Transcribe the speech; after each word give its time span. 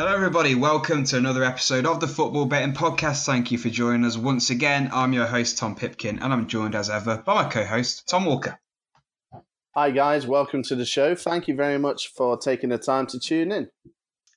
Hello, 0.00 0.14
everybody. 0.14 0.54
Welcome 0.54 1.04
to 1.04 1.18
another 1.18 1.44
episode 1.44 1.84
of 1.84 2.00
the 2.00 2.08
Football 2.08 2.46
Betting 2.46 2.72
Podcast. 2.72 3.26
Thank 3.26 3.52
you 3.52 3.58
for 3.58 3.68
joining 3.68 4.06
us 4.06 4.16
once 4.16 4.48
again. 4.48 4.88
I'm 4.94 5.12
your 5.12 5.26
host, 5.26 5.58
Tom 5.58 5.76
Pipkin, 5.76 6.20
and 6.22 6.32
I'm 6.32 6.46
joined 6.46 6.74
as 6.74 6.88
ever 6.88 7.18
by 7.18 7.34
my 7.34 7.50
co 7.50 7.66
host, 7.66 8.08
Tom 8.08 8.24
Walker. 8.24 8.58
Hi, 9.74 9.90
guys. 9.90 10.26
Welcome 10.26 10.62
to 10.62 10.74
the 10.74 10.86
show. 10.86 11.14
Thank 11.14 11.48
you 11.48 11.54
very 11.54 11.76
much 11.76 12.14
for 12.14 12.38
taking 12.38 12.70
the 12.70 12.78
time 12.78 13.08
to 13.08 13.20
tune 13.20 13.52
in. 13.52 13.68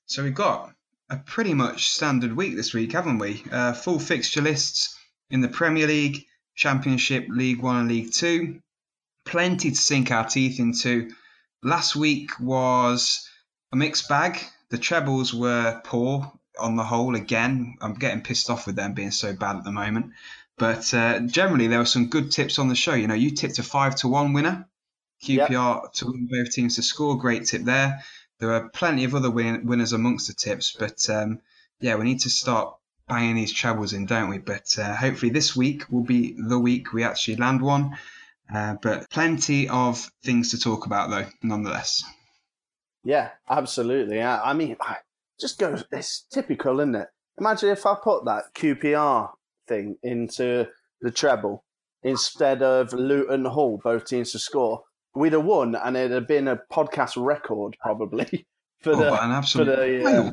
So, 0.05 0.21
we've 0.21 0.35
got 0.35 0.73
a 1.09 1.16
pretty 1.16 1.54
much 1.54 1.91
standard 1.91 2.35
week 2.35 2.57
this 2.57 2.73
week, 2.73 2.91
haven't 2.91 3.20
we? 3.20 3.41
Uh, 3.49 3.71
full 3.71 3.99
fixture 3.99 4.41
lists 4.41 4.99
in 5.30 5.40
the 5.40 5.48
Premier 5.48 5.88
League, 5.88 6.26
Championship, 6.57 7.27
League 7.30 7.62
One, 7.62 7.77
and 7.77 7.88
League 7.88 8.12
Two. 8.12 8.59
Plenty 9.26 9.70
to 9.70 9.77
sink 9.77 10.12
our 10.12 10.27
teeth 10.27 10.59
into. 10.59 11.12
Last 11.63 11.95
week 11.95 12.38
was 12.38 13.30
a 13.71 13.77
mixed 13.77 14.09
bag 14.09 14.41
the 14.73 14.80
trebles 14.80 15.36
were 15.36 15.80
poor 15.84 16.32
on 16.59 16.76
the 16.76 16.84
whole. 16.84 17.13
Again, 17.13 17.77
I'm 17.80 17.94
getting 17.94 18.22
pissed 18.22 18.50
off 18.50 18.66
with 18.66 18.76
them 18.76 18.94
being 18.94 19.12
so 19.12 19.32
bad 19.32 19.58
at 19.58 19.63
the 19.63 19.72
moment. 19.72 20.13
But 20.58 20.91
uh, 20.96 21.20
generally, 21.20 21.68
there 21.68 21.77
were 21.77 21.86
some 21.86 22.09
good 22.09 22.32
tips 22.32 22.58
on 22.58 22.70
the 22.70 22.76
show. 22.76 22.96
You 22.96 23.05
know, 23.05 23.13
you 23.13 23.30
tipped 23.30 23.59
a 23.59 23.63
five 23.63 23.94
to 23.98 24.08
one 24.08 24.34
winner, 24.34 24.68
QPR 25.23 25.84
yep. 25.84 25.94
to 25.94 26.08
win 26.08 26.27
both 26.27 26.52
teams 26.52 26.77
to 26.77 26.82
score. 26.82 27.20
Great 27.20 27.46
tip 27.46 27.62
there. 27.62 28.04
There 28.40 28.51
are 28.51 28.70
plenty 28.70 29.04
of 29.04 29.13
other 29.13 29.29
win- 29.29 29.68
winners 29.68 29.94
amongst 29.94 30.26
the 30.26 30.34
tips, 30.34 30.76
but 30.77 31.07
um, 31.07 31.41
yeah, 31.79 31.94
we 31.94 32.05
need 32.05 32.21
to 32.21 32.32
start 32.32 32.76
banging 33.07 33.35
these 33.35 33.54
trebles 33.54 33.94
in, 33.94 34.07
don't 34.07 34.32
we? 34.32 34.40
But 34.40 34.76
uh, 34.79 34.96
hopefully, 34.96 35.32
this 35.32 35.55
week 35.55 35.84
will 35.91 36.04
be 36.04 36.35
the 36.35 36.57
week 36.57 36.94
we 36.94 37.04
actually 37.04 37.35
land 37.35 37.62
one. 37.62 37.96
Uh, 38.51 38.77
but 38.82 39.07
plenty 39.12 39.70
of 39.70 40.10
things 40.24 40.49
to 40.49 40.57
talk 40.57 40.88
about, 40.88 41.12
though, 41.12 41.27
nonetheless. 41.44 42.04
Yeah, 43.04 43.32
absolutely. 43.49 44.21
I, 44.21 44.51
I 44.51 44.54
mean, 44.54 44.77
I 44.82 44.98
just 45.40 45.59
go. 45.59 45.77
It's 45.91 46.26
typical, 46.32 46.79
isn't 46.79 46.96
it? 46.96 47.07
Imagine 47.40 47.70
if 47.70 47.85
I 47.85 47.95
put 48.01 48.26
that 48.26 48.54
QPR 48.55 49.32
thing 49.68 49.98
into 50.04 50.68
the 51.01 51.12
treble 51.12 51.63
instead 52.04 52.62
of 52.62 52.93
Luton 52.93 53.45
Hull, 53.45 53.79
both 53.84 54.05
teams 54.05 54.32
to 54.32 54.40
score. 54.40 54.84
We'd 55.15 55.34
have 55.34 55.43
won, 55.43 55.76
and 55.76 55.95
it'd 55.95 56.12
have 56.12 56.27
been 56.27 56.48
a 56.48 56.60
podcast 56.71 57.13
record 57.18 57.77
probably 57.82 58.48
for 58.82 58.93
oh, 58.93 58.98
the 58.98 59.23
an 59.23 59.32
absolute 59.32 59.65
for 59.65 59.76
the, 59.76 60.05
uh, 60.05 60.32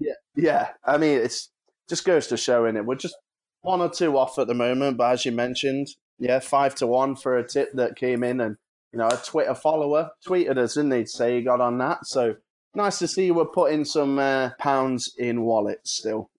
yeah, 0.00 0.12
yeah. 0.34 0.68
I 0.84 0.96
mean, 0.96 1.18
it's 1.18 1.50
just 1.88 2.04
goes 2.04 2.28
to 2.28 2.36
show 2.36 2.64
in 2.64 2.76
it. 2.76 2.86
We're 2.86 2.94
just 2.94 3.16
one 3.60 3.80
or 3.80 3.90
two 3.90 4.16
off 4.16 4.38
at 4.38 4.46
the 4.46 4.54
moment, 4.54 4.96
but 4.96 5.12
as 5.12 5.24
you 5.26 5.32
mentioned, 5.32 5.88
yeah, 6.18 6.38
five 6.38 6.74
to 6.76 6.86
one 6.86 7.16
for 7.16 7.36
a 7.36 7.46
tip 7.46 7.72
that 7.74 7.96
came 7.96 8.22
in 8.22 8.40
and 8.40 8.56
you 8.92 8.98
know, 8.98 9.08
a 9.08 9.16
Twitter 9.16 9.54
follower 9.54 10.10
tweeted 10.26 10.58
us, 10.58 10.74
didn't 10.74 10.92
he, 10.92 11.02
to 11.02 11.08
say 11.08 11.36
he 11.36 11.42
got 11.42 11.60
on 11.60 11.78
that. 11.78 12.06
So 12.06 12.36
nice 12.74 12.98
to 12.98 13.08
see 13.08 13.30
we're 13.30 13.46
putting 13.46 13.84
some 13.84 14.18
uh, 14.18 14.50
pounds 14.58 15.14
in 15.18 15.42
wallets 15.42 15.92
still. 15.92 16.30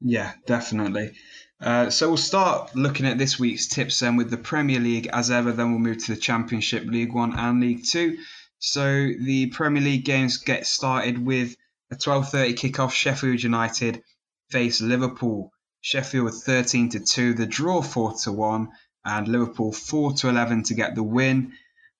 Yeah, 0.00 0.32
definitely. 0.46 1.12
Uh, 1.60 1.90
so 1.90 2.08
we'll 2.08 2.16
start 2.16 2.74
looking 2.76 3.06
at 3.06 3.18
this 3.18 3.38
week's 3.38 3.66
tips 3.66 3.98
then 3.98 4.16
with 4.16 4.30
the 4.30 4.36
Premier 4.36 4.78
League 4.78 5.08
as 5.12 5.30
ever. 5.30 5.50
Then 5.52 5.70
we'll 5.70 5.80
move 5.80 6.04
to 6.04 6.14
the 6.14 6.20
Championship, 6.20 6.84
League 6.84 7.12
One, 7.12 7.36
and 7.36 7.60
League 7.60 7.84
Two. 7.84 8.18
So 8.60 8.84
the 8.84 9.50
Premier 9.52 9.82
League 9.82 10.04
games 10.04 10.38
get 10.38 10.66
started 10.66 11.24
with 11.24 11.56
a 11.90 11.96
12:30 11.96 12.54
kickoff. 12.54 12.92
Sheffield 12.92 13.42
United 13.42 14.02
face 14.50 14.80
Liverpool. 14.80 15.52
Sheffield 15.80 16.34
13 16.34 16.90
to 16.90 17.00
two. 17.00 17.34
The 17.34 17.46
draw 17.46 17.82
4 17.82 18.14
to 18.24 18.32
one, 18.32 18.68
and 19.04 19.28
Liverpool 19.28 19.72
4 19.72 20.12
to 20.14 20.28
11 20.28 20.64
to 20.64 20.74
get 20.74 20.94
the 20.94 21.02
win. 21.02 21.52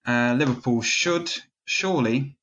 Uh, 0.07 0.35
Liverpool 0.39 0.83
should 0.83 1.31
surely 1.65 2.37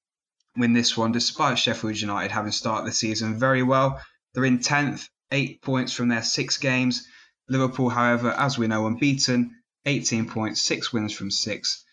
win 0.56 0.74
this 0.74 0.96
one, 0.96 1.12
despite 1.12 1.60
Sheffield 1.60 2.00
United 2.00 2.32
having 2.32 2.52
started 2.52 2.88
the 2.88 2.94
season 2.94 3.40
very 3.40 3.64
well. 3.64 4.02
They're 4.34 4.46
in 4.46 4.60
10th, 4.60 5.10
eight 5.32 5.62
points 5.62 5.94
from 5.94 6.10
their 6.10 6.24
six 6.24 6.58
games. 6.58 7.08
Liverpool, 7.50 7.90
however, 7.90 8.32
as 8.32 8.58
we 8.58 8.68
know, 8.68 8.88
unbeaten, 8.88 9.56
18 9.86 10.30
points, 10.30 10.62
six 10.62 10.92
wins 10.92 11.14
from 11.14 11.32
six. 11.32 11.86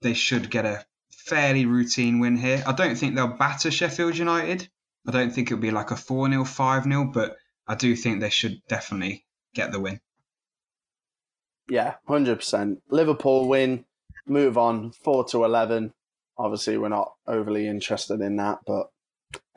They 0.00 0.14
should 0.14 0.50
get 0.50 0.66
a 0.66 0.84
fairly 1.10 1.66
routine 1.66 2.20
win 2.20 2.36
here. 2.36 2.62
I 2.66 2.72
don't 2.72 2.96
think 2.96 3.14
they'll 3.14 3.26
batter 3.26 3.70
Sheffield 3.70 4.16
United. 4.16 4.68
I 5.06 5.12
don't 5.12 5.32
think 5.32 5.48
it'll 5.50 5.60
be 5.60 5.70
like 5.70 5.90
a 5.90 5.96
4 5.96 6.28
0, 6.28 6.44
5 6.44 6.84
0, 6.84 7.04
but 7.12 7.36
I 7.66 7.74
do 7.74 7.96
think 7.96 8.20
they 8.20 8.30
should 8.30 8.60
definitely 8.68 9.24
get 9.54 9.72
the 9.72 9.80
win. 9.80 10.00
Yeah, 11.68 11.94
100%. 12.08 12.78
Liverpool 12.88 13.48
win 13.48 13.84
move 14.26 14.58
on 14.58 14.92
four 14.92 15.24
to 15.26 15.44
eleven. 15.44 15.92
Obviously, 16.38 16.78
we're 16.78 16.88
not 16.88 17.12
overly 17.26 17.66
interested 17.66 18.20
in 18.20 18.36
that, 18.36 18.60
but 18.66 18.90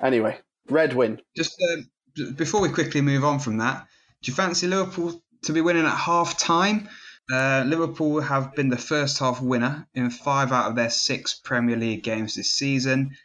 anyway, 0.01 0.37
red 0.69 0.93
win. 0.93 1.21
Just 1.35 1.61
uh, 1.61 2.31
before 2.35 2.61
we 2.61 2.69
quickly 2.69 3.01
move 3.01 3.23
on 3.23 3.39
from 3.39 3.57
that, 3.57 3.87
do 4.21 4.31
you 4.31 4.35
fancy 4.35 4.67
Liverpool 4.67 5.21
to 5.43 5.53
be 5.53 5.61
winning 5.61 5.85
at 5.85 5.95
half 5.95 6.37
time? 6.37 6.89
Uh, 7.31 7.63
Liverpool 7.65 8.19
have 8.19 8.53
been 8.53 8.67
the 8.67 8.77
first 8.77 9.19
half 9.19 9.41
winner 9.41 9.87
in 9.93 10.09
five 10.09 10.51
out 10.51 10.69
of 10.69 10.75
their 10.75 10.89
six 10.89 11.33
Premier 11.33 11.77
League 11.77 12.03
games 12.03 12.35
this 12.35 12.53
season. 12.53 13.15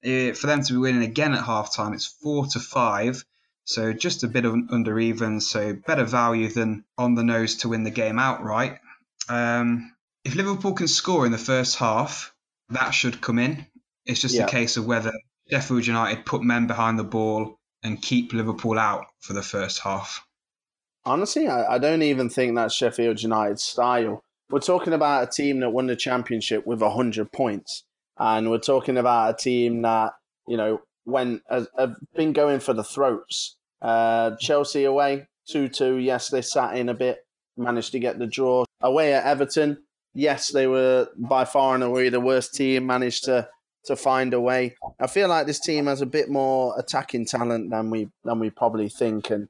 It, 0.00 0.36
for 0.36 0.46
them 0.46 0.62
to 0.62 0.72
be 0.74 0.78
winning 0.78 1.02
again 1.02 1.34
at 1.34 1.44
half 1.44 1.74
time, 1.74 1.92
it's 1.92 2.06
four 2.06 2.46
to 2.46 2.60
five. 2.60 3.24
So 3.64 3.92
just 3.92 4.22
a 4.22 4.28
bit 4.28 4.44
of 4.44 4.54
under 4.70 4.98
even, 4.98 5.40
so 5.40 5.74
better 5.74 6.04
value 6.04 6.48
than 6.48 6.84
on 6.96 7.16
the 7.16 7.24
nose 7.24 7.56
to 7.56 7.68
win 7.68 7.82
the 7.82 7.90
game 7.90 8.18
outright. 8.18 8.78
Um, 9.28 9.92
if 10.28 10.34
Liverpool 10.34 10.74
can 10.74 10.88
score 10.88 11.24
in 11.24 11.32
the 11.32 11.38
first 11.38 11.76
half, 11.76 12.34
that 12.68 12.90
should 12.90 13.22
come 13.22 13.38
in. 13.38 13.64
It's 14.04 14.20
just 14.20 14.34
yeah. 14.34 14.44
a 14.44 14.48
case 14.48 14.76
of 14.76 14.84
whether 14.84 15.10
Sheffield 15.50 15.86
United 15.86 16.26
put 16.26 16.42
men 16.42 16.66
behind 16.66 16.98
the 16.98 17.04
ball 17.04 17.58
and 17.82 18.02
keep 18.02 18.34
Liverpool 18.34 18.78
out 18.78 19.06
for 19.20 19.32
the 19.32 19.42
first 19.42 19.80
half. 19.80 20.22
Honestly, 21.06 21.48
I, 21.48 21.76
I 21.76 21.78
don't 21.78 22.02
even 22.02 22.28
think 22.28 22.54
that's 22.54 22.74
Sheffield 22.74 23.22
United's 23.22 23.62
style. 23.62 24.22
We're 24.50 24.60
talking 24.60 24.92
about 24.92 25.26
a 25.26 25.30
team 25.30 25.60
that 25.60 25.70
won 25.70 25.86
the 25.86 25.96
championship 25.96 26.66
with 26.66 26.82
100 26.82 27.32
points. 27.32 27.84
And 28.18 28.50
we're 28.50 28.58
talking 28.58 28.98
about 28.98 29.30
a 29.30 29.42
team 29.42 29.80
that, 29.80 30.12
you 30.46 30.58
know, 30.58 30.82
when 31.04 31.40
have 31.50 31.96
been 32.14 32.34
going 32.34 32.60
for 32.60 32.74
the 32.74 32.84
throats. 32.84 33.56
Uh, 33.80 34.32
Chelsea 34.38 34.84
away, 34.84 35.26
2 35.48 35.70
2. 35.70 35.96
Yes, 35.96 36.28
they 36.28 36.42
sat 36.42 36.76
in 36.76 36.90
a 36.90 36.94
bit, 36.94 37.20
managed 37.56 37.92
to 37.92 37.98
get 37.98 38.18
the 38.18 38.26
draw. 38.26 38.64
Away 38.82 39.14
at 39.14 39.24
Everton, 39.24 39.78
yes, 40.14 40.52
they 40.52 40.66
were 40.66 41.08
by 41.16 41.44
far 41.44 41.74
and 41.74 41.84
away 41.84 42.08
the 42.08 42.20
worst 42.20 42.54
team, 42.54 42.86
managed 42.86 43.24
to 43.24 43.48
to 43.84 43.96
find 43.96 44.34
a 44.34 44.40
way. 44.40 44.76
I 45.00 45.06
feel 45.06 45.28
like 45.28 45.46
this 45.46 45.60
team 45.60 45.86
has 45.86 46.00
a 46.00 46.06
bit 46.06 46.28
more 46.28 46.74
attacking 46.78 47.26
talent 47.26 47.70
than 47.70 47.90
we 47.90 48.08
than 48.24 48.38
we 48.38 48.50
probably 48.50 48.88
think, 48.88 49.30
and 49.30 49.48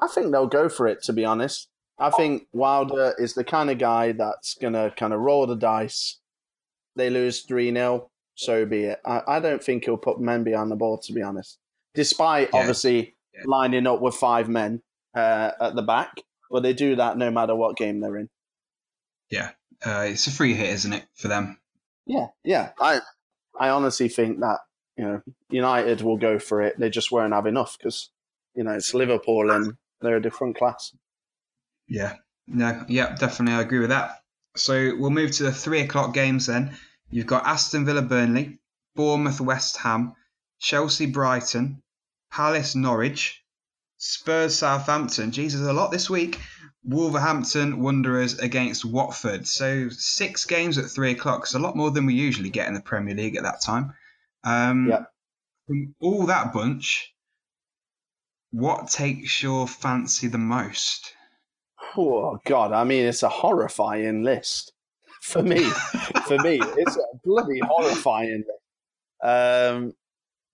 I 0.00 0.08
think 0.08 0.30
they'll 0.30 0.46
go 0.46 0.68
for 0.68 0.86
it. 0.86 1.02
To 1.04 1.12
be 1.12 1.24
honest, 1.24 1.68
I 1.98 2.10
think 2.10 2.46
Wilder 2.52 3.14
is 3.18 3.34
the 3.34 3.44
kind 3.44 3.70
of 3.70 3.78
guy 3.78 4.12
that's 4.12 4.54
gonna 4.54 4.92
kind 4.96 5.12
of 5.12 5.20
roll 5.20 5.46
the 5.46 5.56
dice. 5.56 6.20
They 6.96 7.10
lose 7.10 7.42
three 7.42 7.72
0 7.72 8.10
so 8.38 8.64
be 8.64 8.84
it. 8.84 9.00
I, 9.04 9.22
I, 9.26 9.40
don't 9.40 9.62
think 9.62 9.84
he'll 9.84 9.96
put 9.96 10.20
men 10.20 10.44
behind 10.44 10.70
the 10.70 10.76
ball. 10.76 10.98
To 10.98 11.12
be 11.12 11.22
honest, 11.22 11.58
despite 11.94 12.50
yeah. 12.52 12.60
obviously 12.60 13.16
yeah. 13.34 13.42
lining 13.46 13.86
up 13.86 14.00
with 14.00 14.14
five 14.14 14.48
men 14.48 14.80
uh, 15.16 15.50
at 15.60 15.74
the 15.74 15.82
back, 15.82 16.22
but 16.48 16.62
they 16.62 16.72
do 16.72 16.94
that 16.96 17.18
no 17.18 17.32
matter 17.32 17.56
what 17.56 17.76
game 17.76 18.00
they're 18.00 18.16
in. 18.16 18.28
Yeah, 19.28 19.50
uh, 19.84 20.06
it's 20.08 20.26
a 20.26 20.30
free 20.30 20.54
hit, 20.54 20.70
isn't 20.70 20.92
it, 20.92 21.04
for 21.14 21.28
them? 21.28 21.58
Yeah, 22.06 22.26
yeah. 22.44 22.70
I 22.80 23.00
I 23.58 23.70
honestly 23.70 24.08
think 24.08 24.40
that 24.40 24.58
you 24.96 25.04
know 25.04 25.22
United 25.50 26.02
will 26.02 26.16
go 26.16 26.38
for 26.38 26.62
it. 26.62 26.78
They 26.78 26.90
just 26.90 27.12
won't 27.12 27.32
have 27.32 27.46
enough 27.46 27.76
because 27.78 28.10
you 28.54 28.64
know 28.64 28.72
it's 28.72 28.94
Liverpool 28.94 29.50
and 29.50 29.74
they're 30.00 30.16
a 30.16 30.22
different 30.22 30.56
class. 30.56 30.94
Yeah, 31.86 32.14
no, 32.46 32.84
yeah, 32.88 33.14
definitely, 33.14 33.54
I 33.58 33.62
agree 33.62 33.78
with 33.78 33.90
that. 33.90 34.22
So 34.56 34.96
we'll 34.98 35.10
move 35.10 35.32
to 35.32 35.44
the 35.44 35.52
three 35.52 35.80
o'clock 35.80 36.14
games 36.14 36.46
then. 36.46 36.76
You've 37.10 37.26
got 37.26 37.46
Aston 37.46 37.86
Villa, 37.86 38.02
Burnley, 38.02 38.58
Bournemouth, 38.94 39.40
West 39.40 39.78
Ham, 39.78 40.14
Chelsea, 40.58 41.06
Brighton, 41.06 41.82
Palace, 42.30 42.74
Norwich, 42.74 43.37
Spurs, 43.98 44.56
Southampton. 44.56 45.32
Jesus, 45.32 45.60
a 45.60 45.72
lot 45.72 45.90
this 45.90 46.08
week. 46.08 46.38
Wolverhampton 46.84 47.82
Wanderers 47.82 48.38
against 48.38 48.84
Watford. 48.84 49.46
So 49.46 49.88
six 49.90 50.44
games 50.44 50.78
at 50.78 50.86
three 50.86 51.10
o'clock. 51.10 51.42
It's 51.42 51.54
a 51.54 51.58
lot 51.58 51.76
more 51.76 51.90
than 51.90 52.06
we 52.06 52.14
usually 52.14 52.50
get 52.50 52.68
in 52.68 52.74
the 52.74 52.80
Premier 52.80 53.14
League 53.14 53.36
at 53.36 53.42
that 53.42 53.60
time. 53.60 53.92
Um, 54.44 54.88
yeah. 54.88 55.04
From 55.66 55.94
all 56.00 56.26
that 56.26 56.52
bunch, 56.52 57.12
what 58.52 58.88
takes 58.88 59.42
your 59.42 59.66
fancy 59.66 60.28
the 60.28 60.38
most? 60.38 61.12
Oh 61.96 62.38
God! 62.46 62.72
I 62.72 62.84
mean, 62.84 63.04
it's 63.04 63.22
a 63.22 63.28
horrifying 63.28 64.22
list 64.22 64.72
for 65.20 65.42
me. 65.42 65.64
for 66.26 66.38
me, 66.38 66.58
it's 66.62 66.96
a 66.96 67.04
bloody 67.24 67.60
horrifying 67.60 68.44
list. 68.46 69.22
Um, 69.22 69.92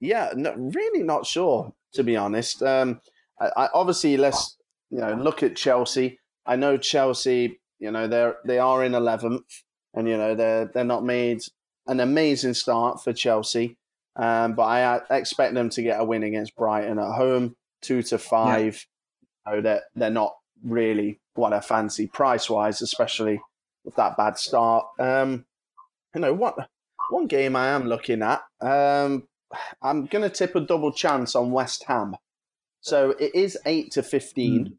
yeah, 0.00 0.32
no, 0.35 0.55
really 0.55 1.05
not 1.05 1.26
sure 1.26 1.73
to 1.94 2.05
be 2.05 2.17
honest. 2.17 2.62
Um, 2.62 3.00
I, 3.41 3.51
I, 3.57 3.69
obviously 3.75 4.17
let's 4.17 4.57
you 4.91 4.99
know, 4.99 5.15
look 5.15 5.43
at 5.43 5.57
Chelsea. 5.57 6.19
I 6.47 6.57
know 6.57 6.77
Chelsea, 6.77 7.61
you 7.79 7.91
know, 7.91 8.07
they're 8.07 8.37
they 8.45 8.59
are 8.59 8.85
in 8.85 8.95
eleventh, 8.95 9.63
and 9.95 10.09
you 10.09 10.17
know 10.17 10.35
they're 10.35 10.67
they're 10.67 10.85
not 10.85 11.05
made 11.05 11.41
an 11.87 12.01
amazing 12.01 12.55
start 12.55 13.03
for 13.03 13.13
Chelsea. 13.13 13.77
Um, 14.17 14.55
but 14.55 14.63
I 14.63 15.01
expect 15.11 15.55
them 15.55 15.71
to 15.71 15.83
get 15.83 16.01
a 16.01 16.05
win 16.05 16.23
against 16.23 16.55
Brighton 16.55 16.99
at 16.99 17.15
home, 17.17 17.57
two 17.83 18.03
to 18.05 18.19
five. 18.19 18.87
Yeah. 19.47 19.53
You 19.53 19.57
know, 19.57 19.63
they're, 19.63 19.83
they're 19.95 20.11
not 20.11 20.35
really 20.65 21.21
what 21.35 21.53
I 21.53 21.61
fancy 21.61 22.07
price 22.07 22.49
wise, 22.49 22.81
especially 22.81 23.41
with 23.85 23.97
that 23.97 24.17
bad 24.17 24.39
start. 24.39 24.87
Um, 24.99 25.45
you 26.15 26.21
know 26.21 26.33
what? 26.33 26.57
One 27.11 27.27
game 27.27 27.57
I 27.57 27.69
am 27.69 27.87
looking 27.89 28.23
at. 28.23 28.43
Um, 28.61 29.27
I'm 29.83 30.07
going 30.07 30.23
to 30.23 30.31
tip 30.31 30.55
a 30.55 30.61
double 30.61 30.93
chance 30.93 31.35
on 31.35 31.51
West 31.51 31.85
Ham. 31.89 32.17
So 32.85 33.15
it 33.19 33.35
is 33.35 33.57
eight 33.65 33.93
to 33.93 34.03
fifteen. 34.03 34.65
Mm. 34.67 34.73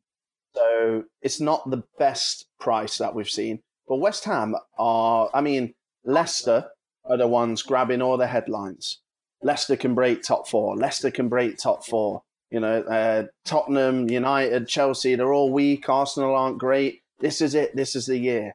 So 0.54 1.04
it's 1.24 1.42
not 1.42 1.68
the 1.69 1.84
best 1.98 2.46
price 2.60 3.00
that 3.00 3.16
we've 3.16 3.28
seen. 3.28 3.62
But 3.88 3.98
West 3.98 4.25
Ham 4.25 4.56
are, 4.78 5.30
I 5.34 5.42
mean, 5.42 5.74
Leicester 6.06 6.68
are 7.04 7.18
the 7.18 7.28
ones 7.28 7.63
grabbing 7.63 8.04
all 8.04 8.18
the 8.18 8.28
headlines. 8.28 9.00
Leicester 9.42 9.75
can 9.75 9.96
break 9.96 10.22
top 10.22 10.48
four. 10.48 10.78
Leicester 10.78 11.10
can 11.10 11.30
break 11.30 11.57
top 11.57 11.84
four. 11.84 12.22
You 12.52 12.60
know, 12.60 12.84
uh, 12.84 13.24
Tottenham, 13.44 14.07
United, 14.07 14.68
Chelsea, 14.68 15.16
they're 15.16 15.34
all 15.34 15.52
weak. 15.52 15.90
Arsenal 15.90 16.36
aren't 16.36 16.60
great. 16.60 17.02
This 17.19 17.42
is 17.42 17.56
it. 17.56 17.75
This 17.75 17.96
is 17.96 18.06
the 18.06 18.19
year. 18.19 18.54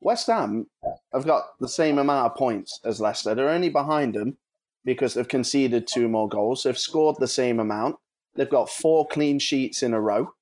West 0.00 0.26
Ham 0.26 0.66
have 1.12 1.24
got 1.24 1.44
the 1.60 1.68
same 1.68 1.98
amount 1.98 2.32
of 2.32 2.36
points 2.36 2.80
as 2.84 3.00
Leicester. 3.00 3.32
They're 3.34 3.48
only 3.48 3.70
behind 3.70 4.14
them 4.14 4.38
because 4.84 5.14
they've 5.14 5.26
conceded 5.26 5.86
two 5.86 6.08
more 6.08 6.28
goals. 6.28 6.64
They've 6.64 6.76
scored 6.76 7.16
the 7.20 7.28
same 7.28 7.60
amount. 7.60 7.96
They've 8.36 8.48
got 8.48 8.70
four 8.70 9.06
clean 9.06 9.38
sheets 9.38 9.82
in 9.82 9.94
a 9.94 10.00
row. 10.00 10.32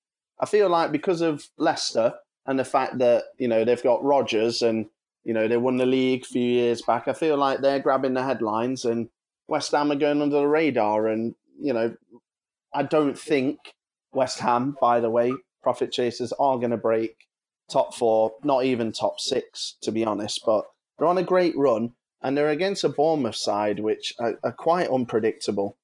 I 0.41 0.47
feel 0.47 0.69
like 0.69 0.93
because 0.93 1.21
of 1.21 1.49
Leicester 1.57 2.15
and 2.47 2.59
the 2.59 2.65
fact 2.65 2.99
that 2.99 3.25
you 3.39 3.49
know 3.49 3.65
they've 3.65 3.83
got 3.83 4.05
Rodgers 4.05 4.63
and 4.63 4.87
you 5.25 5.33
know 5.33 5.49
they 5.49 5.57
won 5.57 5.77
the 5.77 5.87
league 5.87 6.23
a 6.23 6.27
few 6.27 6.43
years 6.43 6.83
back, 6.83 7.09
I 7.09 7.13
feel 7.13 7.37
like 7.37 7.61
they're 7.61 7.81
grabbing 7.81 8.15
the 8.15 8.25
headlines 8.25 8.85
and 8.85 9.09
West 9.49 9.73
Ham 9.73 9.93
are 9.93 9.97
going 9.97 10.23
under 10.23 10.39
the 10.39 10.47
radar. 10.47 11.09
And 11.09 11.35
you 11.61 11.73
know, 11.73 11.95
I 12.73 12.83
don't 12.83 13.19
think 13.19 13.59
West 14.13 14.41
Ham, 14.41 14.77
by 14.81 15.01
the 15.01 15.11
way, 15.11 15.33
profit 15.63 15.93
chasers 15.93 16.33
are 16.33 16.59
going 16.59 16.71
to 16.71 16.77
break 16.77 17.29
top 17.71 17.95
four, 17.95 18.33
not 18.43 18.65
even 18.65 18.93
top 18.93 19.21
six, 19.21 19.77
to 19.83 19.93
be 19.93 20.05
honest. 20.05 20.43
But 20.45 20.65
they're 20.99 21.09
on 21.09 21.19
a 21.19 21.23
great 21.23 21.57
run 21.57 21.93
and 22.23 22.37
they're 22.37 22.51
against 22.51 22.85
a 22.85 22.89
Bournemouth 22.89 23.37
side 23.37 23.81
which 23.81 24.15
are, 24.19 24.39
are 24.43 24.53
quite 24.53 24.89
unpredictable. 24.89 25.77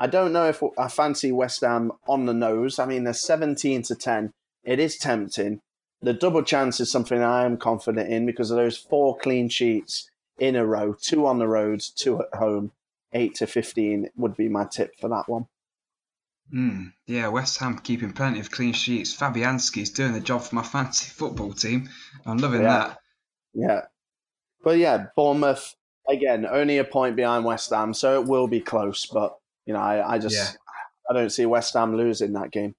I 0.00 0.06
don't 0.06 0.32
know 0.32 0.48
if 0.48 0.62
I 0.78 0.88
fancy 0.88 1.30
West 1.30 1.60
Ham 1.60 1.92
on 2.08 2.24
the 2.24 2.32
nose. 2.32 2.78
I 2.78 2.86
mean, 2.86 3.04
they're 3.04 3.12
17 3.12 3.82
to 3.82 3.94
10. 3.94 4.32
It 4.64 4.80
is 4.80 4.96
tempting. 4.96 5.60
The 6.00 6.14
double 6.14 6.42
chance 6.42 6.80
is 6.80 6.90
something 6.90 7.22
I 7.22 7.44
am 7.44 7.58
confident 7.58 8.10
in 8.10 8.24
because 8.24 8.50
of 8.50 8.56
those 8.56 8.78
four 8.78 9.18
clean 9.18 9.50
sheets 9.50 10.10
in 10.38 10.56
a 10.56 10.64
row, 10.64 10.94
two 10.94 11.26
on 11.26 11.38
the 11.38 11.46
road, 11.46 11.84
two 11.96 12.18
at 12.18 12.34
home. 12.34 12.72
8 13.12 13.34
to 13.34 13.46
15 13.46 14.08
would 14.16 14.36
be 14.36 14.48
my 14.48 14.64
tip 14.64 14.98
for 14.98 15.08
that 15.08 15.28
one. 15.28 15.46
Mm, 16.54 16.92
yeah, 17.06 17.28
West 17.28 17.58
Ham 17.58 17.78
keeping 17.78 18.12
plenty 18.12 18.40
of 18.40 18.50
clean 18.50 18.72
sheets. 18.72 19.14
Fabianski's 19.14 19.90
doing 19.90 20.14
the 20.14 20.20
job 20.20 20.42
for 20.44 20.54
my 20.54 20.62
fantasy 20.74 21.10
football 21.10 21.52
team. 21.52 21.90
I'm 22.24 22.38
loving 22.38 22.62
yeah. 22.62 22.78
that. 22.78 22.98
Yeah. 23.52 23.80
But 24.64 24.78
yeah, 24.78 25.06
Bournemouth, 25.14 25.74
again, 26.08 26.46
only 26.46 26.78
a 26.78 26.84
point 26.84 27.16
behind 27.16 27.44
West 27.44 27.68
Ham, 27.68 27.92
so 27.92 28.18
it 28.18 28.26
will 28.26 28.46
be 28.46 28.60
close. 28.60 29.04
But 29.04 29.36
you 29.70 29.74
know, 29.74 29.82
I, 29.82 30.14
I 30.14 30.18
just 30.18 30.34
yeah. 30.34 30.50
I 31.08 31.14
don't 31.14 31.30
see 31.30 31.46
West 31.46 31.74
Ham 31.74 31.96
losing 31.96 32.32
that 32.32 32.50
game. 32.50 32.74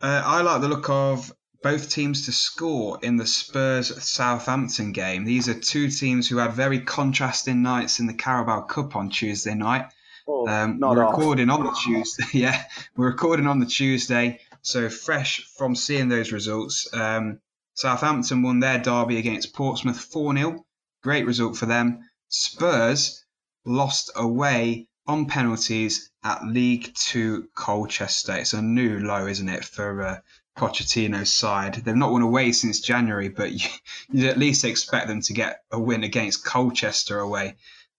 Uh, 0.00 0.22
I 0.24 0.40
like 0.40 0.62
the 0.62 0.68
look 0.68 0.88
of 0.88 1.30
both 1.62 1.90
teams 1.90 2.24
to 2.24 2.32
score 2.32 2.98
in 3.02 3.18
the 3.18 3.26
Spurs 3.26 4.02
Southampton 4.02 4.92
game. 4.92 5.24
These 5.24 5.50
are 5.50 5.60
two 5.60 5.90
teams 5.90 6.26
who 6.26 6.38
had 6.38 6.54
very 6.54 6.80
contrasting 6.80 7.60
nights 7.60 8.00
in 8.00 8.06
the 8.06 8.14
Carabao 8.14 8.62
Cup 8.62 8.96
on 8.96 9.10
Tuesday 9.10 9.54
night. 9.54 9.92
Oh, 10.26 10.48
um, 10.48 10.80
we're 10.80 11.04
off. 11.04 11.18
recording 11.18 11.50
on 11.50 11.64
the 11.64 11.78
Tuesday. 11.84 12.24
yeah, 12.38 12.62
we're 12.96 13.10
recording 13.10 13.46
on 13.46 13.58
the 13.58 13.66
Tuesday, 13.66 14.40
so 14.62 14.88
fresh 14.88 15.46
from 15.58 15.74
seeing 15.74 16.08
those 16.08 16.32
results. 16.32 16.88
Um, 16.94 17.40
Southampton 17.74 18.40
won 18.40 18.60
their 18.60 18.78
derby 18.78 19.18
against 19.18 19.52
Portsmouth 19.52 20.00
4 20.00 20.34
0. 20.34 20.64
Great 21.02 21.26
result 21.26 21.58
for 21.58 21.66
them. 21.66 22.08
Spurs 22.30 23.22
lost 23.66 24.10
away 24.16 24.88
on 25.06 25.26
penalties 25.26 26.10
at 26.24 26.46
League 26.46 26.92
Two 26.94 27.48
Colchester. 27.54 28.36
It's 28.36 28.52
a 28.52 28.62
new 28.62 28.98
low, 29.00 29.26
isn't 29.26 29.48
it, 29.48 29.64
for 29.64 30.02
uh, 30.02 30.18
Pochettino's 30.56 31.32
side? 31.32 31.74
They've 31.74 31.94
not 31.94 32.12
won 32.12 32.22
away 32.22 32.52
since 32.52 32.80
January, 32.80 33.28
but 33.28 33.52
you, 33.52 33.68
would 34.12 34.24
at 34.24 34.38
least 34.38 34.64
expect 34.64 35.08
them 35.08 35.20
to 35.22 35.32
get 35.32 35.62
a 35.70 35.78
win 35.78 36.04
against 36.04 36.44
Colchester 36.44 37.18
away. 37.18 37.56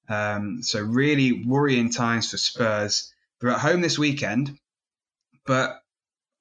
Um, 0.09 0.63
so 0.63 0.81
really 0.81 1.45
worrying 1.45 1.91
times 1.91 2.31
for 2.31 2.37
Spurs. 2.37 3.13
They're 3.39 3.51
at 3.51 3.59
home 3.59 3.81
this 3.81 3.99
weekend, 3.99 4.57
but 5.45 5.81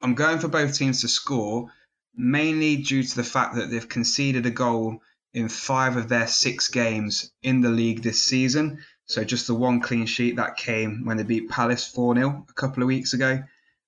I'm 0.00 0.14
going 0.14 0.38
for 0.38 0.48
both 0.48 0.76
teams 0.76 1.02
to 1.02 1.08
score, 1.08 1.72
mainly 2.14 2.76
due 2.76 3.02
to 3.02 3.16
the 3.16 3.24
fact 3.24 3.56
that 3.56 3.70
they've 3.70 3.88
conceded 3.88 4.46
a 4.46 4.50
goal 4.50 5.02
in 5.34 5.48
five 5.48 5.96
of 5.96 6.08
their 6.08 6.26
six 6.26 6.68
games 6.68 7.30
in 7.42 7.60
the 7.60 7.68
league 7.68 8.02
this 8.02 8.24
season. 8.24 8.82
So 9.06 9.22
just 9.24 9.46
the 9.46 9.54
one 9.54 9.80
clean 9.80 10.06
sheet 10.06 10.36
that 10.36 10.56
came 10.56 11.04
when 11.04 11.16
they 11.16 11.22
beat 11.22 11.48
Palace 11.48 11.86
4 11.86 12.16
0 12.16 12.46
a 12.48 12.52
couple 12.52 12.82
of 12.82 12.88
weeks 12.88 13.14
ago. 13.14 13.42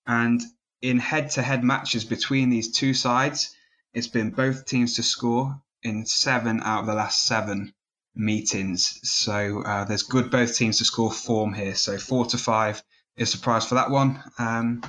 And 0.06 0.40
in 0.80 0.98
head 0.98 1.30
to 1.32 1.42
head 1.42 1.64
matches 1.64 2.04
between 2.04 2.50
these 2.50 2.72
two 2.72 2.94
sides, 2.94 3.54
it's 3.92 4.06
been 4.06 4.30
both 4.30 4.64
teams 4.64 4.94
to 4.94 5.02
score 5.02 5.60
in 5.82 6.06
seven 6.06 6.60
out 6.62 6.80
of 6.80 6.86
the 6.86 6.94
last 6.94 7.24
seven 7.24 7.74
meetings. 8.14 9.00
So 9.02 9.62
uh, 9.62 9.84
there's 9.84 10.02
good 10.02 10.30
both 10.30 10.56
teams 10.56 10.78
to 10.78 10.84
score 10.84 11.12
form 11.12 11.52
here. 11.52 11.74
So 11.74 11.98
four 11.98 12.26
to 12.26 12.38
five 12.38 12.82
is 13.16 13.32
the 13.32 13.38
price 13.38 13.66
for 13.66 13.74
that 13.74 13.90
one. 13.90 14.22
Um, 14.38 14.82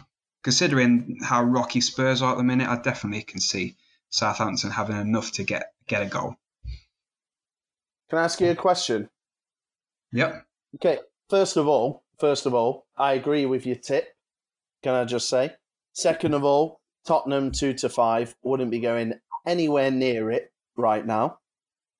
considering 0.44 1.18
how 1.24 1.44
rocky 1.44 1.82
Spurs 1.82 2.22
are 2.22 2.34
at 2.34 2.38
the 2.38 2.44
minute, 2.44 2.68
I 2.68 2.76
definitely 2.78 3.24
can 3.24 3.40
see 3.40 3.76
Southampton 4.10 4.72
having 4.72 4.98
enough 4.98 5.32
to 5.34 5.44
get 5.44 5.74
get 5.88 6.04
a 6.04 6.06
goal. 6.06 6.36
Can 8.10 8.20
I 8.20 8.24
ask 8.24 8.40
you 8.42 8.52
a 8.52 8.56
question? 8.56 9.10
Yep. 10.12 10.46
Okay. 10.76 11.00
First 11.30 11.58
of 11.58 11.68
all, 11.68 12.04
first 12.20 12.46
of 12.46 12.54
all, 12.54 12.86
I 12.98 13.14
agree 13.14 13.46
with 13.46 13.66
your 13.66 13.76
tip. 13.76 14.08
Can 14.84 14.96
I 14.96 15.06
just 15.06 15.30
say? 15.30 15.52
Second 15.94 16.34
of 16.34 16.44
all, 16.44 16.80
Tottenham 17.06 17.52
two 17.52 17.74
to 17.76 17.90
five 17.90 18.36
wouldn't 18.44 18.72
be 18.72 18.80
going 18.80 19.14
anywhere 19.46 19.92
near 19.92 20.32
it 20.32 20.52
right 20.78 21.06
now. 21.06 21.40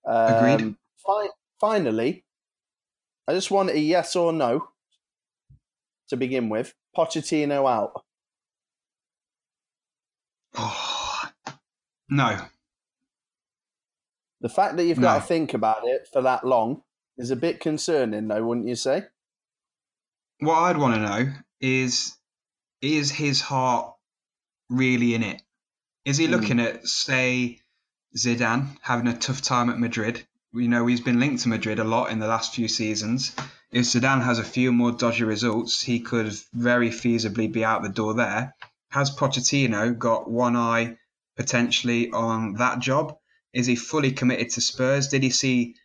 Um, 0.06 0.34
Agreed. 0.34 0.76
Fi- 1.06 1.30
finally, 1.60 2.26
I 3.28 3.34
just 3.34 3.52
want 3.52 3.70
a 3.70 3.80
yes 3.80 4.16
or 4.16 4.34
no 4.34 4.70
to 6.10 6.18
begin 6.18 6.50
with. 6.50 6.74
Pochettino 6.96 7.70
out. 7.70 8.04
Oh, 10.56 11.30
no. 12.10 12.40
The 14.42 14.50
fact 14.50 14.78
that 14.78 14.86
you've 14.86 14.98
no. 14.98 15.04
got 15.04 15.16
to 15.16 15.28
think 15.28 15.54
about 15.54 15.82
it 15.84 16.08
for 16.12 16.22
that 16.22 16.46
long 16.46 16.82
is 17.20 17.32
a 17.32 17.36
bit 17.36 17.60
concerning, 17.60 18.30
though, 18.30 18.44
wouldn't 18.44 18.68
you 18.68 18.76
say? 18.76 19.04
What 20.40 20.56
I'd 20.56 20.78
want 20.78 20.96
to 20.96 21.02
know 21.02 21.34
is 21.60 22.16
is 22.82 23.12
his 23.12 23.42
heart 23.42 23.94
really 24.70 25.14
in 25.14 25.24
it? 25.24 25.42
Is 26.06 26.18
he 26.18 26.26
hmm. 26.26 26.32
looking 26.32 26.58
mm. 26.58 26.66
at, 26.66 26.88
say, 26.88 27.60
Zidane 28.18 28.78
having 28.82 29.08
a 29.08 29.18
tough 29.18 29.42
time 29.42 29.70
at 29.70 29.78
Madrid? 29.78 30.26
You 30.54 30.70
know 30.70 30.88
he's 30.88 31.02
been 31.02 31.20
linked 31.20 31.44
to 31.44 31.50
Madrid 31.50 31.78
a 31.78 31.84
lot 31.84 32.10
in 32.10 32.20
the 32.20 32.28
last 32.28 32.56
few 32.56 32.70
seasons. 32.70 33.36
If 33.72 33.84
Zidane 33.84 34.24
has 34.24 34.40
a 34.40 34.44
few 34.44 34.72
more 34.72 34.94
dodgy 34.94 35.26
results, 35.26 35.82
he 35.82 36.00
could 36.00 36.34
very 36.54 36.90
feasibly 36.90 37.52
be 37.52 37.66
out 37.66 37.84
the 37.84 37.90
door 37.90 38.14
there. 38.14 38.56
Has 38.92 39.12
Pochettino 39.12 39.96
got 39.96 40.32
one 40.32 40.56
eye 40.56 40.98
potentially 41.36 42.10
on 42.12 42.54
that 42.56 42.80
job? 42.80 43.18
Is 43.54 43.68
he 43.68 43.76
fully 43.76 44.12
committed 44.12 44.52
to 44.52 44.62
Spurs? 44.62 45.10
Did 45.10 45.22
he 45.22 45.30
see 45.30 45.76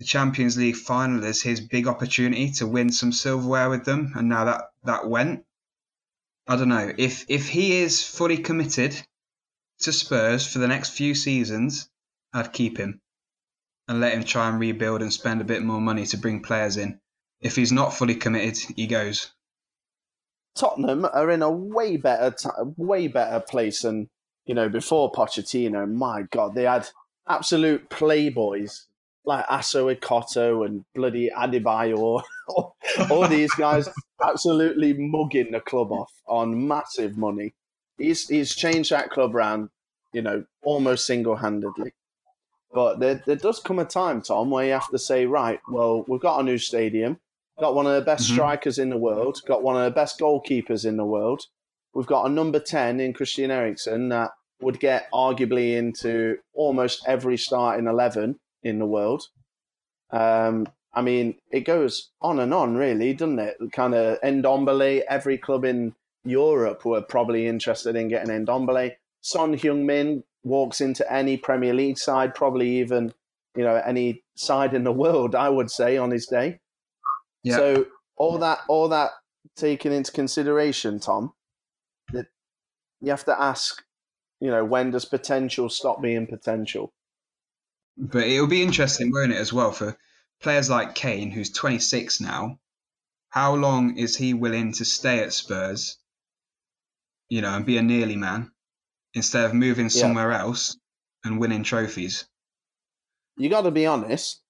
the 0.00 0.06
Champions 0.06 0.56
League 0.56 0.76
final 0.76 1.24
as 1.26 1.42
his 1.42 1.60
big 1.60 1.86
opportunity 1.86 2.50
to 2.52 2.66
win 2.66 2.90
some 2.90 3.12
silverware 3.12 3.68
with 3.68 3.84
them? 3.84 4.12
And 4.16 4.28
now 4.30 4.46
that 4.46 4.70
that 4.84 5.08
went, 5.08 5.44
I 6.48 6.56
don't 6.56 6.70
know 6.70 6.90
if 6.96 7.26
if 7.28 7.48
he 7.48 7.82
is 7.82 8.02
fully 8.02 8.38
committed 8.38 8.96
to 9.80 9.92
Spurs 9.92 10.50
for 10.50 10.58
the 10.58 10.68
next 10.68 10.90
few 10.90 11.14
seasons, 11.14 11.90
I'd 12.32 12.52
keep 12.54 12.78
him 12.78 13.00
and 13.88 14.00
let 14.00 14.14
him 14.14 14.24
try 14.24 14.48
and 14.48 14.58
rebuild 14.58 15.02
and 15.02 15.12
spend 15.12 15.42
a 15.42 15.44
bit 15.52 15.62
more 15.62 15.80
money 15.80 16.06
to 16.06 16.16
bring 16.16 16.42
players 16.42 16.78
in. 16.78 16.98
If 17.42 17.56
he's 17.56 17.72
not 17.72 17.92
fully 17.92 18.14
committed, 18.14 18.56
he 18.76 18.86
goes. 18.86 19.30
Tottenham 20.54 21.04
are 21.04 21.30
in 21.30 21.42
a 21.42 21.50
way 21.50 21.98
better, 21.98 22.30
t- 22.30 22.48
way 22.76 23.06
better 23.06 23.40
place 23.40 23.82
than 23.82 24.08
you 24.46 24.54
know 24.54 24.70
before 24.70 25.12
Pochettino. 25.12 25.86
My 25.86 26.22
God, 26.22 26.54
they 26.54 26.64
had 26.64 26.88
absolute 27.28 27.90
playboys 27.90 28.86
like 29.24 29.46
Assou-Ekotto 29.46 30.64
and 30.66 30.84
bloody 30.94 31.30
Adebayor, 31.30 32.22
all 33.10 33.28
these 33.28 33.52
guys 33.54 33.88
absolutely 34.24 34.92
mugging 34.94 35.52
the 35.52 35.60
club 35.60 35.92
off 35.92 36.12
on 36.26 36.66
massive 36.66 37.16
money. 37.16 37.54
He's 37.98 38.28
he's 38.28 38.54
changed 38.54 38.90
that 38.90 39.10
club 39.10 39.34
around, 39.34 39.68
you 40.12 40.22
know, 40.22 40.44
almost 40.62 41.06
single 41.06 41.36
handedly. 41.36 41.92
But 42.72 43.00
there, 43.00 43.22
there 43.26 43.36
does 43.36 43.58
come 43.60 43.78
a 43.78 43.84
time, 43.84 44.22
Tom, 44.22 44.50
where 44.50 44.64
you 44.64 44.72
have 44.72 44.88
to 44.90 44.98
say, 44.98 45.26
right, 45.26 45.60
well, 45.68 46.04
we've 46.08 46.20
got 46.20 46.40
a 46.40 46.42
new 46.42 46.58
stadium. 46.58 47.18
got 47.58 47.74
one 47.74 47.86
of 47.86 47.92
the 47.94 48.00
best 48.00 48.26
Mhm. 48.30 48.32
strikers 48.32 48.78
in 48.78 48.88
the 48.88 48.96
world, 48.96 49.38
got 49.46 49.62
one 49.62 49.76
of 49.76 49.84
the 49.84 49.90
best 49.94 50.18
goalkeepers 50.18 50.86
in 50.86 50.96
the 50.96 51.04
world. 51.04 51.42
We've 51.92 52.06
got 52.06 52.24
a 52.24 52.30
number 52.30 52.58
10 52.58 53.00
in 53.00 53.12
Christian 53.12 53.50
Eriksen 53.50 54.08
that 54.08 54.30
would 54.62 54.80
get 54.80 55.10
arguably 55.12 55.76
into 55.76 56.38
almost 56.54 57.02
every 57.06 57.36
starting 57.36 57.86
11 57.86 58.40
in 58.62 58.78
the 58.78 58.86
world. 58.86 59.24
Um, 60.10 60.66
I 60.92 61.02
mean, 61.02 61.36
it 61.50 61.60
goes 61.60 62.10
on 62.20 62.40
and 62.40 62.52
on, 62.52 62.76
really, 62.76 63.14
doesn't 63.14 63.38
it? 63.38 63.56
Kind 63.72 63.94
of 63.94 64.20
Ndombele, 64.22 65.02
every 65.08 65.38
club 65.38 65.64
in 65.64 65.94
Europe 66.24 66.84
were 66.84 67.00
probably 67.00 67.46
interested 67.46 67.96
in 67.96 68.08
getting 68.08 68.44
Ndombele. 68.44 68.92
Son 69.20 69.54
Heung-min 69.54 70.24
walks 70.42 70.80
into 70.80 71.10
any 71.12 71.36
Premier 71.36 71.74
League 71.74 71.98
side, 71.98 72.34
probably 72.34 72.78
even, 72.78 73.12
you 73.54 73.62
know, 73.62 73.76
any 73.86 74.24
side 74.34 74.74
in 74.74 74.84
the 74.84 74.92
world, 74.92 75.34
I 75.34 75.48
would 75.48 75.70
say, 75.70 75.96
on 75.96 76.10
his 76.10 76.26
day. 76.26 76.58
Yeah. 77.44 77.56
So 77.56 77.86
all 78.16 78.38
that, 78.38 78.60
all 78.68 78.88
that 78.88 79.12
taken 79.56 79.92
into 79.92 80.12
consideration, 80.12 80.98
Tom, 80.98 81.32
that 82.12 82.26
you 83.00 83.10
have 83.10 83.24
to 83.26 83.40
ask, 83.40 83.82
you 84.40 84.50
know, 84.50 84.64
when 84.64 84.90
does 84.90 85.04
potential 85.04 85.68
stop 85.68 86.02
being 86.02 86.26
potential? 86.26 86.92
But 87.96 88.26
it'll 88.26 88.46
be 88.46 88.62
interesting, 88.62 89.12
won't 89.12 89.32
it, 89.32 89.36
as 89.36 89.52
well, 89.52 89.72
for 89.72 89.96
players 90.40 90.70
like 90.70 90.94
Kane, 90.94 91.30
who's 91.30 91.50
26 91.52 92.20
now. 92.20 92.58
How 93.30 93.54
long 93.54 93.96
is 93.96 94.16
he 94.16 94.34
willing 94.34 94.72
to 94.74 94.84
stay 94.84 95.20
at 95.20 95.32
Spurs, 95.32 95.98
you 97.28 97.40
know, 97.40 97.54
and 97.54 97.64
be 97.66 97.76
a 97.76 97.82
nearly 97.82 98.16
man 98.16 98.50
instead 99.14 99.44
of 99.44 99.54
moving 99.54 99.86
Yeah. 99.86 99.90
somewhere 99.90 100.32
else 100.32 100.76
and 101.24 101.40
winning 101.40 101.62
trophies? 101.64 102.26
you 103.36 103.48
got 103.48 103.62
to 103.62 103.70
be 103.70 103.86
honest. 103.86 104.42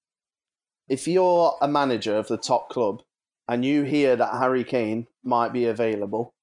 If 0.89 1.07
you're 1.07 1.57
a 1.63 1.69
manager 1.69 2.17
of 2.17 2.27
the 2.29 2.37
top 2.37 2.69
club 2.69 3.03
and 3.49 3.65
you 3.65 3.85
hear 3.85 4.17
that 4.17 4.35
Harry 4.39 4.65
Kane 4.65 5.07
might 5.23 5.53
be 5.53 5.67
available, 5.67 6.35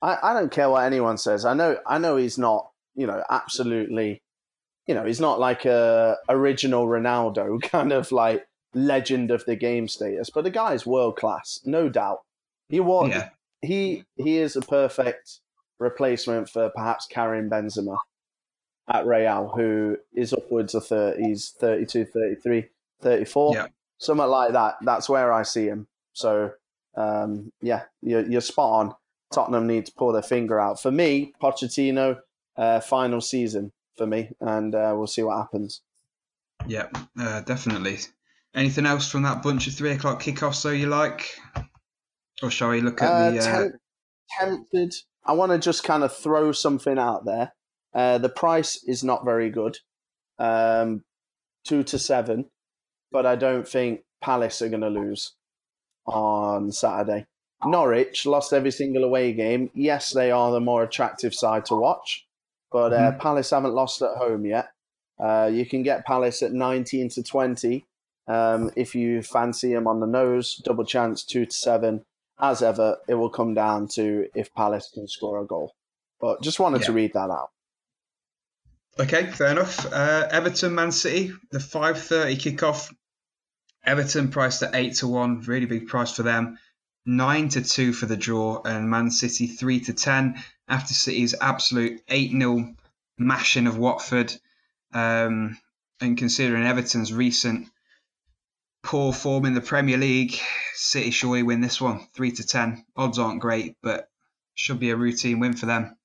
I, 0.00 0.18
I 0.22 0.34
don't 0.34 0.52
care 0.52 0.70
what 0.70 0.84
anyone 0.84 1.18
says. 1.18 1.44
I 1.44 1.54
know 1.54 1.78
I 1.86 1.98
know 1.98 2.16
he's 2.16 2.38
not, 2.38 2.70
you 2.94 3.06
know, 3.06 3.22
absolutely, 3.28 4.21
you 4.86 4.94
know, 4.94 5.04
he's 5.04 5.20
not 5.20 5.38
like 5.40 5.64
a 5.64 6.16
original 6.28 6.86
Ronaldo 6.86 7.60
kind 7.70 7.92
of 7.92 8.10
like 8.12 8.46
legend 8.74 9.30
of 9.30 9.44
the 9.44 9.56
game 9.56 9.88
status, 9.88 10.30
but 10.30 10.44
the 10.44 10.50
guy's 10.50 10.86
world 10.86 11.16
class, 11.16 11.60
no 11.64 11.88
doubt. 11.88 12.20
He 12.68 12.80
was 12.80 13.10
Yeah. 13.10 13.28
he 13.60 14.04
he 14.16 14.38
is 14.38 14.56
a 14.56 14.62
perfect 14.62 15.40
replacement 15.78 16.48
for 16.48 16.70
perhaps 16.70 17.06
Karim 17.06 17.50
Benzema 17.50 17.96
at 18.88 19.06
Real, 19.06 19.52
who 19.54 19.96
is 20.14 20.32
upwards 20.32 20.74
of 20.74 20.84
30s, 20.84 21.52
32, 21.58 22.04
33, 22.06 22.68
34, 23.00 23.54
Yeah. 23.54 23.66
something 23.98 24.26
like 24.26 24.52
that. 24.52 24.76
That's 24.82 25.08
where 25.08 25.32
I 25.32 25.42
see 25.44 25.66
him. 25.66 25.86
So, 26.14 26.50
um, 26.96 27.52
yeah, 27.60 27.82
you're, 28.00 28.22
you're 28.28 28.40
spot 28.40 28.70
on. 28.86 28.94
Tottenham 29.32 29.66
need 29.66 29.86
to 29.86 29.92
pull 29.92 30.12
their 30.12 30.22
finger 30.22 30.60
out. 30.60 30.80
For 30.80 30.90
me, 30.90 31.32
Pochettino, 31.40 32.18
uh, 32.56 32.80
final 32.80 33.20
season 33.20 33.72
for 33.96 34.06
me, 34.06 34.30
and 34.40 34.74
uh, 34.74 34.94
we'll 34.96 35.06
see 35.06 35.22
what 35.22 35.36
happens. 35.38 35.82
Yeah, 36.66 36.88
uh, 37.18 37.40
definitely. 37.40 37.98
Anything 38.54 38.86
else 38.86 39.10
from 39.10 39.22
that 39.22 39.42
bunch 39.42 39.66
of 39.66 39.74
three 39.74 39.90
o'clock 39.92 40.22
kickoffs, 40.22 40.62
though, 40.62 40.70
you 40.70 40.86
like? 40.86 41.28
Or 42.42 42.50
shall 42.50 42.70
we 42.70 42.80
look 42.80 43.00
at 43.02 43.10
Uh, 43.10 43.30
the. 43.30 43.38
Uh, 43.38 43.42
temp- 43.42 43.74
tempted. 44.38 44.94
I 45.24 45.32
want 45.32 45.52
to 45.52 45.58
just 45.58 45.84
kind 45.84 46.02
of 46.02 46.14
throw 46.16 46.52
something 46.52 46.98
out 46.98 47.24
there. 47.24 47.52
Uh, 47.94 48.18
the 48.18 48.28
price 48.28 48.82
is 48.86 49.04
not 49.04 49.24
very 49.24 49.50
good, 49.50 49.76
um, 50.38 51.04
two 51.64 51.82
to 51.84 51.98
seven, 51.98 52.46
but 53.10 53.26
I 53.26 53.36
don't 53.36 53.68
think 53.68 54.00
Palace 54.20 54.62
are 54.62 54.68
going 54.68 54.80
to 54.80 54.88
lose 54.88 55.32
on 56.06 56.72
Saturday. 56.72 57.26
Norwich 57.64 58.26
lost 58.26 58.52
every 58.52 58.72
single 58.72 59.04
away 59.04 59.32
game. 59.32 59.70
Yes, 59.74 60.10
they 60.12 60.30
are 60.32 60.50
the 60.50 60.60
more 60.60 60.82
attractive 60.82 61.34
side 61.34 61.64
to 61.66 61.76
watch, 61.76 62.26
but 62.72 62.92
uh, 62.92 63.12
Palace 63.12 63.50
haven't 63.50 63.74
lost 63.74 64.02
at 64.02 64.16
home 64.16 64.46
yet. 64.46 64.70
Uh, 65.18 65.50
you 65.52 65.66
can 65.66 65.82
get 65.82 66.06
Palace 66.06 66.42
at 66.42 66.52
19 66.52 67.10
to 67.10 67.22
20 67.22 67.86
um, 68.28 68.70
if 68.76 68.94
you 68.94 69.22
fancy 69.22 69.72
them 69.72 69.86
on 69.86 70.00
the 70.00 70.06
nose. 70.06 70.56
Double 70.64 70.84
chance, 70.84 71.24
two 71.24 71.46
to 71.46 71.52
seven 71.52 72.04
as 72.42 72.60
ever, 72.60 72.98
it 73.08 73.14
will 73.14 73.30
come 73.30 73.54
down 73.54 73.86
to 73.86 74.26
if 74.34 74.52
Palace 74.52 74.90
can 74.92 75.06
score 75.06 75.40
a 75.40 75.46
goal. 75.46 75.74
But 76.20 76.42
just 76.42 76.58
wanted 76.58 76.82
to 76.82 76.92
read 76.92 77.12
that 77.14 77.30
out. 77.30 77.50
Okay, 78.98 79.30
fair 79.30 79.52
enough. 79.52 79.86
Uh, 79.90 80.28
Everton, 80.30 80.74
Man 80.74 80.92
City, 80.92 81.32
the 81.50 81.58
5.30 81.58 82.36
kickoff. 82.36 82.92
Everton 83.84 84.28
priced 84.28 84.62
at 84.62 84.74
8 84.74 84.94
to 84.96 85.08
1, 85.08 85.42
really 85.42 85.66
big 85.66 85.86
price 85.86 86.14
for 86.14 86.24
them. 86.24 86.58
9 87.06 87.48
to 87.50 87.62
2 87.62 87.92
for 87.92 88.06
the 88.06 88.16
draw, 88.16 88.60
and 88.64 88.90
Man 88.90 89.10
City 89.10 89.46
3 89.46 89.80
to 89.80 89.92
10 89.92 90.42
after 90.72 90.94
City's 90.94 91.34
absolute 91.38 92.00
8 92.08 92.30
0 92.30 92.74
mashing 93.18 93.66
of 93.66 93.76
Watford. 93.76 94.32
Um, 94.94 95.58
and 96.00 96.18
considering 96.18 96.66
Everton's 96.66 97.12
recent 97.12 97.68
poor 98.82 99.12
form 99.12 99.44
in 99.44 99.54
the 99.54 99.60
Premier 99.60 99.98
League, 99.98 100.34
City 100.74 101.10
surely 101.10 101.42
win 101.42 101.60
this 101.60 101.80
one 101.80 102.08
3 102.14 102.32
to 102.32 102.46
10. 102.46 102.84
Odds 102.96 103.18
aren't 103.18 103.40
great, 103.40 103.76
but 103.82 104.08
should 104.54 104.80
be 104.80 104.90
a 104.90 104.96
routine 104.96 105.40
win 105.40 105.52
for 105.52 105.66
them. 105.66 105.96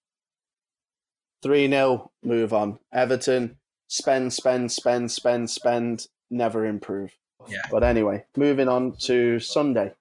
3 1.44 1.70
0, 1.70 2.12
move 2.22 2.54
on. 2.54 2.78
Everton, 2.92 3.58
spend, 3.88 4.34
spend, 4.34 4.72
spend, 4.72 5.12
spend, 5.12 5.50
spend, 5.50 6.08
never 6.30 6.66
improve. 6.66 7.12
Yeah. 7.48 7.62
But 7.72 7.84
anyway, 7.84 8.26
moving 8.36 8.68
on 8.68 8.98
to 9.04 9.40
Sunday. 9.40 9.94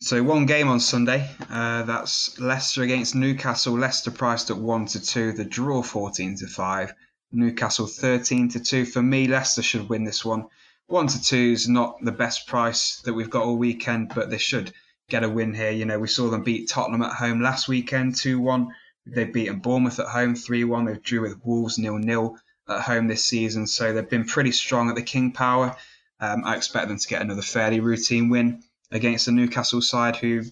So 0.00 0.22
one 0.22 0.44
game 0.44 0.68
on 0.68 0.78
Sunday. 0.78 1.28
Uh, 1.50 1.82
that's 1.84 2.38
Leicester 2.38 2.82
against 2.82 3.14
Newcastle. 3.14 3.78
Leicester 3.78 4.10
priced 4.10 4.50
at 4.50 4.58
one 4.58 4.84
to 4.86 5.00
two. 5.00 5.32
The 5.32 5.44
draw 5.44 5.82
fourteen 5.82 6.36
to 6.36 6.46
five. 6.46 6.92
Newcastle 7.32 7.86
thirteen 7.86 8.50
to 8.50 8.60
two. 8.60 8.84
For 8.84 9.02
me, 9.02 9.26
Leicester 9.26 9.62
should 9.62 9.88
win 9.88 10.04
this 10.04 10.22
one. 10.22 10.46
One 10.86 11.06
to 11.06 11.22
two 11.22 11.52
is 11.52 11.66
not 11.66 11.96
the 12.04 12.12
best 12.12 12.46
price 12.46 13.00
that 13.04 13.14
we've 13.14 13.30
got 13.30 13.44
all 13.44 13.56
weekend, 13.56 14.12
but 14.14 14.28
they 14.28 14.38
should 14.38 14.70
get 15.08 15.24
a 15.24 15.30
win 15.30 15.54
here. 15.54 15.70
You 15.70 15.86
know, 15.86 15.98
we 15.98 16.08
saw 16.08 16.28
them 16.28 16.44
beat 16.44 16.68
Tottenham 16.68 17.02
at 17.02 17.16
home 17.16 17.40
last 17.40 17.66
weekend, 17.66 18.16
two 18.16 18.38
one. 18.38 18.74
They've 19.06 19.32
beaten 19.32 19.60
Bournemouth 19.60 19.98
at 19.98 20.08
home 20.08 20.34
three 20.34 20.64
one. 20.64 20.84
They've 20.84 21.02
drew 21.02 21.22
with 21.22 21.42
Wolves 21.42 21.78
nil 21.78 21.96
nil 21.96 22.36
at 22.68 22.82
home 22.82 23.08
this 23.08 23.24
season, 23.24 23.66
so 23.66 23.94
they've 23.94 24.08
been 24.08 24.26
pretty 24.26 24.52
strong 24.52 24.90
at 24.90 24.94
the 24.94 25.02
King 25.02 25.32
Power. 25.32 25.74
Um, 26.20 26.44
I 26.44 26.54
expect 26.54 26.88
them 26.88 26.98
to 26.98 27.08
get 27.08 27.22
another 27.22 27.42
fairly 27.42 27.80
routine 27.80 28.28
win 28.28 28.62
against 28.90 29.26
the 29.26 29.32
Newcastle 29.32 29.82
side, 29.82 30.16
who 30.16 30.42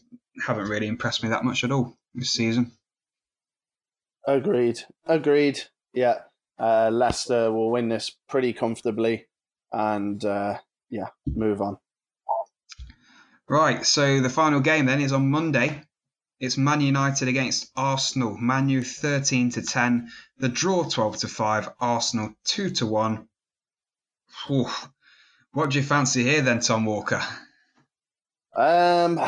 haven't 0.45 0.69
really 0.69 0.89
impressed 0.89 1.23
me 1.23 1.29
that 1.31 1.45
much 1.45 1.65
at 1.65 1.73
all 1.73 1.97
this 2.15 2.31
season. 2.31 2.73
Agreed. 4.27 4.81
Agreed. 5.07 5.61
Yeah. 5.93 6.21
Uh, 6.59 6.91
Leicester 6.93 7.53
will 7.53 7.71
win 7.71 7.89
this 7.89 8.13
pretty 8.29 8.53
comfortably. 8.53 9.27
And 9.73 10.25
uh, 10.25 10.59
yeah, 10.91 11.09
move 11.27 11.61
on. 11.61 11.79
Right, 13.49 13.85
so 13.85 14.21
the 14.21 14.31
final 14.31 14.61
game 14.61 14.87
then 14.87 15.03
is 15.03 15.13
on 15.13 15.31
Monday. 15.31 15.83
It's 16.41 16.57
Man 16.57 16.81
United 16.81 17.29
against 17.29 17.71
Arsenal. 17.77 18.37
Manu 18.39 18.83
13 18.83 19.51
to 19.51 19.63
10. 19.63 20.11
The 20.39 20.49
draw 20.49 20.85
12 20.85 21.19
to 21.19 21.29
5. 21.29 21.69
Arsenal 21.81 22.35
2 22.45 22.71
to 22.71 22.87
1. 22.87 23.29
Whew. 24.47 24.69
What 25.53 25.71
do 25.71 25.79
you 25.79 25.85
fancy 25.85 26.25
here 26.25 26.43
then, 26.43 26.61
Tom 26.61 26.85
Walker? 26.85 27.23
Um, 28.57 29.21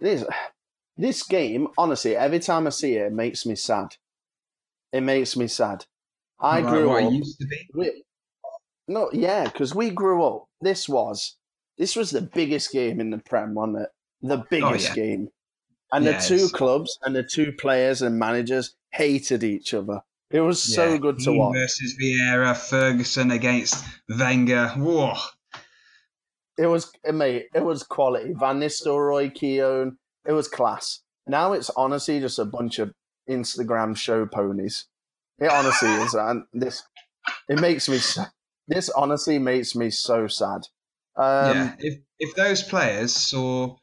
this 0.00 0.24
this 0.96 1.22
game, 1.22 1.68
honestly, 1.78 2.16
every 2.16 2.38
time 2.40 2.66
I 2.66 2.70
see 2.70 2.94
it, 2.96 3.06
it 3.06 3.12
makes 3.12 3.44
me 3.46 3.54
sad. 3.54 3.96
It 4.92 5.02
makes 5.02 5.36
me 5.36 5.46
sad. 5.46 5.84
I 6.40 6.60
Right, 6.62 6.70
grew 6.70 6.90
up. 6.90 7.12
used 7.12 7.38
to 7.40 7.46
be. 7.46 7.68
We, 7.74 8.02
no, 8.88 9.10
yeah, 9.12 9.44
because 9.44 9.74
we 9.74 9.90
grew 9.90 10.24
up. 10.24 10.46
This 10.60 10.88
was 10.88 11.36
this 11.78 11.96
was 11.96 12.10
the 12.10 12.22
biggest 12.22 12.72
game 12.72 13.00
in 13.00 13.10
the 13.10 13.18
Prem, 13.18 13.54
wasn't 13.54 13.82
it? 13.82 13.88
The 14.22 14.44
biggest 14.50 14.90
Oh, 14.90 14.94
yeah. 14.94 14.94
game, 14.94 15.28
and 15.92 16.06
the 16.06 16.12
two 16.14 16.34
it's- 16.34 16.52
clubs 16.52 16.98
and 17.02 17.14
the 17.14 17.22
two 17.22 17.52
players 17.58 18.02
and 18.02 18.18
managers 18.18 18.74
hated 18.92 19.44
each 19.44 19.74
other. 19.74 20.00
It 20.30 20.40
was 20.40 20.62
so 20.62 20.96
good 20.98 21.18
to 21.20 21.32
watch. 21.32 21.54
Versus 21.56 21.96
Vieira, 22.00 22.56
Ferguson 22.56 23.32
against 23.32 23.84
Wenger. 24.08 24.68
Whoa. 24.76 25.14
It 26.60 26.66
was, 26.66 26.92
mate. 27.10 27.46
It 27.54 27.64
was 27.64 27.82
quality. 27.82 28.34
Van 28.38 28.60
Nistelrooy, 28.60 29.34
Keown. 29.34 29.96
It 30.26 30.32
was 30.32 30.46
class. 30.46 31.00
Now 31.26 31.54
it's 31.54 31.70
honestly 31.70 32.20
just 32.20 32.38
a 32.38 32.44
bunch 32.44 32.78
of 32.78 32.92
Instagram 33.28 33.96
show 33.96 34.26
ponies. 34.26 34.86
It 35.38 35.50
honestly 35.50 35.88
is, 35.88 36.12
and 36.12 36.44
this 36.52 36.82
it 37.48 37.60
makes 37.60 37.88
me. 37.88 37.98
This 38.68 38.90
honestly 38.90 39.38
makes 39.38 39.74
me 39.74 39.88
so 39.90 40.26
sad. 40.26 40.60
Um, 41.16 41.56
yeah, 41.56 41.74
if 41.78 41.98
if 42.18 42.34
those 42.34 42.62
players 42.62 43.14
saw 43.14 43.76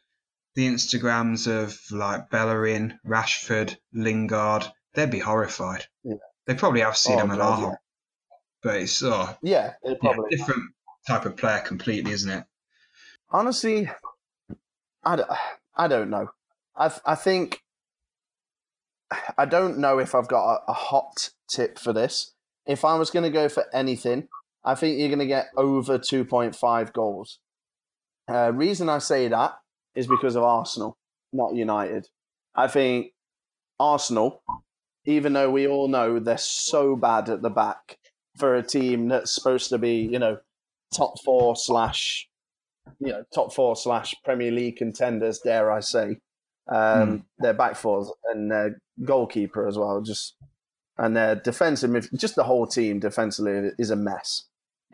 the 0.56 0.68
Instagrams 0.68 1.48
of 1.48 1.80
like 1.92 2.30
Bellerin, 2.30 3.00
Rashford, 3.06 3.76
Lingard, 3.92 4.66
they'd 4.94 5.10
be 5.10 5.20
horrified. 5.20 5.86
Yeah. 6.04 6.16
They 6.46 6.54
probably 6.54 6.82
have 6.82 6.96
seen 6.96 7.16
Oh, 7.16 7.22
them 7.22 7.32
a 7.32 7.38
God, 7.38 7.62
lot, 7.62 7.70
yeah. 7.70 7.76
but 8.62 8.76
it's 8.78 9.02
oh, 9.04 9.36
yeah, 9.42 9.74
yeah, 9.84 10.14
different 10.30 10.64
type 11.08 11.26
of 11.26 11.36
player 11.38 11.60
completely, 11.60 12.12
isn't 12.12 12.30
it? 12.30 12.46
Honestly, 13.30 13.90
I 15.04 15.16
don't, 15.16 15.30
I 15.76 15.88
don't 15.88 16.10
know. 16.10 16.30
I 16.76 16.92
I 17.06 17.16
think 17.16 17.62
I 19.38 19.46
don't 19.46 19.78
know 19.78 20.00
if 20.00 20.14
I've 20.14 20.28
got 20.28 20.56
a, 20.56 20.72
a 20.72 20.74
hot 20.74 21.30
tip 21.48 21.80
for 21.80 21.94
this. 21.94 22.34
If 22.66 22.84
I 22.84 22.96
was 22.98 23.10
going 23.10 23.24
to 23.24 23.30
go 23.30 23.48
for 23.48 23.66
anything, 23.74 24.28
I 24.64 24.76
think 24.76 25.00
you're 25.00 25.08
going 25.08 25.20
to 25.20 25.26
get 25.26 25.48
over 25.56 25.98
2.5 25.98 26.94
goals. 26.94 27.40
Uh, 28.30 28.52
reason 28.54 28.90
I 28.90 28.98
say 28.98 29.30
that 29.30 29.58
is 29.96 30.08
because 30.08 30.36
of 30.36 30.44
Arsenal, 30.44 30.98
not 31.32 31.56
United. 31.56 32.10
I 32.54 32.68
think 32.68 33.14
Arsenal, 33.80 34.42
even 35.06 35.32
though 35.32 35.50
we 35.50 35.68
all 35.68 35.88
know 35.88 36.20
they're 36.20 36.38
so 36.38 36.98
bad 36.98 37.30
at 37.30 37.42
the 37.42 37.50
back 37.50 37.98
for 38.36 38.56
a 38.56 38.64
team 38.64 39.08
that's 39.08 39.32
supposed 39.32 39.70
to 39.70 39.78
be, 39.78 39.96
you 40.00 40.20
know, 40.20 40.40
top 40.94 41.14
four 41.24 41.56
slash, 41.56 42.28
you 43.00 43.12
know, 43.12 43.24
top 43.34 43.54
four 43.54 43.76
slash 43.76 44.16
Premier 44.24 44.52
League 44.52 44.78
contenders, 44.78 45.40
dare 45.40 45.72
I 45.72 45.80
say, 45.80 46.18
um, 46.70 46.78
mm. 46.78 47.24
their 47.40 47.54
back 47.54 47.76
fours 47.76 48.12
and 48.32 48.52
their 48.52 48.80
goalkeeper 49.04 49.68
as 49.68 49.78
well, 49.78 50.02
just 50.02 50.36
and 50.98 51.16
their 51.16 51.36
defensive, 51.36 52.10
just 52.16 52.36
the 52.36 52.44
whole 52.44 52.66
team 52.66 53.00
defensively 53.00 53.72
is 53.78 53.92
a 53.92 53.96
mess. 53.96 54.46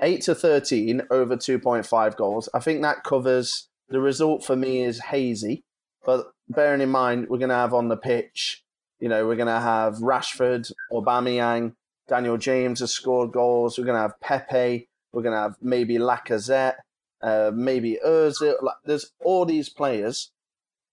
8 0.02 0.22
to 0.24 0.36
13 0.36 1.04
over 1.12 1.38
2.5 1.38 2.16
goals. 2.18 2.50
I 2.54 2.60
think 2.60 2.82
that 2.82 3.04
covers 3.04 3.70
the 3.90 4.02
result 4.02 4.44
for 4.44 4.56
me 4.56 4.84
is 4.84 5.00
hazy, 5.00 5.64
but 6.06 6.32
bearing 6.50 6.82
in 6.82 6.90
mind 6.90 7.28
we're 7.30 7.38
going 7.38 7.50
to 7.50 7.56
have 7.56 7.74
on 7.74 7.88
the 7.88 7.98
pitch, 7.98 8.64
you 9.00 9.08
know, 9.08 9.26
we're 9.26 9.36
going 9.36 9.48
to 9.48 9.60
have 9.60 9.96
Rashford, 9.96 10.72
Aubameyang, 10.92 11.74
Daniel 12.08 12.38
James 12.38 12.80
has 12.82 12.92
scored 12.92 13.32
goals. 13.32 13.78
We're 13.78 13.86
going 13.86 13.98
to 13.98 14.02
have 14.02 14.20
Pepe. 14.20 14.90
We're 15.12 15.22
going 15.22 15.36
to 15.36 15.42
have 15.42 15.56
maybe 15.62 15.96
Lacazette, 15.96 16.76
uh, 17.24 17.52
maybe 17.54 17.98
Ozil. 18.06 18.56
There's 18.86 19.12
all 19.24 19.46
these 19.46 19.70
players 19.70 20.32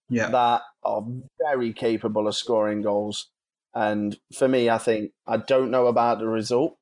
yeah. 0.08 0.30
that 0.30 0.62
are 0.82 1.04
very 1.38 1.72
capable 1.72 2.26
of 2.26 2.36
scoring 2.36 2.80
goals. 2.80 3.28
And 3.74 4.18
for 4.32 4.48
me, 4.48 4.70
I 4.70 4.78
think 4.78 5.12
I 5.26 5.36
don't 5.36 5.70
know 5.70 5.86
about 5.86 6.18
the 6.18 6.26
result, 6.26 6.76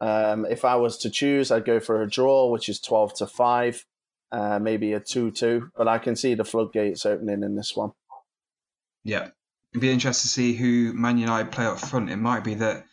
um, 0.00 0.46
if 0.46 0.64
I 0.64 0.76
was 0.76 0.98
to 0.98 1.10
choose, 1.10 1.50
I'd 1.50 1.64
go 1.64 1.80
for 1.80 2.02
a 2.02 2.08
draw, 2.08 2.50
which 2.50 2.68
is 2.68 2.80
12 2.80 3.14
to 3.14 3.26
5, 3.26 3.84
uh, 4.30 4.58
maybe 4.60 4.92
a 4.92 5.00
2 5.00 5.32
2, 5.32 5.70
but 5.76 5.88
I 5.88 5.98
can 5.98 6.14
see 6.16 6.34
the 6.34 6.44
floodgates 6.44 7.04
opening 7.04 7.42
in 7.42 7.56
this 7.56 7.76
one. 7.76 7.92
Yeah. 9.04 9.28
It'd 9.72 9.82
be 9.82 9.90
interesting 9.90 10.28
to 10.28 10.28
see 10.28 10.54
who 10.54 10.92
Man 10.94 11.18
United 11.18 11.52
play 11.52 11.66
up 11.66 11.78
front. 11.78 12.10
It 12.10 12.16
might 12.16 12.44
be 12.44 12.54
that 12.54 12.84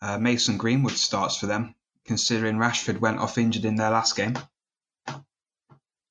uh, 0.00 0.18
Mason 0.18 0.58
Greenwood 0.58 0.92
starts 0.92 1.36
for 1.36 1.46
them, 1.46 1.74
considering 2.04 2.56
Rashford 2.56 3.00
went 3.00 3.18
off 3.18 3.38
injured 3.38 3.64
in 3.64 3.76
their 3.76 3.90
last 3.90 4.16
game. 4.16 4.38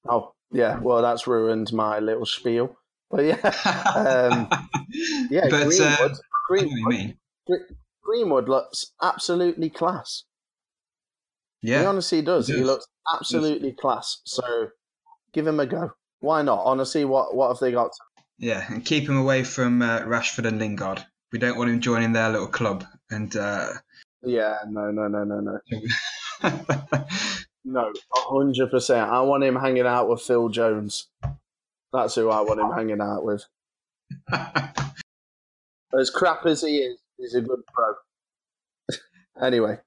Oh, 0.08 0.34
yeah. 0.52 0.80
Well, 0.80 1.02
that's 1.02 1.28
ruined 1.28 1.74
my 1.74 2.00
little 2.00 2.26
spiel. 2.26 2.78
But 3.10 3.26
yeah. 3.26 3.40
Um, 3.96 4.48
yeah, 5.30 5.48
but, 5.50 5.68
Greenwood. 5.68 6.12
Uh, 6.12 6.16
Greenwood, 6.48 7.16
Greenwood 8.04 8.50
looks 8.50 8.92
absolutely 9.02 9.70
class. 9.70 10.24
Yeah, 11.62 11.82
he 11.82 11.86
honestly 11.86 12.22
does. 12.22 12.48
He, 12.48 12.56
he 12.56 12.64
looks 12.64 12.88
absolutely 13.14 13.74
class. 13.74 14.22
So 14.26 14.70
give 15.34 15.46
him 15.46 15.60
a 15.60 15.66
go. 15.66 15.92
Why 16.20 16.42
not? 16.42 16.64
Honestly, 16.66 17.06
what 17.06 17.36
what 17.36 17.50
have 17.50 17.60
they 17.60 17.72
got? 17.72 17.92
Yeah, 18.38 18.66
and 18.70 18.86
keep 18.86 19.08
him 19.08 19.18
away 19.18 19.44
from 19.44 19.82
uh, 19.82 20.02
Rashford 20.02 20.46
and 20.46 20.60
Lingard. 20.60 21.06
We 21.32 21.40
don't 21.40 21.58
want 21.58 21.70
him 21.70 21.82
joining 21.82 22.14
their 22.14 22.30
little 22.30 22.48
club. 22.48 22.86
And 23.12 23.36
uh... 23.36 23.74
yeah, 24.24 24.58
no, 24.68 24.92
no, 24.92 25.08
no, 25.08 25.24
no, 25.24 25.40
no. 25.42 25.60
no, 27.72 27.94
hundred 28.12 28.72
percent. 28.72 29.10
I 29.10 29.22
want 29.22 29.44
him 29.44 29.56
hanging 29.56 29.86
out 29.86 30.10
with 30.10 30.22
Phil 30.22 30.50
Jones. 30.50 31.08
That's 31.94 32.16
who 32.16 32.30
I 32.30 32.42
want 32.42 32.60
him 32.60 32.72
hanging 32.72 33.02
out 33.02 33.24
with. 33.24 33.46
as 36.00 36.10
crap 36.10 36.46
as 36.46 36.62
he 36.62 36.78
is, 36.78 37.00
he's 37.18 37.36
a 37.36 37.42
good 37.42 37.62
pro. 37.68 37.94
anyway, 39.48 39.78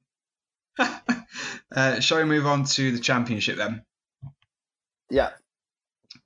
uh, 0.79 2.01
shall 2.01 2.19
we 2.19 2.25
move 2.25 2.47
on 2.47 2.65
to 2.65 2.93
the 2.93 3.01
championship 3.01 3.57
then? 3.57 3.85
Yeah. 5.11 5.31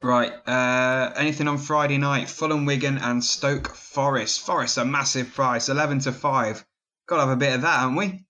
Right. 0.03 0.33
Uh, 0.47 1.13
anything 1.17 1.49
on 1.49 1.59
Friday 1.59 1.99
night? 1.99 2.29
Fulham, 2.29 2.67
Wigan, 2.67 2.99
and 2.99 3.25
Stoke 3.25 3.75
Forest. 3.75 4.45
Forest 4.45 4.79
a 4.79 4.85
massive 4.85 5.33
price, 5.33 5.69
eleven 5.69 6.01
to 6.01 6.13
five. 6.13 6.65
Got 7.07 7.17
to 7.17 7.23
have 7.23 7.31
a 7.31 7.37
bit 7.37 7.55
of 7.55 7.63
that, 7.63 7.81
haven't 7.81 7.97
we? 7.97 8.25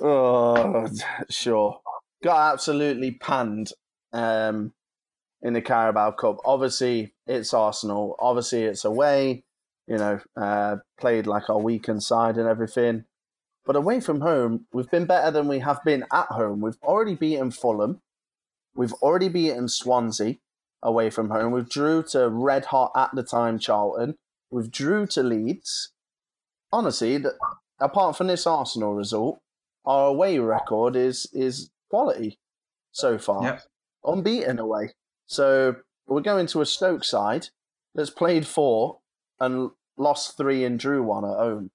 Oh, 0.00 0.88
sure. 1.28 1.80
Got 2.22 2.52
absolutely 2.52 3.12
panned 3.12 3.72
um, 4.12 4.72
in 5.42 5.54
the 5.54 5.62
Carabao 5.62 6.12
Cup. 6.12 6.36
Obviously, 6.44 7.14
it's 7.26 7.54
Arsenal. 7.54 8.16
Obviously, 8.18 8.64
it's 8.64 8.84
away. 8.84 9.44
You 9.86 9.96
know, 9.96 10.20
uh, 10.36 10.76
played 10.98 11.26
like 11.26 11.48
our 11.50 11.58
weekend 11.58 12.02
side 12.02 12.36
and 12.36 12.46
everything. 12.46 13.04
But 13.64 13.76
away 13.76 14.00
from 14.00 14.20
home, 14.20 14.66
we've 14.72 14.90
been 14.90 15.06
better 15.06 15.30
than 15.30 15.48
we 15.48 15.60
have 15.60 15.82
been 15.84 16.04
at 16.12 16.26
home. 16.26 16.60
We've 16.60 16.78
already 16.82 17.14
beaten 17.14 17.50
Fulham. 17.50 18.00
We've 18.74 18.92
already 18.94 19.28
beaten 19.28 19.68
Swansea 19.68 20.36
away 20.82 21.10
from 21.10 21.30
home. 21.30 21.52
We've 21.52 21.68
drew 21.68 22.02
to 22.10 22.28
red 22.28 22.66
hot 22.66 22.92
at 22.96 23.10
the 23.14 23.22
time 23.22 23.58
Charlton. 23.58 24.16
We've 24.50 24.70
drew 24.70 25.06
to 25.08 25.22
Leeds. 25.22 25.92
Honestly, 26.72 27.22
apart 27.80 28.16
from 28.16 28.28
this 28.28 28.46
Arsenal 28.46 28.94
result, 28.94 29.40
our 29.84 30.08
away 30.08 30.38
record 30.38 30.96
is 30.96 31.28
is 31.32 31.70
quality 31.90 32.38
so 32.92 33.18
far. 33.18 33.42
Yep. 33.42 33.62
Unbeaten 34.04 34.58
away. 34.58 34.90
So 35.26 35.76
we're 36.06 36.22
going 36.22 36.46
to 36.48 36.60
a 36.60 36.66
Stoke 36.66 37.04
side 37.04 37.48
that's 37.94 38.10
played 38.10 38.46
four 38.46 39.00
and 39.38 39.70
lost 39.96 40.36
three 40.36 40.64
and 40.64 40.78
drew 40.78 41.02
one 41.02 41.24
at 41.24 41.36
home. 41.36 41.70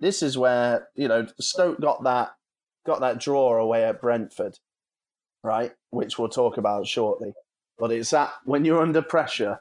This 0.00 0.22
is 0.22 0.38
where 0.38 0.88
you 0.94 1.08
know 1.08 1.26
Stoke 1.40 1.80
got 1.80 2.04
that 2.04 2.34
got 2.86 3.00
that 3.00 3.18
draw 3.18 3.56
away 3.56 3.84
at 3.84 4.00
Brentford, 4.00 4.58
right? 5.42 5.72
Which 5.90 6.18
we'll 6.18 6.28
talk 6.28 6.56
about 6.56 6.86
shortly. 6.86 7.32
But 7.78 7.90
it's 7.90 8.10
that 8.10 8.32
when 8.44 8.64
you're 8.64 8.82
under 8.82 9.02
pressure, 9.02 9.60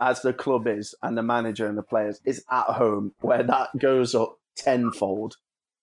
as 0.00 0.22
the 0.22 0.32
club 0.32 0.66
is, 0.66 0.94
and 1.02 1.16
the 1.16 1.22
manager 1.22 1.66
and 1.66 1.78
the 1.78 1.82
players, 1.82 2.20
is 2.24 2.44
at 2.50 2.66
home 2.66 3.12
where 3.20 3.42
that 3.42 3.70
goes 3.78 4.14
up 4.14 4.36
tenfold. 4.56 5.36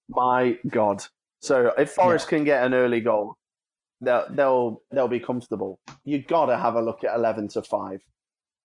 My 0.09 0.57
God! 0.67 1.03
So 1.41 1.73
if 1.77 1.91
Forest 1.91 2.27
yeah. 2.27 2.37
can 2.37 2.45
get 2.45 2.63
an 2.63 2.73
early 2.73 3.01
goal, 3.01 3.37
they'll 4.01 4.25
they'll 4.29 4.81
they'll 4.91 5.07
be 5.07 5.19
comfortable. 5.19 5.79
You 6.03 6.21
got 6.21 6.47
to 6.47 6.57
have 6.57 6.75
a 6.75 6.81
look 6.81 7.03
at 7.03 7.15
eleven 7.15 7.47
to 7.49 7.61
five. 7.61 8.01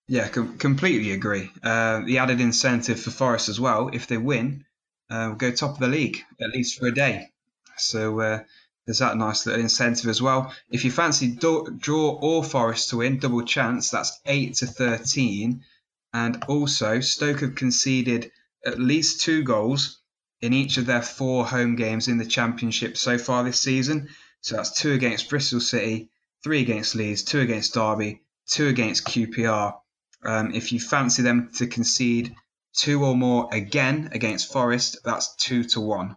Yeah, 0.08 0.28
com- 0.28 0.58
completely 0.58 1.12
agree. 1.12 1.50
Uh, 1.62 2.00
the 2.04 2.18
added 2.18 2.40
incentive 2.40 3.00
for 3.00 3.10
Forest 3.10 3.48
as 3.48 3.60
well, 3.60 3.90
if 3.92 4.08
they 4.08 4.16
win, 4.16 4.64
uh, 5.08 5.30
go 5.30 5.52
top 5.52 5.74
of 5.74 5.78
the 5.78 5.86
league 5.86 6.18
at 6.40 6.50
least 6.50 6.78
for 6.78 6.86
a 6.86 6.92
day. 6.92 7.28
So 7.76 8.18
uh, 8.20 8.40
there's 8.86 8.98
that 8.98 9.16
nice 9.16 9.46
little 9.46 9.60
incentive 9.60 10.10
as 10.10 10.20
well. 10.20 10.52
If 10.68 10.84
you 10.84 10.90
fancy 10.90 11.28
do- 11.28 11.76
draw 11.78 12.18
or 12.20 12.42
Forest 12.42 12.90
to 12.90 12.96
win, 12.96 13.18
double 13.18 13.44
chance. 13.44 13.90
That's 13.90 14.20
eight 14.26 14.54
to 14.54 14.66
thirteen, 14.66 15.62
and 16.12 16.42
also 16.48 17.00
Stoke 17.00 17.40
have 17.40 17.54
conceded 17.54 18.32
at 18.66 18.80
least 18.80 19.20
two 19.20 19.44
goals 19.44 19.99
in 20.40 20.52
each 20.52 20.76
of 20.76 20.86
their 20.86 21.02
four 21.02 21.46
home 21.46 21.76
games 21.76 22.08
in 22.08 22.18
the 22.18 22.24
Championship 22.24 22.96
so 22.96 23.18
far 23.18 23.44
this 23.44 23.60
season. 23.60 24.08
So 24.40 24.56
that's 24.56 24.72
two 24.72 24.92
against 24.92 25.28
Bristol 25.28 25.60
City, 25.60 26.08
three 26.42 26.62
against 26.62 26.94
Leeds, 26.94 27.24
two 27.24 27.40
against 27.40 27.74
Derby, 27.74 28.22
two 28.46 28.68
against 28.68 29.06
QPR. 29.06 29.74
Um, 30.24 30.52
if 30.54 30.72
you 30.72 30.80
fancy 30.80 31.22
them 31.22 31.50
to 31.56 31.66
concede 31.66 32.34
Two 32.72 33.04
or 33.04 33.16
more 33.16 33.48
again 33.52 34.10
against 34.12 34.52
Forest, 34.52 34.98
that's 35.04 35.34
two 35.36 35.64
to 35.64 35.80
one. 35.80 36.16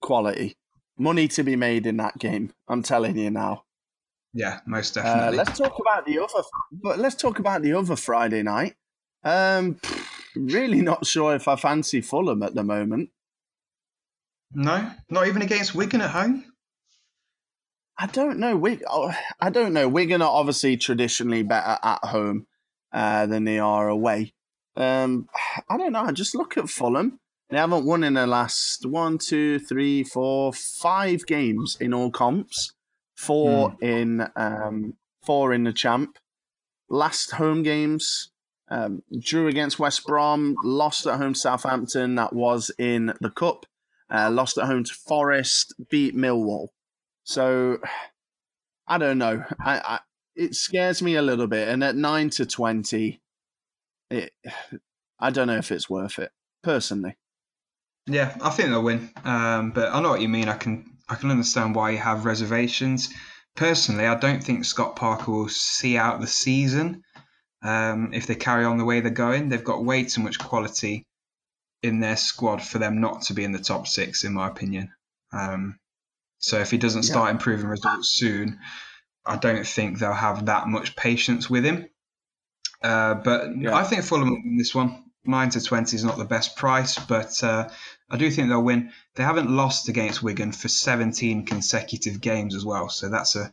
Quality. 0.00 0.56
Money 0.98 1.28
to 1.28 1.44
be 1.44 1.56
made 1.56 1.86
in 1.86 1.96
that 1.98 2.18
game. 2.18 2.52
I'm 2.68 2.82
telling 2.82 3.16
you 3.16 3.30
now. 3.30 3.64
Yeah, 4.32 4.60
most 4.66 4.96
uh, 4.96 5.02
definitely. 5.02 5.38
Uh, 5.38 5.44
let's 5.44 5.58
talk 5.58 5.78
about 5.78 6.06
the 6.06 6.18
other, 6.18 6.42
but 6.72 6.98
let's 6.98 7.14
talk 7.14 7.38
about 7.38 7.62
the 7.62 7.74
other 7.74 7.96
Friday 7.96 8.42
night. 8.42 8.74
Um, 9.22 9.78
really 10.36 10.82
not 10.82 11.06
sure 11.06 11.34
if 11.34 11.48
I 11.48 11.56
fancy 11.56 12.00
Fulham 12.00 12.42
at 12.42 12.54
the 12.54 12.64
moment. 12.64 13.10
No, 14.52 14.90
not 15.08 15.28
even 15.28 15.42
against 15.42 15.74
Wigan 15.74 16.00
at 16.00 16.10
home. 16.10 16.44
I 17.96 18.06
don't 18.06 18.38
know. 18.38 18.56
Wig- 18.56 18.82
oh, 18.88 19.14
I 19.40 19.50
don't 19.50 19.72
know. 19.72 19.88
Wigan 19.88 20.22
are 20.22 20.30
obviously 20.30 20.76
traditionally 20.76 21.42
better 21.42 21.78
at 21.82 22.04
home 22.04 22.46
uh, 22.92 23.26
than 23.26 23.44
they 23.44 23.58
are 23.58 23.88
away. 23.88 24.32
Um, 24.76 25.28
I 25.68 25.76
don't 25.76 25.92
know. 25.92 26.10
Just 26.10 26.34
look 26.34 26.56
at 26.56 26.70
Fulham. 26.70 27.20
They 27.50 27.58
haven't 27.58 27.84
won 27.84 28.04
in 28.04 28.14
the 28.14 28.26
last 28.26 28.86
one, 28.86 29.18
two, 29.18 29.58
three, 29.58 30.04
four, 30.04 30.52
five 30.52 31.26
games 31.26 31.76
in 31.80 31.92
all 31.92 32.10
comps. 32.10 32.72
Four 33.16 33.72
mm. 33.72 33.82
in 33.82 34.28
um, 34.34 34.94
four 35.22 35.52
in 35.52 35.64
the 35.64 35.72
champ. 35.72 36.16
Last 36.88 37.32
home 37.32 37.62
games, 37.62 38.29
um, 38.70 39.02
drew 39.18 39.48
against 39.48 39.78
West 39.78 40.06
Brom, 40.06 40.56
lost 40.62 41.06
at 41.06 41.18
home 41.18 41.34
to 41.34 41.38
Southampton. 41.38 42.14
That 42.14 42.32
was 42.32 42.70
in 42.78 43.12
the 43.20 43.30
cup. 43.30 43.66
Uh, 44.12 44.30
lost 44.30 44.58
at 44.58 44.66
home 44.66 44.84
to 44.84 44.94
Forest, 44.94 45.74
beat 45.88 46.16
Millwall. 46.16 46.68
So 47.24 47.78
I 48.86 48.98
don't 48.98 49.18
know. 49.18 49.44
I, 49.60 50.00
it 50.34 50.54
scares 50.54 51.02
me 51.02 51.14
a 51.14 51.22
little 51.22 51.46
bit. 51.46 51.68
And 51.68 51.84
at 51.84 51.94
nine 51.94 52.30
to 52.30 52.46
twenty, 52.46 53.20
it, 54.10 54.32
I 55.18 55.30
don't 55.30 55.46
know 55.46 55.58
if 55.58 55.70
it's 55.70 55.90
worth 55.90 56.18
it 56.18 56.32
personally. 56.62 57.16
Yeah, 58.06 58.36
I 58.40 58.50
think 58.50 58.70
they'll 58.70 58.82
win. 58.82 59.10
Um, 59.24 59.70
but 59.70 59.92
I 59.92 60.00
know 60.00 60.10
what 60.10 60.20
you 60.20 60.28
mean. 60.28 60.48
I 60.48 60.56
can 60.56 60.96
I 61.08 61.14
can 61.14 61.30
understand 61.30 61.74
why 61.74 61.90
you 61.90 61.98
have 61.98 62.24
reservations. 62.24 63.12
Personally, 63.54 64.06
I 64.06 64.18
don't 64.18 64.42
think 64.42 64.64
Scott 64.64 64.96
Parker 64.96 65.30
will 65.30 65.48
see 65.48 65.96
out 65.96 66.20
the 66.20 66.26
season 66.26 67.02
um, 67.62 68.12
if 68.14 68.26
they 68.26 68.34
carry 68.34 68.64
on 68.64 68.78
the 68.78 68.84
way 68.84 69.00
they're 69.00 69.10
going. 69.10 69.48
They've 69.48 69.62
got 69.64 69.84
way 69.84 70.04
too 70.04 70.22
much 70.22 70.38
quality 70.38 71.06
in 71.82 72.00
their 72.00 72.16
squad 72.16 72.62
for 72.62 72.78
them 72.78 73.00
not 73.00 73.22
to 73.22 73.34
be 73.34 73.44
in 73.44 73.52
the 73.52 73.58
top 73.58 73.86
six, 73.86 74.24
in 74.24 74.34
my 74.34 74.48
opinion. 74.48 74.92
Um, 75.32 75.78
so 76.38 76.58
if 76.58 76.70
he 76.70 76.78
doesn't 76.78 77.02
start 77.04 77.28
yeah. 77.28 77.32
improving 77.32 77.66
results 77.66 78.08
soon, 78.08 78.58
I 79.24 79.36
don't 79.36 79.66
think 79.66 79.98
they'll 79.98 80.12
have 80.12 80.46
that 80.46 80.68
much 80.68 80.96
patience 80.96 81.48
with 81.48 81.64
him. 81.64 81.88
Uh, 82.82 83.14
but 83.14 83.56
yeah. 83.56 83.74
I 83.74 83.84
think 83.84 84.04
Fulham 84.04 84.30
will 84.30 84.42
win 84.42 84.56
this 84.56 84.74
one. 84.74 85.04
Nine 85.22 85.50
to 85.50 85.60
twenty 85.62 85.96
is 85.96 86.04
not 86.04 86.16
the 86.16 86.24
best 86.24 86.56
price, 86.56 86.98
but 86.98 87.44
uh, 87.44 87.68
I 88.08 88.16
do 88.16 88.30
think 88.30 88.48
they'll 88.48 88.62
win. 88.62 88.90
They 89.16 89.22
haven't 89.22 89.50
lost 89.50 89.88
against 89.90 90.22
Wigan 90.22 90.52
for 90.52 90.68
17 90.68 91.44
consecutive 91.44 92.22
games 92.22 92.54
as 92.54 92.64
well, 92.64 92.88
so 92.88 93.10
that's 93.10 93.36
a. 93.36 93.52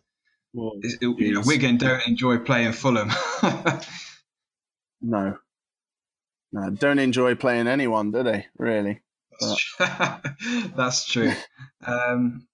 You 0.58 1.34
know, 1.34 1.42
Wigan 1.46 1.78
don't 1.78 2.08
enjoy 2.08 2.40
playing 2.40 2.72
Fulham. 2.72 3.12
no, 5.02 5.38
no, 6.52 6.70
don't 6.72 6.98
enjoy 6.98 7.36
playing 7.36 7.68
anyone, 7.68 8.12
do 8.12 8.24
they? 8.24 8.48
Really? 8.58 9.02
That's 9.80 11.06
true. 11.06 11.32
um, 11.86 12.48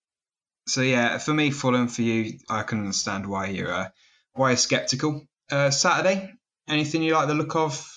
so 0.68 0.82
yeah, 0.82 1.18
for 1.18 1.34
me, 1.34 1.52
Fulham. 1.52 1.88
For 1.88 2.02
you, 2.02 2.40
I 2.50 2.64
can 2.64 2.80
understand 2.80 3.26
why 3.26 3.48
you're 3.48 3.72
uh, 3.72 3.90
why 4.34 4.50
you're 4.50 4.58
skeptical. 4.58 5.26
Uh, 5.50 5.70
Saturday, 5.70 6.34
anything 6.68 7.04
you 7.04 7.14
like 7.14 7.30
the 7.30 7.34
look 7.34 7.56
of 7.56 7.90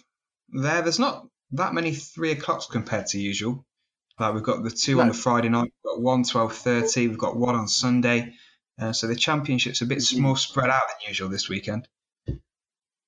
there? 0.51 0.83
There's 0.83 1.01
not 1.01 1.27
that 1.53 1.75
many 1.75 1.93
three 1.93 2.31
o'clocks 2.31 2.67
compared 2.67 3.09
to 3.09 3.19
usual. 3.19 3.65
Like 4.21 4.35
we've 4.35 4.43
got 4.45 4.63
the 4.63 4.71
two 4.71 4.97
no. 4.97 5.03
on 5.03 5.09
the 5.09 5.15
Friday 5.15 5.49
night, 5.49 5.73
we've 5.85 5.95
got 5.95 6.01
one 6.01 6.23
twelve 6.23 6.55
thirty, 6.55 7.09
we've 7.09 7.19
got 7.19 7.37
one 7.37 7.57
on 7.57 7.67
Sunday. 7.67 8.35
Uh, 8.81 8.93
so 8.93 9.07
the 9.07 9.17
championship's 9.17 9.81
a 9.81 9.87
bit 9.87 9.99
mm-hmm. 9.99 10.23
more 10.23 10.37
spread 10.37 10.71
out 10.71 10.83
than 10.89 11.09
usual 11.09 11.29
this 11.29 11.49
weekend. 11.49 11.89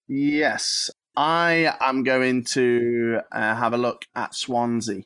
Yes, 0.07 0.91
I 1.15 1.75
am 1.81 2.03
going 2.03 2.45
to 2.53 3.21
uh, 3.31 3.55
have 3.55 3.75
a 3.75 3.79
look 3.79 4.07
at 4.15 4.35
Swansea. 4.35 5.03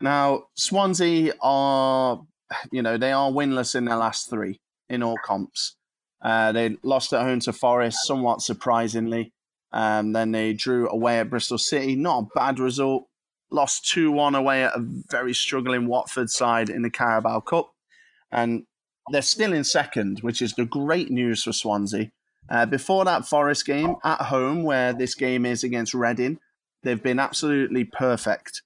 Now, 0.00 0.44
Swansea 0.54 1.32
are, 1.40 2.22
you 2.70 2.82
know, 2.82 2.98
they 2.98 3.12
are 3.12 3.30
winless 3.30 3.74
in 3.74 3.86
their 3.86 3.96
last 3.96 4.28
three 4.28 4.60
in 4.90 5.02
all 5.02 5.16
comps. 5.24 5.76
Uh, 6.20 6.52
they 6.52 6.76
lost 6.82 7.12
at 7.12 7.22
home 7.22 7.40
to 7.40 7.52
Forest, 7.52 7.98
somewhat 8.04 8.42
surprisingly. 8.42 9.32
Um, 9.72 10.12
then 10.12 10.32
they 10.32 10.52
drew 10.52 10.88
away 10.88 11.18
at 11.18 11.30
Bristol 11.30 11.58
City. 11.58 11.96
Not 11.96 12.24
a 12.24 12.28
bad 12.34 12.58
result. 12.58 13.06
Lost 13.50 13.88
2 13.90 14.10
1 14.10 14.34
away 14.34 14.64
at 14.64 14.76
a 14.76 14.84
very 15.10 15.32
struggling 15.32 15.86
Watford 15.86 16.30
side 16.30 16.68
in 16.68 16.82
the 16.82 16.90
Carabao 16.90 17.40
Cup. 17.40 17.70
And 18.32 18.64
they're 19.10 19.22
still 19.22 19.52
in 19.52 19.64
second, 19.64 20.20
which 20.20 20.42
is 20.42 20.54
the 20.54 20.64
great 20.64 21.10
news 21.10 21.42
for 21.42 21.52
Swansea. 21.52 22.10
Uh, 22.48 22.66
before 22.66 23.04
that 23.04 23.26
Forest 23.26 23.66
game 23.66 23.96
at 24.04 24.22
home, 24.22 24.62
where 24.62 24.92
this 24.92 25.14
game 25.14 25.44
is 25.44 25.64
against 25.64 25.94
Reading, 25.94 26.38
they've 26.82 27.02
been 27.02 27.18
absolutely 27.18 27.84
perfect. 27.84 28.62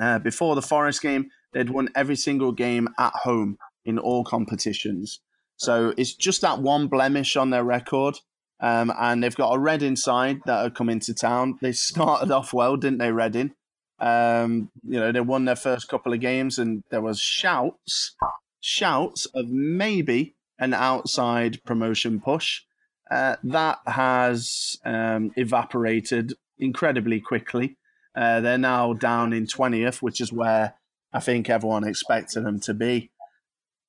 Uh, 0.00 0.18
before 0.18 0.54
the 0.54 0.62
Forest 0.62 1.02
game, 1.02 1.30
they'd 1.52 1.70
won 1.70 1.88
every 1.94 2.16
single 2.16 2.52
game 2.52 2.88
at 2.98 3.12
home 3.22 3.56
in 3.84 3.98
all 3.98 4.24
competitions. 4.24 5.20
So 5.56 5.92
it's 5.96 6.14
just 6.14 6.40
that 6.42 6.60
one 6.60 6.86
blemish 6.88 7.36
on 7.36 7.50
their 7.50 7.64
record. 7.64 8.18
Um, 8.60 8.92
and 8.98 9.22
they've 9.22 9.34
got 9.34 9.54
a 9.54 9.58
Reading 9.58 9.96
side 9.96 10.40
that 10.46 10.66
are 10.66 10.70
coming 10.70 11.00
to 11.00 11.14
town. 11.14 11.58
They 11.60 11.72
started 11.72 12.30
off 12.30 12.52
well, 12.52 12.76
didn't 12.76 12.98
they, 12.98 13.12
Reading? 13.12 13.54
Um, 14.00 14.70
you 14.84 14.98
know, 14.98 15.10
they 15.12 15.20
won 15.20 15.44
their 15.44 15.56
first 15.56 15.88
couple 15.88 16.12
of 16.12 16.20
games, 16.20 16.58
and 16.58 16.82
there 16.90 17.00
was 17.00 17.20
shouts, 17.20 18.14
shouts 18.60 19.26
of 19.34 19.48
maybe 19.48 20.34
an 20.58 20.74
outside 20.74 21.62
promotion 21.64 22.20
push. 22.20 22.62
Uh, 23.10 23.36
that 23.42 23.78
has 23.86 24.76
um, 24.84 25.30
evaporated 25.36 26.34
incredibly 26.58 27.20
quickly. 27.20 27.76
Uh, 28.14 28.40
they're 28.40 28.58
now 28.58 28.92
down 28.92 29.32
in 29.32 29.46
20th, 29.46 30.02
which 30.02 30.20
is 30.20 30.32
where 30.32 30.74
I 31.12 31.20
think 31.20 31.48
everyone 31.48 31.84
expected 31.84 32.44
them 32.44 32.60
to 32.60 32.74
be. 32.74 33.10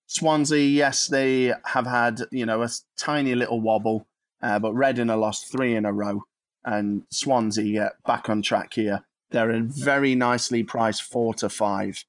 Swansea, 0.07 0.59
yes, 0.59 1.07
they 1.07 1.53
have 1.65 1.85
had 1.85 2.21
you 2.31 2.45
know 2.45 2.63
a 2.63 2.69
tiny 2.97 3.35
little 3.35 3.61
wobble, 3.61 4.07
uh, 4.41 4.57
but 4.57 4.73
Reading 4.73 5.09
have 5.09 5.19
lost 5.19 5.51
three 5.51 5.75
in 5.75 5.85
a 5.85 5.93
row, 5.93 6.23
and 6.63 7.03
Swansea 7.11 7.71
get 7.71 8.03
back 8.05 8.29
on 8.29 8.41
track 8.41 8.73
here. 8.73 9.05
They're 9.31 9.51
a 9.51 9.61
very 9.61 10.15
nicely 10.15 10.63
priced 10.63 11.03
four 11.03 11.33
to 11.35 11.49
five 11.49 12.05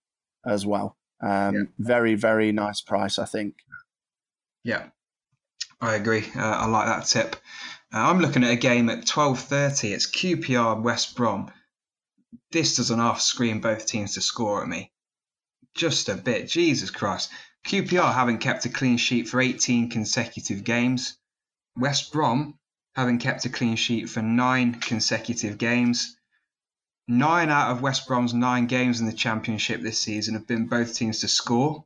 as 0.46 0.64
well. 0.64 0.96
Um, 1.22 1.54
yeah. 1.54 1.62
Very, 1.78 2.14
very 2.14 2.52
nice 2.52 2.80
price, 2.80 3.18
I 3.18 3.24
think. 3.24 3.56
Yeah, 4.64 4.88
I 5.80 5.94
agree. 5.94 6.26
Uh, 6.36 6.40
I 6.40 6.66
like 6.66 6.86
that 6.86 7.06
tip. 7.06 7.36
Uh, 7.92 7.98
I'm 7.98 8.20
looking 8.20 8.44
at 8.44 8.52
a 8.52 8.56
game 8.56 8.88
at 8.88 9.06
12:30. 9.06 9.92
It's 9.92 10.10
QPR 10.10 10.80
West 10.80 11.16
Brom. 11.16 11.50
This 12.52 12.76
doesn't 12.76 12.98
half 12.98 13.20
scream 13.20 13.60
both 13.60 13.86
teams 13.86 14.14
to 14.14 14.20
score 14.20 14.62
at 14.62 14.68
me. 14.68 14.92
Just 15.74 16.08
a 16.08 16.14
bit. 16.14 16.48
Jesus 16.48 16.90
Christ. 16.90 17.30
QPR 17.66 18.14
haven't 18.14 18.38
kept 18.38 18.64
a 18.64 18.68
clean 18.68 18.96
sheet 18.96 19.28
for 19.28 19.40
18 19.40 19.90
consecutive 19.90 20.64
games. 20.64 21.18
West 21.76 22.12
Brom 22.12 22.58
having 22.94 23.18
kept 23.18 23.44
a 23.44 23.50
clean 23.50 23.76
sheet 23.76 24.08
for 24.08 24.22
nine 24.22 24.74
consecutive 24.74 25.58
games. 25.58 26.16
Nine 27.10 27.50
out 27.50 27.72
of 27.72 27.82
West 27.82 28.06
Brom's 28.06 28.32
nine 28.32 28.66
games 28.66 29.00
in 29.00 29.06
the 29.06 29.12
Championship 29.12 29.82
this 29.82 30.00
season 30.00 30.34
have 30.34 30.46
been 30.46 30.68
both 30.68 30.94
teams 30.94 31.20
to 31.20 31.28
score. 31.28 31.84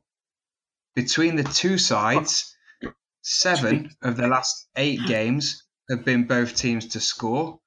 Between 0.95 1.35
the 1.35 1.43
two 1.43 1.77
sides, 1.77 2.55
Seven 3.27 3.89
of 4.03 4.17
the 4.17 4.27
last 4.27 4.67
eight 4.75 5.03
games 5.07 5.63
have 5.89 6.05
been 6.05 6.27
both 6.27 6.55
teams 6.55 6.85
to 6.89 6.99
score. 6.99 7.59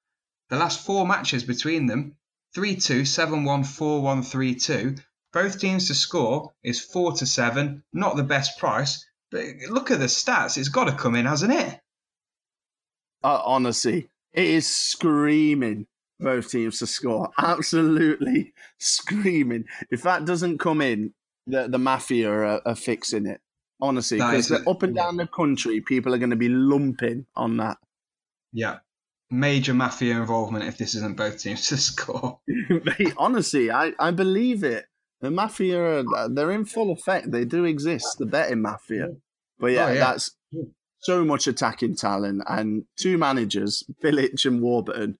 The 0.51 0.57
last 0.57 0.87
four 0.87 1.05
matches 1.05 1.42
between 1.42 1.87
them 1.87 2.16
3 2.55 2.77
2, 2.77 3.05
7 3.05 3.44
1, 3.44 3.64
4 3.64 4.01
1, 4.01 4.23
3 4.23 4.55
2. 4.55 4.94
Both 5.33 5.59
teams 5.59 5.88
to 5.88 5.97
score 5.97 6.55
is 6.62 6.81
4 6.81 7.14
to 7.14 7.27
7. 7.27 7.83
Not 7.92 8.14
the 8.14 8.23
best 8.23 8.57
price, 8.61 9.05
but 9.33 9.47
look 9.68 9.90
at 9.90 9.99
the 9.99 10.07
stats. 10.07 10.57
It's 10.57 10.68
got 10.68 10.85
to 10.85 10.94
come 10.94 11.16
in, 11.16 11.27
hasn't 11.27 11.53
it? 11.53 11.81
Uh, 13.25 13.42
honestly, 13.44 14.09
it 14.33 14.47
is 14.47 14.73
screaming 14.73 15.88
both 16.20 16.50
teams 16.50 16.78
to 16.78 16.87
score. 16.87 17.31
Absolutely 17.38 18.52
screaming. 18.78 19.64
If 19.90 20.02
that 20.02 20.24
doesn't 20.24 20.59
come 20.59 20.81
in, 20.81 21.14
the, 21.46 21.68
the 21.68 21.78
Mafia 21.78 22.31
are, 22.31 22.62
are 22.64 22.74
fixing 22.74 23.26
it 23.26 23.40
honestly, 23.81 24.18
because 24.18 24.50
up 24.50 24.83
and 24.83 24.94
down 24.94 25.16
the 25.16 25.26
country, 25.26 25.81
people 25.81 26.14
are 26.14 26.18
going 26.18 26.31
to 26.31 26.37
be 26.37 26.48
lumping 26.48 27.26
on 27.37 27.59
that. 27.59 27.78
Yeah, 28.52 28.78
major 29.31 29.74
mafia 29.74 30.16
involvement 30.16 30.64
if 30.64 30.78
this 30.78 30.94
isn't 30.94 31.16
both 31.16 31.38
teams 31.38 31.68
to 31.68 31.76
score. 31.76 32.40
Mate, 32.68 33.14
honestly, 33.16 33.70
I, 33.70 33.92
I 33.98 34.11
believe 34.11 34.64
it. 34.64 34.87
The 35.20 35.31
mafia, 35.33 36.04
are, 36.04 36.28
they're 36.28 36.52
in 36.52 36.64
full 36.64 36.92
effect. 36.92 37.33
They 37.33 37.44
do 37.44 37.64
exist, 37.64 38.18
the 38.18 38.26
betting 38.26 38.62
mafia. 38.62 39.16
But 39.59 39.72
yeah, 39.72 39.87
oh, 39.87 39.92
yeah. 39.92 39.98
that's 39.98 40.31
so 41.00 41.24
much 41.24 41.48
attacking 41.48 41.96
talent 41.96 42.42
and 42.46 42.85
two 42.96 43.18
managers, 43.18 43.83
Bilic 44.02 44.44
and 44.44 44.62
Warburton, 44.62 45.18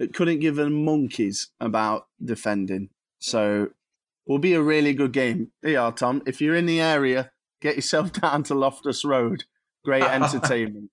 that 0.00 0.12
couldn't 0.12 0.40
give 0.40 0.58
a 0.58 0.68
monkeys 0.68 1.50
about 1.60 2.08
defending. 2.22 2.88
So 3.20 3.68
will 4.26 4.38
be 4.38 4.54
a 4.54 4.62
really 4.62 4.94
good 4.94 5.12
game. 5.12 5.52
You 5.62 5.78
are, 5.78 5.92
Tom. 5.92 6.22
If 6.26 6.40
you're 6.40 6.56
in 6.56 6.66
the 6.66 6.80
area, 6.80 7.30
Get 7.60 7.76
yourself 7.76 8.12
down 8.20 8.42
to 8.44 8.54
Loftus 8.54 9.04
Road. 9.04 9.44
Great 9.84 10.02
entertainment. 10.02 10.90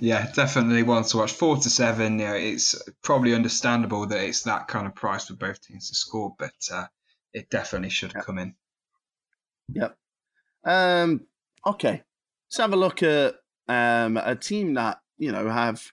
yeah, 0.00 0.30
definitely 0.34 0.82
one 0.82 1.04
to 1.04 1.16
watch. 1.16 1.32
Four 1.32 1.56
to 1.56 1.70
seven. 1.70 2.18
Yeah, 2.18 2.34
it's 2.34 2.80
probably 3.02 3.34
understandable 3.34 4.06
that 4.06 4.24
it's 4.24 4.42
that 4.42 4.68
kind 4.68 4.86
of 4.86 4.94
price 4.94 5.26
for 5.26 5.34
both 5.34 5.60
teams 5.60 5.88
to 5.88 5.94
score, 5.94 6.34
but 6.38 6.52
uh, 6.72 6.86
it 7.32 7.50
definitely 7.50 7.90
should 7.90 8.12
yep. 8.14 8.24
come 8.24 8.38
in. 8.38 8.54
Yep. 9.74 9.96
Um. 10.64 11.26
Okay. 11.66 12.02
Let's 12.48 12.58
have 12.58 12.72
a 12.72 12.76
look 12.76 13.02
at 13.02 13.34
um 13.68 14.16
a 14.16 14.34
team 14.34 14.74
that 14.74 14.98
you 15.22 15.32
know 15.32 15.48
have 15.48 15.92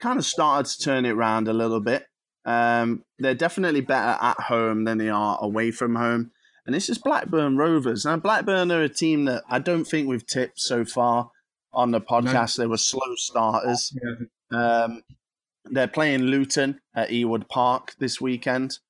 kind 0.00 0.18
of 0.18 0.24
started 0.24 0.70
to 0.70 0.84
turn 0.84 1.04
it 1.04 1.10
around 1.10 1.48
a 1.48 1.52
little 1.52 1.80
bit. 1.80 2.06
Um, 2.44 3.04
they're 3.18 3.34
definitely 3.34 3.80
better 3.80 4.16
at 4.22 4.40
home 4.40 4.84
than 4.84 4.98
they 4.98 5.10
are 5.10 5.38
away 5.40 5.70
from 5.70 5.96
home 5.96 6.30
and 6.68 6.74
this 6.74 6.90
is 6.90 6.98
Blackburn 6.98 7.56
Rovers. 7.56 8.04
Now, 8.04 8.18
Blackburn 8.18 8.70
are 8.70 8.82
a 8.82 8.90
team 8.90 9.24
that 9.24 9.42
I 9.48 9.58
don't 9.58 9.86
think 9.86 10.06
we've 10.06 10.26
tipped 10.26 10.60
so 10.60 10.84
far 10.84 11.30
on 11.72 11.92
the 11.92 12.00
podcast. 12.02 12.58
No. 12.58 12.62
They 12.62 12.66
were 12.66 12.76
slow 12.76 13.14
starters. 13.14 13.96
Um, 14.50 15.02
they're 15.64 15.88
playing 15.88 16.24
Luton 16.24 16.78
at 16.94 17.08
Ewood 17.08 17.48
Park 17.48 17.94
this 17.98 18.20
weekend. 18.20 18.80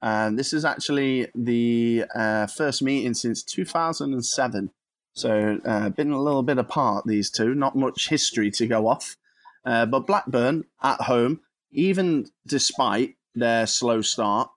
And 0.00 0.38
this 0.38 0.54
is 0.54 0.64
actually 0.64 1.26
the 1.34 2.06
uh, 2.14 2.46
first 2.46 2.80
meeting 2.80 3.12
since 3.12 3.42
2007. 3.42 4.70
So, 5.12 5.58
uh, 5.62 5.90
been 5.90 6.12
a 6.12 6.22
little 6.22 6.42
bit 6.42 6.56
apart, 6.56 7.04
these 7.06 7.28
two. 7.28 7.54
Not 7.54 7.76
much 7.76 8.08
history 8.08 8.50
to 8.52 8.66
go 8.66 8.88
off. 8.88 9.18
Uh, 9.66 9.84
but 9.84 10.06
Blackburn 10.06 10.64
at 10.82 11.00
home, 11.02 11.40
even 11.72 12.30
despite 12.46 13.16
their 13.34 13.66
slow 13.66 14.00
start, 14.00 14.48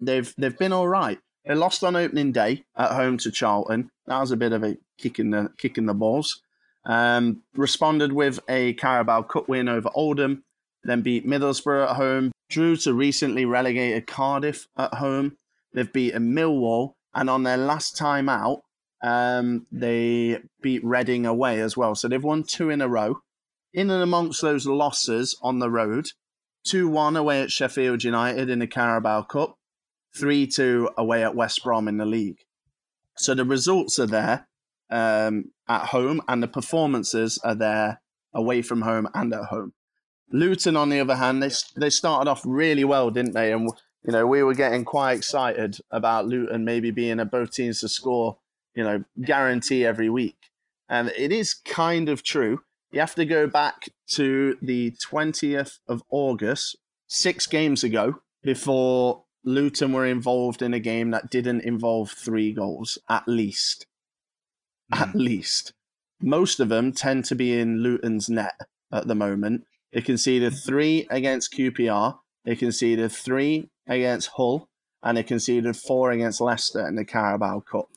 they've 0.00 0.34
they've 0.36 0.58
been 0.58 0.72
all 0.72 0.88
right. 0.88 1.18
They 1.44 1.54
lost 1.54 1.84
on 1.84 1.94
opening 1.94 2.32
day 2.32 2.64
at 2.76 2.90
home 2.90 3.16
to 3.18 3.30
Charlton. 3.30 3.90
That 4.06 4.20
was 4.20 4.32
a 4.32 4.36
bit 4.36 4.52
of 4.52 4.64
a 4.64 4.76
kick 4.98 5.20
in 5.20 5.30
the 5.30 5.50
kick 5.56 5.78
in 5.78 5.86
the 5.86 5.94
balls. 5.94 6.42
Um, 6.84 7.42
responded 7.54 8.12
with 8.12 8.40
a 8.48 8.74
Carabao 8.74 9.22
Cup 9.22 9.48
win 9.48 9.68
over 9.68 9.88
Oldham, 9.94 10.44
then 10.84 11.02
beat 11.02 11.26
Middlesbrough 11.26 11.90
at 11.90 11.96
home. 11.96 12.32
Drew 12.48 12.76
to 12.76 12.94
recently 12.94 13.44
relegated 13.44 14.06
Cardiff 14.06 14.66
at 14.76 14.94
home. 14.94 15.36
They've 15.72 15.92
beaten 15.92 16.34
Millwall, 16.34 16.94
and 17.14 17.28
on 17.28 17.42
their 17.42 17.56
last 17.56 17.96
time 17.96 18.28
out, 18.28 18.62
um, 19.02 19.66
they 19.70 20.40
beat 20.62 20.84
Reading 20.84 21.26
away 21.26 21.60
as 21.60 21.76
well. 21.76 21.94
So 21.94 22.08
they've 22.08 22.22
won 22.22 22.44
two 22.44 22.70
in 22.70 22.80
a 22.80 22.88
row. 22.88 23.20
In 23.76 23.90
and 23.90 24.02
amongst 24.02 24.40
those 24.40 24.66
losses 24.66 25.38
on 25.42 25.58
the 25.58 25.70
road, 25.70 26.08
2 26.64 26.88
1 26.88 27.14
away 27.14 27.42
at 27.42 27.50
Sheffield 27.50 28.02
United 28.02 28.48
in 28.48 28.60
the 28.60 28.66
Carabao 28.66 29.24
Cup, 29.24 29.58
3 30.18 30.46
2 30.46 30.88
away 30.96 31.22
at 31.22 31.36
West 31.36 31.62
Brom 31.62 31.86
in 31.86 31.98
the 31.98 32.06
league. 32.06 32.38
So 33.18 33.34
the 33.34 33.44
results 33.44 33.98
are 33.98 34.06
there 34.06 34.48
um, 34.88 35.52
at 35.68 35.88
home, 35.88 36.22
and 36.26 36.42
the 36.42 36.48
performances 36.48 37.38
are 37.44 37.54
there 37.54 38.00
away 38.32 38.62
from 38.62 38.80
home 38.80 39.08
and 39.12 39.34
at 39.34 39.44
home. 39.44 39.74
Luton, 40.32 40.74
on 40.74 40.88
the 40.88 41.00
other 41.00 41.16
hand, 41.16 41.42
they 41.42 41.50
they 41.76 41.90
started 41.90 42.30
off 42.30 42.40
really 42.46 42.84
well, 42.84 43.10
didn't 43.10 43.34
they? 43.34 43.52
And 43.52 43.70
you 44.04 44.12
know 44.12 44.26
we 44.26 44.42
were 44.42 44.54
getting 44.54 44.86
quite 44.86 45.18
excited 45.18 45.76
about 45.90 46.26
Luton 46.26 46.64
maybe 46.64 46.90
being 46.90 47.20
a 47.20 47.26
both 47.26 47.52
teams 47.52 47.80
to 47.80 47.90
score, 47.90 48.38
you 48.74 48.82
know, 48.82 49.04
guarantee 49.22 49.84
every 49.84 50.08
week. 50.08 50.38
And 50.88 51.12
it 51.14 51.30
is 51.30 51.52
kind 51.52 52.08
of 52.08 52.22
true. 52.22 52.60
You 52.92 53.00
have 53.00 53.14
to 53.16 53.24
go 53.24 53.46
back 53.46 53.88
to 54.10 54.56
the 54.62 54.92
twentieth 55.00 55.78
of 55.88 56.02
August, 56.10 56.76
six 57.06 57.46
games 57.46 57.82
ago, 57.84 58.20
before 58.42 59.24
Luton 59.44 59.92
were 59.92 60.06
involved 60.06 60.60
in 60.60 60.74
a 60.74 60.80
game 60.80 61.10
that 61.12 61.30
didn't 61.30 61.62
involve 61.62 62.10
three 62.10 62.52
goals 62.52 62.98
at 63.08 63.26
least. 63.26 63.86
Mm. 64.92 65.00
At 65.00 65.14
least. 65.14 65.72
Most 66.20 66.60
of 66.60 66.68
them 66.68 66.92
tend 66.92 67.24
to 67.26 67.34
be 67.34 67.58
in 67.58 67.82
Luton's 67.82 68.28
net 68.28 68.54
at 68.92 69.06
the 69.06 69.14
moment. 69.14 69.64
They 69.92 70.00
conceded 70.00 70.54
three 70.54 71.06
against 71.10 71.54
QPR. 71.54 72.18
They 72.44 72.56
conceded 72.56 73.12
three 73.12 73.70
against 73.86 74.30
Hull. 74.36 74.68
And 75.02 75.16
they 75.16 75.22
conceded 75.22 75.76
four 75.76 76.10
against 76.10 76.40
Leicester 76.40 76.86
in 76.86 76.96
the 76.96 77.04
Carabao 77.04 77.60
Cup. 77.60 77.88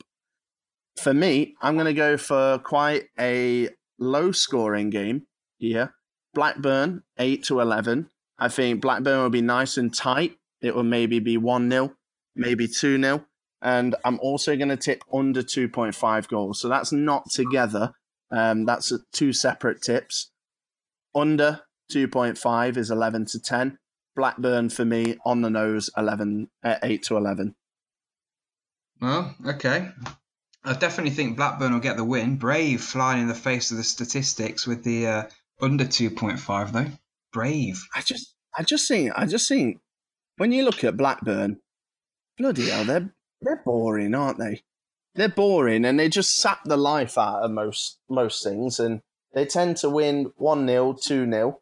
For 0.96 1.14
me, 1.14 1.54
I'm 1.60 1.74
going 1.74 1.86
to 1.86 1.94
go 1.94 2.16
for 2.16 2.58
quite 2.58 3.04
a 3.18 3.70
low 4.00 4.32
scoring 4.32 4.90
game 4.90 5.26
here. 5.58 5.94
Blackburn, 6.34 7.02
8 7.18 7.44
to 7.44 7.60
11. 7.60 8.10
I 8.38 8.48
think 8.48 8.80
Blackburn 8.80 9.22
will 9.22 9.30
be 9.30 9.42
nice 9.42 9.76
and 9.76 9.94
tight. 9.94 10.36
It 10.60 10.74
will 10.74 10.82
maybe 10.82 11.20
be 11.20 11.36
1 11.36 11.70
0, 11.70 11.94
maybe 12.34 12.66
2 12.66 13.00
0 13.00 13.24
and 13.62 13.94
I'm 14.04 14.18
also 14.20 14.56
going 14.56 14.68
to 14.68 14.76
tip 14.76 15.04
under 15.12 15.42
2.5 15.42 16.28
goals. 16.28 16.60
So 16.60 16.68
that's 16.68 16.92
not 16.92 17.30
together. 17.30 17.92
Um, 18.30 18.64
that's 18.64 18.92
two 19.12 19.32
separate 19.32 19.82
tips. 19.82 20.30
Under 21.14 21.62
2.5 21.92 22.76
is 22.76 22.90
11 22.90 23.26
to 23.26 23.40
10. 23.40 23.78
Blackburn 24.16 24.70
for 24.70 24.84
me 24.84 25.16
on 25.24 25.42
the 25.42 25.50
nose 25.50 25.90
11 25.96 26.48
uh, 26.62 26.76
8 26.82 27.02
to 27.04 27.16
11. 27.16 27.54
Well, 29.00 29.34
okay. 29.46 29.90
I 30.64 30.74
definitely 30.74 31.12
think 31.12 31.36
Blackburn 31.36 31.72
will 31.72 31.80
get 31.80 31.96
the 31.96 32.04
win. 32.04 32.36
Brave 32.36 32.82
flying 32.82 33.22
in 33.22 33.28
the 33.28 33.34
face 33.34 33.70
of 33.70 33.76
the 33.76 33.84
statistics 33.84 34.66
with 34.66 34.84
the 34.84 35.06
uh, 35.06 35.22
under 35.60 35.84
2.5 35.84 36.72
though. 36.72 36.92
Brave. 37.32 37.86
I 37.94 38.02
just 38.02 38.34
I 38.56 38.62
just 38.62 38.86
think 38.88 39.12
I 39.16 39.26
just 39.26 39.48
think 39.48 39.80
when 40.36 40.52
you 40.52 40.64
look 40.64 40.84
at 40.84 40.96
Blackburn, 40.96 41.60
bloody 42.36 42.68
hell, 42.68 42.84
they're 42.84 43.14
they're 43.40 43.62
boring, 43.64 44.14
aren't 44.14 44.38
they? 44.38 44.62
They're 45.14 45.28
boring, 45.28 45.84
and 45.84 45.98
they 45.98 46.08
just 46.08 46.36
sap 46.36 46.64
the 46.64 46.76
life 46.76 47.16
out 47.16 47.42
of 47.42 47.50
most 47.50 47.98
most 48.08 48.42
things, 48.42 48.78
and 48.80 49.00
they 49.32 49.46
tend 49.46 49.76
to 49.78 49.90
win 49.90 50.32
one 50.36 50.66
0 50.66 50.94
two 50.94 51.30
0 51.30 51.60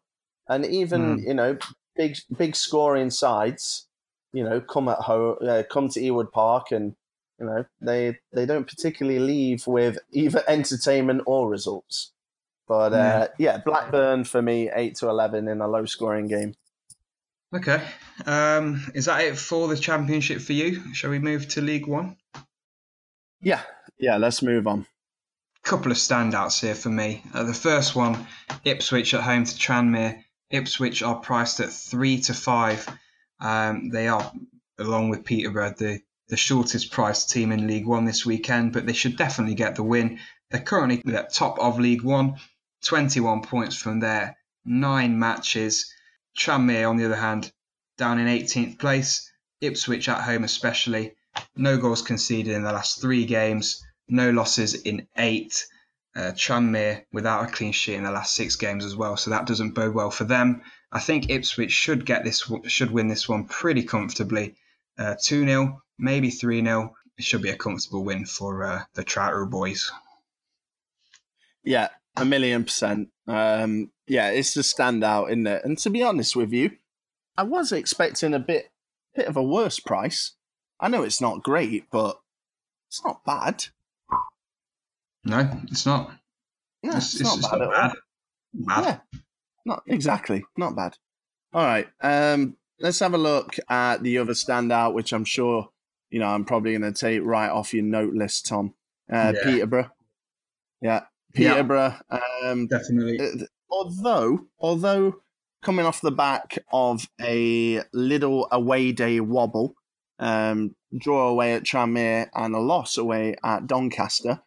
and 0.49 0.65
even 0.65 1.19
mm. 1.19 1.27
you 1.27 1.33
know 1.33 1.57
big 1.95 2.17
big 2.35 2.55
scoring 2.55 3.11
sides, 3.11 3.87
you 4.33 4.43
know, 4.43 4.59
come 4.59 4.89
at 4.89 4.97
home, 4.97 5.37
uh, 5.47 5.63
come 5.71 5.87
to 5.89 6.01
Ewood 6.01 6.31
Park, 6.31 6.71
and 6.71 6.95
you 7.39 7.45
know 7.45 7.65
they 7.81 8.17
they 8.33 8.45
don't 8.45 8.67
particularly 8.67 9.19
leave 9.19 9.65
with 9.67 9.97
either 10.11 10.43
entertainment 10.47 11.21
or 11.25 11.49
results. 11.49 12.11
But 12.67 12.93
uh, 12.93 13.27
yeah, 13.39 13.57
Blackburn 13.57 14.25
for 14.25 14.41
me, 14.41 14.69
eight 14.73 14.95
to 14.97 15.09
eleven 15.09 15.47
in 15.47 15.61
a 15.61 15.67
low 15.67 15.85
scoring 15.85 16.27
game. 16.27 16.53
Okay. 17.53 17.81
Um, 18.27 18.85
is 18.93 19.05
that 19.05 19.21
it 19.21 19.37
for 19.37 19.67
the 19.67 19.75
championship 19.75 20.39
for 20.39 20.53
you? 20.53 20.93
Shall 20.93 21.09
we 21.09 21.17
move 21.17 21.47
to 21.49 21.61
League 21.61 21.87
One? 21.87 22.17
Yeah, 23.41 23.61
yeah. 23.97 24.17
Let's 24.17 24.43
move 24.43 24.67
on. 24.67 24.85
Couple 25.63 25.91
of 25.91 25.97
standouts 25.97 26.61
here 26.61 26.75
for 26.75 26.89
me. 26.89 27.23
Uh, 27.33 27.43
the 27.43 27.53
first 27.53 27.95
one, 27.95 28.27
Ipswich 28.65 29.13
at 29.13 29.21
home 29.21 29.45
to 29.45 29.55
Tranmere. 29.55 30.23
Ipswich 30.51 31.01
are 31.03 31.15
priced 31.19 31.59
at 31.59 31.69
three 31.69 32.21
to 32.21 32.33
five. 32.33 32.87
Um, 33.39 33.89
they 33.89 34.07
are, 34.07 34.31
along 34.77 35.09
with 35.09 35.25
Peterborough, 35.25 35.73
the 35.77 36.01
the 36.29 36.37
shortest 36.37 36.91
priced 36.91 37.31
team 37.31 37.51
in 37.51 37.67
League 37.67 37.87
One 37.87 38.05
this 38.05 38.25
weekend, 38.25 38.71
but 38.71 38.85
they 38.85 38.93
should 38.93 39.17
definitely 39.17 39.55
get 39.55 39.75
the 39.75 39.83
win. 39.83 40.19
They're 40.51 40.61
currently 40.61 41.01
at 41.13 41.33
top 41.33 41.57
of 41.59 41.79
League 41.79 42.03
One, 42.03 42.35
21 42.85 43.41
points 43.41 43.75
from 43.75 43.99
their 43.99 44.37
nine 44.63 45.17
matches. 45.17 45.91
Tranmere, 46.37 46.87
on 46.87 46.97
the 46.97 47.05
other 47.05 47.15
hand, 47.15 47.51
down 47.97 48.19
in 48.19 48.27
18th 48.27 48.77
place. 48.77 49.31
Ipswich 49.59 50.07
at 50.07 50.21
home, 50.21 50.43
especially. 50.43 51.15
No 51.55 51.77
goals 51.77 52.01
conceded 52.01 52.53
in 52.53 52.63
the 52.63 52.71
last 52.71 53.01
three 53.01 53.25
games, 53.25 53.83
no 54.07 54.29
losses 54.29 54.73
in 54.73 55.07
eight. 55.17 55.65
Uh, 56.15 56.31
Tranmere 56.31 57.05
without 57.11 57.47
a 57.47 57.51
clean 57.51 57.71
sheet 57.71 57.95
in 57.95 58.03
the 58.03 58.11
last 58.11 58.35
six 58.35 58.55
games 58.55 58.83
as 58.85 58.95
well, 58.95 59.15
so 59.15 59.29
that 59.29 59.45
doesn't 59.45 59.73
bode 59.73 59.93
well 59.93 60.11
for 60.11 60.23
them. 60.25 60.61
I 60.91 60.99
think 60.99 61.29
Ipswich 61.29 61.71
should 61.71 62.05
get 62.05 62.23
this, 62.23 62.51
should 62.67 62.91
win 62.91 63.07
this 63.07 63.29
one 63.29 63.45
pretty 63.45 63.83
comfortably, 63.83 64.55
uh, 64.97 65.15
two 65.21 65.43
uh, 65.43 65.47
0 65.47 65.81
maybe 65.99 66.31
three 66.31 66.63
0 66.63 66.95
It 67.17 67.23
should 67.23 67.41
be 67.41 67.49
a 67.49 67.57
comfortable 67.57 68.03
win 68.03 68.25
for 68.25 68.63
uh, 68.63 68.83
the 68.95 69.03
Tractor 69.03 69.45
boys. 69.45 69.91
Yeah, 71.63 71.89
a 72.15 72.25
million 72.25 72.63
percent. 72.63 73.09
Um, 73.27 73.91
yeah, 74.07 74.29
it's 74.29 74.57
a 74.57 74.61
standout 74.61 75.29
in 75.29 75.43
there. 75.43 75.61
And 75.63 75.77
to 75.79 75.89
be 75.89 76.01
honest 76.01 76.35
with 76.35 76.51
you, 76.51 76.71
I 77.37 77.43
was 77.43 77.71
expecting 77.71 78.33
a 78.33 78.39
bit 78.39 78.71
bit 79.15 79.27
of 79.27 79.37
a 79.37 79.43
worse 79.43 79.79
price. 79.79 80.33
I 80.79 80.87
know 80.87 81.03
it's 81.03 81.21
not 81.21 81.43
great, 81.43 81.85
but 81.91 82.19
it's 82.87 83.03
not 83.03 83.23
bad. 83.25 83.65
No, 85.25 85.49
it's 85.69 85.85
not. 85.85 86.11
No, 86.81 86.95
it's, 86.95 87.13
it's, 87.13 87.21
it's 87.21 87.41
not, 87.41 87.51
bad, 87.51 87.59
not 87.59 87.71
bad. 87.71 87.93
bad. 88.53 88.83
Yeah, 88.85 89.19
not 89.65 89.83
exactly. 89.85 90.45
Not 90.57 90.75
bad. 90.75 90.97
All 91.53 91.65
right. 91.65 91.87
Um, 92.01 92.55
let's 92.79 92.99
have 92.99 93.13
a 93.13 93.17
look 93.17 93.55
at 93.69 94.01
the 94.01 94.17
other 94.17 94.33
standout, 94.33 94.93
which 94.93 95.11
I'm 95.11 95.25
sure 95.25 95.69
you 96.09 96.19
know 96.19 96.27
I'm 96.27 96.45
probably 96.45 96.77
going 96.77 96.93
to 96.93 96.99
take 96.99 97.21
right 97.23 97.49
off 97.49 97.73
your 97.73 97.83
note 97.83 98.13
list, 98.13 98.47
Tom. 98.47 98.73
Uh, 99.11 99.33
yeah. 99.35 99.43
Peterborough. 99.43 99.91
Yeah, 100.81 101.01
Peterborough. 101.33 101.95
Yeah, 102.11 102.19
um, 102.43 102.67
definitely. 102.67 103.19
Uh, 103.19 103.45
although, 103.69 104.47
although 104.59 105.21
coming 105.61 105.85
off 105.85 106.01
the 106.01 106.11
back 106.11 106.57
of 106.71 107.07
a 107.21 107.81
little 107.93 108.47
away 108.51 108.91
day 108.91 109.19
wobble, 109.19 109.75
um, 110.19 110.75
draw 110.97 111.27
away 111.27 111.53
at 111.53 111.63
Tranmere 111.63 112.29
and 112.33 112.55
a 112.55 112.59
loss 112.59 112.97
away 112.97 113.35
at 113.43 113.67
Doncaster. 113.67 114.41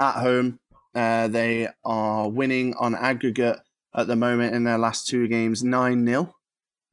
At 0.00 0.14
home, 0.14 0.60
uh, 0.94 1.28
they 1.28 1.68
are 1.84 2.28
winning 2.28 2.74
on 2.74 2.94
aggregate 2.94 3.60
at 3.94 4.06
the 4.06 4.16
moment 4.16 4.54
in 4.54 4.64
their 4.64 4.78
last 4.78 5.06
two 5.06 5.28
games 5.28 5.62
9 5.62 6.06
0. 6.06 6.34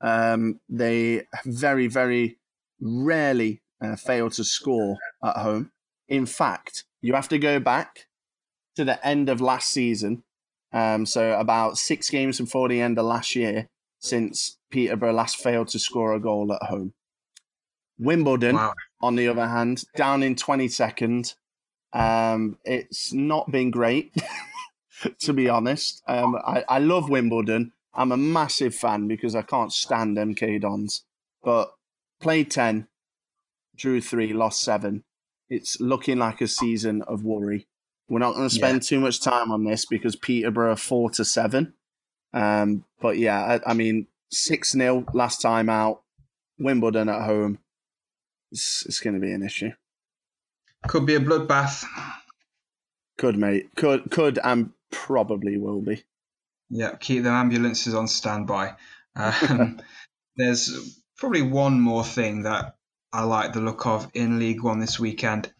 Um, 0.02 0.60
they 0.70 1.24
very, 1.46 1.88
very 1.88 2.39
rarely 2.82 3.62
uh, 3.82 3.96
fail 3.96 4.30
to 4.32 4.44
score 4.44 4.98
at 5.24 5.38
home. 5.38 5.72
In 6.08 6.26
fact, 6.26 6.86
you 7.02 7.14
have 7.14 7.30
to 7.30 7.40
go 7.40 7.60
back 7.60 8.08
to 8.76 8.84
the 8.84 9.06
end 9.06 9.30
of 9.30 9.42
last 9.42 9.70
season, 9.72 10.24
um, 10.72 11.06
so 11.06 11.38
about 11.40 11.78
six 11.78 12.10
games 12.10 12.40
before 12.40 12.70
the 12.70 12.82
end 12.82 12.98
of 12.98 13.06
last 13.06 13.36
year, 13.36 13.68
since 14.00 14.58
Peterborough 14.72 15.14
last 15.14 15.38
failed 15.38 15.70
to 15.70 15.80
score 15.80 16.14
a 16.14 16.20
goal 16.20 16.54
at 16.54 16.64
home. 16.64 16.94
Wimbledon, 17.98 18.56
wow. 18.56 18.74
on 19.02 19.16
the 19.16 19.28
other 19.28 19.48
hand, 19.48 19.84
down 19.96 20.24
in 20.24 20.36
22nd. 20.36 21.36
Um, 21.92 22.58
it's 22.64 23.12
not 23.12 23.52
been 23.52 23.72
great, 23.72 24.14
to 25.20 25.34
be 25.34 25.50
honest. 25.50 26.02
Um, 26.08 26.36
I, 26.36 26.64
I 26.70 26.80
love 26.80 27.10
Wimbledon. 27.10 27.74
I'm 27.94 28.12
a 28.12 28.18
massive 28.18 28.76
fan 28.76 29.08
because 29.08 29.36
I 29.36 29.42
can't 29.42 29.74
stand 29.74 30.18
MK 30.18 30.62
Dons. 30.62 31.04
But 31.44 31.72
played 32.20 32.52
10, 32.52 32.88
drew 33.76 34.02
3, 34.02 34.34
lost 34.34 34.62
7. 34.62 35.04
It's 35.50 35.80
looking 35.80 36.20
like 36.20 36.42
a 36.42 36.48
season 36.48 37.02
of 37.04 37.24
worry 37.24 37.68
We're 38.08 38.20
not 38.20 38.36
going 38.36 38.48
to 38.48 38.54
spend 38.54 38.84
yeah. 38.84 38.88
too 38.88 39.00
much 39.00 39.22
time 39.22 39.52
on 39.52 39.64
this 39.64 39.86
because 39.86 40.16
Peterborough 40.16 40.76
four 40.76 41.10
to 41.12 41.26
seven. 41.26 41.74
Um, 42.34 42.86
but 43.02 43.18
yeah, 43.18 43.60
I, 43.66 43.72
I 43.72 43.74
mean 43.74 44.08
six 44.32 44.74
0 44.74 45.06
last 45.14 45.42
time 45.42 45.70
out. 45.70 46.04
Wimbledon 46.60 47.10
at 47.10 47.24
home. 47.24 47.60
It's, 48.52 48.86
it's 48.86 49.00
going 49.00 49.16
to 49.16 49.20
be 49.20 49.32
an 49.32 49.44
issue. 49.44 49.72
Could 50.88 51.06
be 51.06 51.16
a 51.16 51.20
bloodbath. 51.20 51.86
Could, 53.18 53.38
mate. 53.38 53.70
Could, 53.76 54.12
could, 54.12 54.40
and 54.44 54.72
probably 54.92 55.58
will 55.58 55.82
be. 55.82 56.04
Yeah, 56.70 56.96
keep 56.96 57.24
the 57.24 57.30
ambulances 57.30 57.96
on 57.96 58.08
standby. 58.08 58.76
Um, 59.16 59.82
there's 60.38 60.99
probably 61.20 61.42
one 61.42 61.82
more 61.82 62.04
thing 62.04 62.44
that 62.44 62.76
I 63.12 63.24
like 63.24 63.54
the 63.54 63.60
look 63.60 63.86
of 63.86 64.10
in 64.14 64.40
League 64.40 64.64
One 64.64 64.80
this 64.80 65.00
weekend. 65.00 65.52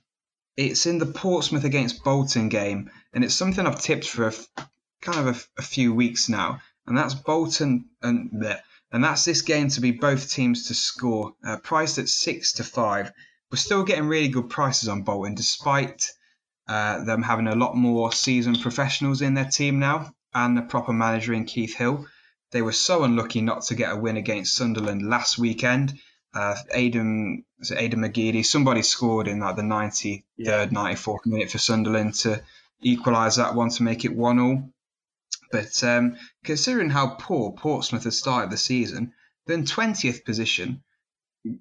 It's 0.56 0.86
in 0.86 1.00
the 1.00 1.06
Portsmouth 1.06 1.66
against 1.66 2.04
Bolton 2.04 2.50
game, 2.50 2.90
and 3.14 3.24
it's 3.24 3.36
something 3.36 3.66
I've 3.66 3.82
tipped 3.82 4.08
for 4.08 4.28
a, 4.28 4.34
kind 5.02 5.28
of 5.28 5.48
a, 5.58 5.62
few 5.62 5.94
weeks 5.94 6.30
now, 6.30 6.62
and 6.88 6.98
that's 6.98 7.14
Bolton 7.14 7.90
and 8.02 8.46
and 8.92 9.04
that's 9.04 9.26
this 9.26 9.42
game 9.42 9.70
to 9.70 9.82
be 9.82 9.92
both 9.92 10.32
teams 10.32 10.68
to 10.68 10.74
score, 10.74 11.34
uh, 11.46 11.58
priced 11.58 11.98
at 11.98 12.10
six 12.10 12.54
to 12.54 12.64
five. 12.64 13.12
We're 13.52 13.58
still 13.58 13.84
getting 13.84 14.08
really 14.08 14.30
good 14.30 14.50
prices 14.50 14.90
on 14.90 15.04
Bolton, 15.04 15.36
despite 15.36 16.10
uh, 16.68 17.04
them 17.04 17.22
having 17.22 17.48
a 17.48 17.56
lot 17.56 17.76
more 17.76 18.12
seasoned 18.12 18.62
professionals 18.62 19.22
in 19.22 19.34
their 19.34 19.50
team 19.50 19.80
now 19.80 20.14
and 20.34 20.58
a 20.58 20.62
proper 20.62 20.94
manager 20.94 21.34
in 21.34 21.46
Keith 21.46 21.76
Hill. 21.76 22.06
They 22.52 22.62
were 22.64 22.72
so 22.72 23.04
unlucky 23.04 23.42
not 23.42 23.64
to 23.66 23.76
get 23.76 23.92
a 23.92 23.96
win 23.96 24.18
against 24.18 24.56
Sunderland 24.56 25.08
last 25.08 25.38
weekend. 25.38 26.00
Uh, 26.34 26.56
Aidan, 26.74 27.44
Aidan 27.76 28.00
McGeady, 28.00 28.46
somebody 28.46 28.82
scored 28.82 29.28
in 29.28 29.40
like 29.40 29.56
the 29.56 29.62
93rd, 29.62 30.24
yeah. 30.38 30.66
94th 30.68 31.26
minute 31.26 31.52
for 31.52 31.58
Sunderland 31.58 32.16
to 32.16 32.42
equalise 32.82 33.36
that 33.36 33.56
one 33.56 33.70
to 33.70 33.84
make 33.84 34.06
it 34.06 34.16
1 34.16 34.40
all. 34.40 34.70
But 35.52 35.84
um, 35.84 36.18
considering 36.44 36.90
how 36.90 37.16
poor 37.20 37.52
Portsmouth 37.52 38.04
has 38.04 38.18
started 38.18 38.52
the 38.52 38.58
season, 38.58 39.14
they're 39.46 39.58
20th 39.58 40.26
position. 40.26 40.84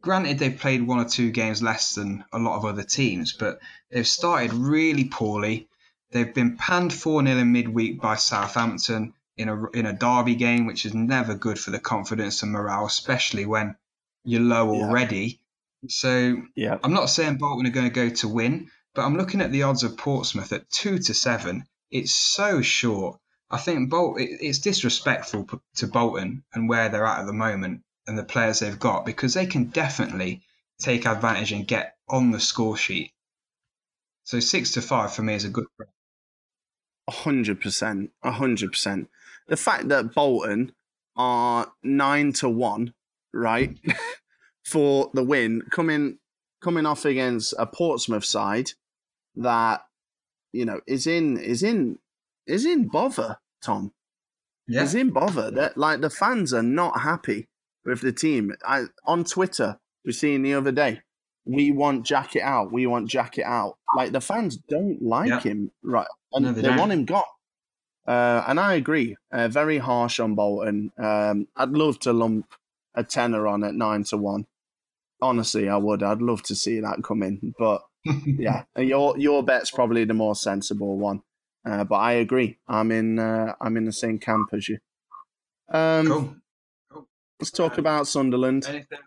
Granted, 0.01 0.39
they've 0.39 0.59
played 0.59 0.87
one 0.87 1.01
or 1.01 1.09
two 1.09 1.31
games 1.31 1.63
less 1.63 1.95
than 1.95 2.25
a 2.33 2.39
lot 2.39 2.57
of 2.57 2.65
other 2.65 2.83
teams, 2.83 3.33
but 3.33 3.61
they've 3.91 4.07
started 4.07 4.53
really 4.53 5.05
poorly. 5.05 5.69
They've 6.11 6.35
been 6.35 6.57
panned 6.57 6.93
4 6.93 7.25
0 7.25 7.39
in 7.39 7.53
midweek 7.53 8.01
by 8.01 8.17
Southampton 8.17 9.15
in 9.39 9.49
a, 9.49 9.71
in 9.71 9.87
a 9.87 9.93
derby 9.93 10.35
game, 10.35 10.67
which 10.67 10.85
is 10.85 10.95
never 10.95 11.35
good 11.35 11.59
for 11.59 11.71
the 11.71 11.79
confidence 11.79 12.43
and 12.43 12.53
morale, 12.53 12.87
especially 12.87 13.47
when 13.47 13.77
you're 14.25 14.43
low 14.43 14.75
yeah. 14.75 14.83
already. 14.83 15.41
So 15.89 16.43
yeah. 16.57 16.79
I'm 16.83 16.93
not 16.93 17.09
saying 17.09 17.39
Bolton 17.39 17.67
are 17.67 17.71
going 17.71 17.89
to 17.89 17.95
go 17.95 18.09
to 18.17 18.29
win, 18.29 18.71
but 18.95 19.05
I'm 19.05 19.17
looking 19.17 19.41
at 19.41 19.53
the 19.53 19.63
odds 19.63 19.85
of 19.85 19.97
Portsmouth 19.97 20.53
at 20.53 20.69
2 20.71 20.99
to 20.99 21.15
7. 21.15 21.65
It's 21.91 22.13
so 22.13 22.61
short. 22.63 23.19
I 23.51 23.59
think 23.59 23.89
Bolt 23.89 24.17
it's 24.19 24.59
disrespectful 24.59 25.49
to 25.77 25.87
Bolton 25.87 26.45
and 26.53 26.69
where 26.69 26.89
they're 26.89 27.07
at 27.07 27.21
at 27.21 27.27
the 27.27 27.33
moment 27.33 27.83
and 28.07 28.19
the 28.19 28.25
players 28.25 28.59
they've 28.59 28.79
got 28.79 29.07
because 29.07 29.35
they 29.35 29.47
can 29.47 29.67
definitely 29.67 30.43
take 30.81 31.07
advantage 31.07 31.53
and 31.53 31.67
get 31.67 31.97
on 32.09 32.31
the 32.31 32.41
score 32.41 32.77
sheet. 32.77 33.13
So 34.25 34.41
six 34.41 34.73
to 34.73 34.83
five 34.83 35.15
for 35.15 35.23
me 35.23 35.35
is 35.35 35.45
a 35.45 35.49
good. 35.49 35.67
A 37.07 37.11
hundred 37.11 37.63
percent, 37.63 38.11
a 38.23 38.33
hundred 38.33 38.73
percent. 38.73 39.09
The 39.49 39.57
fact 39.57 39.89
that 39.89 40.15
Bolton 40.15 40.73
are 41.17 41.73
nine 41.83 42.33
to 42.35 42.49
one, 42.49 42.95
right, 43.33 43.77
for 44.65 45.11
the 45.15 45.25
win, 45.25 45.63
coming 45.71 46.19
coming 46.61 46.87
off 46.87 47.05
against 47.05 47.55
a 47.59 47.67
Portsmouth 47.67 48.25
side 48.25 48.71
that 49.37 49.83
you 50.53 50.65
know 50.65 50.81
is 50.87 51.07
in 51.07 51.39
is 51.39 51.63
in 51.63 51.99
is 52.47 52.65
in 52.65 52.89
bother, 52.89 53.39
Tom. 53.63 53.93
Yeah. 54.67 54.83
Is 54.83 54.95
in 54.95 55.11
bother. 55.11 55.51
That 55.51 55.77
like 55.77 56.01
the 56.01 56.11
fans 56.11 56.53
are 56.53 56.63
not 56.63 57.01
happy 57.01 57.49
with 57.85 58.03
the 58.03 58.13
team. 58.13 58.55
I 58.67 58.85
on 59.05 59.25
Twitter, 59.25 59.79
we 60.05 60.13
seen 60.13 60.43
the 60.43 60.55
other 60.55 60.73
day. 60.73 61.01
We 61.47 61.73
want 61.73 62.05
Jackett 62.05 62.43
out. 62.43 62.73
We 62.73 62.87
want 62.87 63.09
Jackett 63.09 63.45
out. 63.45 63.79
Like 63.97 64.13
the 64.13 64.21
fans 64.21 64.59
don't 64.69 65.01
like 65.01 65.31
yeah. 65.31 65.41
him, 65.41 65.71
right? 65.83 66.07
And 66.33 66.45
no, 66.45 66.53
they, 66.53 66.63
they 66.63 66.77
want 66.77 66.93
him 66.93 67.07
gone. 67.07 67.23
Uh, 68.09 68.43
and 68.49 68.59
I 68.59 68.75
agree. 68.75 69.17
Uh, 69.31 69.49
very 69.49 69.77
harsh 69.77 70.19
on 70.19 70.35
Bolton. 70.35 70.91
Um, 70.97 71.47
I'd 71.57 71.73
love 71.73 71.99
to 72.01 72.13
lump 72.15 72.47
a 72.95 73.05
tenner 73.05 73.47
on 73.47 73.63
at 73.63 73.75
nine 73.75 74.03
to 74.05 74.17
one. 74.17 74.47
Honestly, 75.21 75.69
I 75.69 75.77
would. 75.77 76.03
I'd 76.03 76.23
love 76.23 76.43
to 76.45 76.55
see 76.55 76.81
that 76.81 77.03
come 77.05 77.23
in. 77.23 77.55
But 77.59 77.83
yeah, 78.25 78.63
your 78.79 79.19
your 79.19 79.43
bet's 79.43 79.71
probably 79.71 80.05
the 80.05 80.15
more 80.15 80.35
sensible 80.35 80.97
one. 80.97 81.21
Uh, 81.69 81.85
but 81.85 81.97
I 81.97 82.13
agree. 82.13 82.57
I'm 82.67 82.91
in. 82.93 83.19
Uh, 83.19 83.55
I'm 83.61 83.77
in 83.77 83.85
the 83.85 83.93
same 83.93 84.19
camp 84.19 84.51
as 84.55 84.71
you. 84.71 84.79
Um, 85.71 86.07
cool. 86.07 86.37
cool. 86.91 87.09
Let's 87.39 87.51
talk 87.51 87.77
about 87.77 88.09
Sunderland. 88.09 88.65
Anything? 88.67 88.99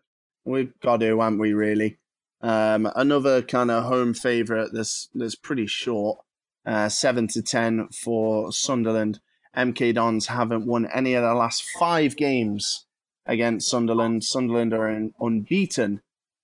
We've 0.45 0.79
got 0.79 0.99
to, 0.99 1.19
haven't 1.19 1.39
we? 1.39 1.53
Really. 1.53 1.97
Um, 2.41 2.91
another 2.95 3.41
kind 3.41 3.71
of 3.71 3.85
home 3.85 4.13
favourite. 4.13 4.69
That's 4.73 5.09
that's 5.15 5.35
pretty 5.35 5.65
short. 5.65 6.19
Uh, 6.65 6.89
seven 6.89 7.27
to 7.27 7.41
ten 7.41 7.87
for 7.89 8.51
Sunderland. 8.51 9.19
MK 9.55 9.95
Dons 9.95 10.27
haven't 10.27 10.65
won 10.65 10.87
any 10.93 11.13
of 11.13 11.23
the 11.23 11.33
last 11.33 11.63
five 11.77 12.15
games 12.15 12.85
against 13.25 13.69
Sunderland. 13.69 14.23
Sunderland 14.23 14.73
are 14.73 14.89
in, 14.89 15.13
unbeaten 15.19 16.01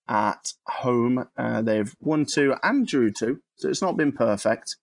at 0.07 0.53
home. 0.65 1.27
Uh, 1.37 1.61
they've 1.61 1.95
won 2.01 2.25
two 2.25 2.55
and 2.63 2.87
drew 2.87 3.11
two, 3.11 3.41
so 3.55 3.69
it's 3.69 3.81
not 3.81 3.97
been 3.97 4.11
perfect. 4.11 4.75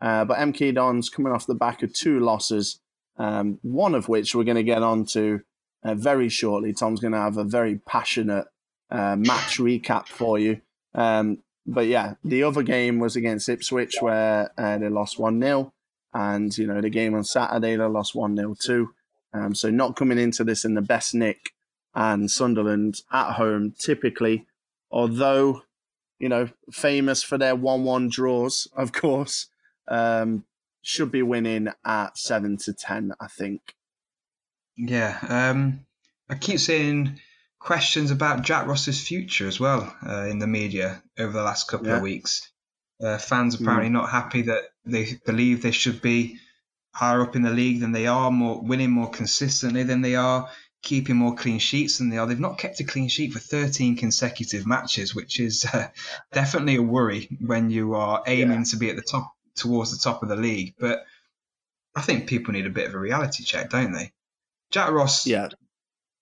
Uh, 0.00 0.24
but 0.24 0.38
MK 0.38 0.74
Dons 0.74 1.08
coming 1.08 1.32
off 1.32 1.46
the 1.46 1.54
back 1.54 1.82
of 1.82 1.92
two 1.92 2.20
losses, 2.20 2.80
um, 3.18 3.58
one 3.62 3.94
of 3.94 4.08
which 4.08 4.34
we're 4.34 4.44
going 4.44 4.56
to 4.56 4.62
get 4.62 4.82
on 4.82 5.04
to 5.06 5.40
uh, 5.84 5.94
very 5.94 6.28
shortly. 6.28 6.72
Tom's 6.72 7.00
going 7.00 7.12
to 7.12 7.18
have 7.18 7.36
a 7.36 7.44
very 7.44 7.76
passionate 7.86 8.46
uh, 8.90 9.16
match 9.16 9.58
recap 9.58 10.08
for 10.08 10.38
you. 10.38 10.60
Um, 10.94 11.42
but 11.66 11.86
yeah, 11.86 12.14
the 12.24 12.42
other 12.42 12.62
game 12.62 12.98
was 12.98 13.16
against 13.16 13.48
Ipswich 13.48 13.96
where 14.00 14.50
uh, 14.58 14.78
they 14.78 14.88
lost 14.88 15.18
1 15.18 15.40
0. 15.40 15.72
And, 16.12 16.56
you 16.58 16.66
know, 16.66 16.80
the 16.80 16.90
game 16.90 17.14
on 17.14 17.24
Saturday, 17.24 17.76
they 17.76 17.84
lost 17.84 18.14
1 18.14 18.36
0 18.36 18.56
too. 18.58 18.90
Um, 19.32 19.54
so 19.54 19.70
not 19.70 19.96
coming 19.96 20.18
into 20.18 20.42
this 20.42 20.64
in 20.64 20.74
the 20.74 20.82
best 20.82 21.14
nick. 21.14 21.50
And 21.94 22.30
Sunderland 22.30 23.02
at 23.12 23.32
home, 23.32 23.74
typically, 23.78 24.46
although, 24.90 25.62
you 26.18 26.28
know, 26.28 26.48
famous 26.72 27.22
for 27.22 27.38
their 27.38 27.56
1 27.56 27.84
1 27.84 28.08
draws, 28.08 28.68
of 28.76 28.92
course, 28.92 29.46
um, 29.88 30.44
should 30.82 31.12
be 31.12 31.22
winning 31.22 31.68
at 31.84 32.16
seven 32.16 32.56
to 32.56 32.72
ten, 32.72 33.12
I 33.20 33.26
think. 33.26 33.74
Yeah, 34.76 35.18
um, 35.28 35.84
I 36.28 36.36
keep 36.36 36.58
seeing 36.58 37.20
questions 37.60 38.10
about 38.10 38.42
Jack 38.42 38.66
Ross's 38.66 39.00
future 39.06 39.46
as 39.46 39.60
well 39.60 39.94
uh, 40.04 40.22
in 40.22 40.38
the 40.38 40.46
media 40.46 41.02
over 41.18 41.32
the 41.32 41.42
last 41.42 41.68
couple 41.68 41.88
yeah. 41.88 41.96
of 41.96 42.02
weeks. 42.02 42.50
Uh, 43.00 43.18
fans 43.18 43.54
apparently 43.54 43.88
mm. 43.88 43.92
not 43.92 44.10
happy 44.10 44.42
that 44.42 44.62
they 44.84 45.18
believe 45.24 45.62
they 45.62 45.70
should 45.70 46.02
be 46.02 46.38
higher 46.92 47.22
up 47.22 47.36
in 47.36 47.42
the 47.42 47.50
league 47.50 47.80
than 47.80 47.92
they 47.92 48.06
are, 48.06 48.30
more 48.30 48.60
winning 48.60 48.90
more 48.90 49.10
consistently 49.10 49.84
than 49.84 50.00
they 50.00 50.16
are, 50.16 50.50
keeping 50.82 51.16
more 51.16 51.34
clean 51.34 51.58
sheets 51.58 51.98
than 51.98 52.10
they 52.10 52.18
are. 52.18 52.26
They've 52.26 52.40
not 52.40 52.58
kept 52.58 52.80
a 52.80 52.84
clean 52.84 53.08
sheet 53.08 53.32
for 53.32 53.38
13 53.38 53.96
consecutive 53.96 54.66
matches, 54.66 55.14
which 55.14 55.38
is 55.38 55.64
uh, 55.72 55.88
definitely 56.32 56.76
a 56.76 56.82
worry 56.82 57.28
when 57.40 57.70
you 57.70 57.94
are 57.94 58.22
aiming 58.26 58.58
yeah. 58.58 58.64
to 58.64 58.76
be 58.76 58.90
at 58.90 58.96
the 58.96 59.02
top 59.02 59.32
towards 59.54 59.92
the 59.92 60.02
top 60.02 60.22
of 60.22 60.28
the 60.28 60.36
league. 60.36 60.74
But 60.78 61.04
I 61.94 62.00
think 62.00 62.28
people 62.28 62.52
need 62.52 62.66
a 62.66 62.70
bit 62.70 62.88
of 62.88 62.94
a 62.94 62.98
reality 62.98 63.44
check, 63.44 63.70
don't 63.70 63.92
they? 63.92 64.12
Jack 64.70 64.90
Ross, 64.90 65.26
yeah. 65.26 65.48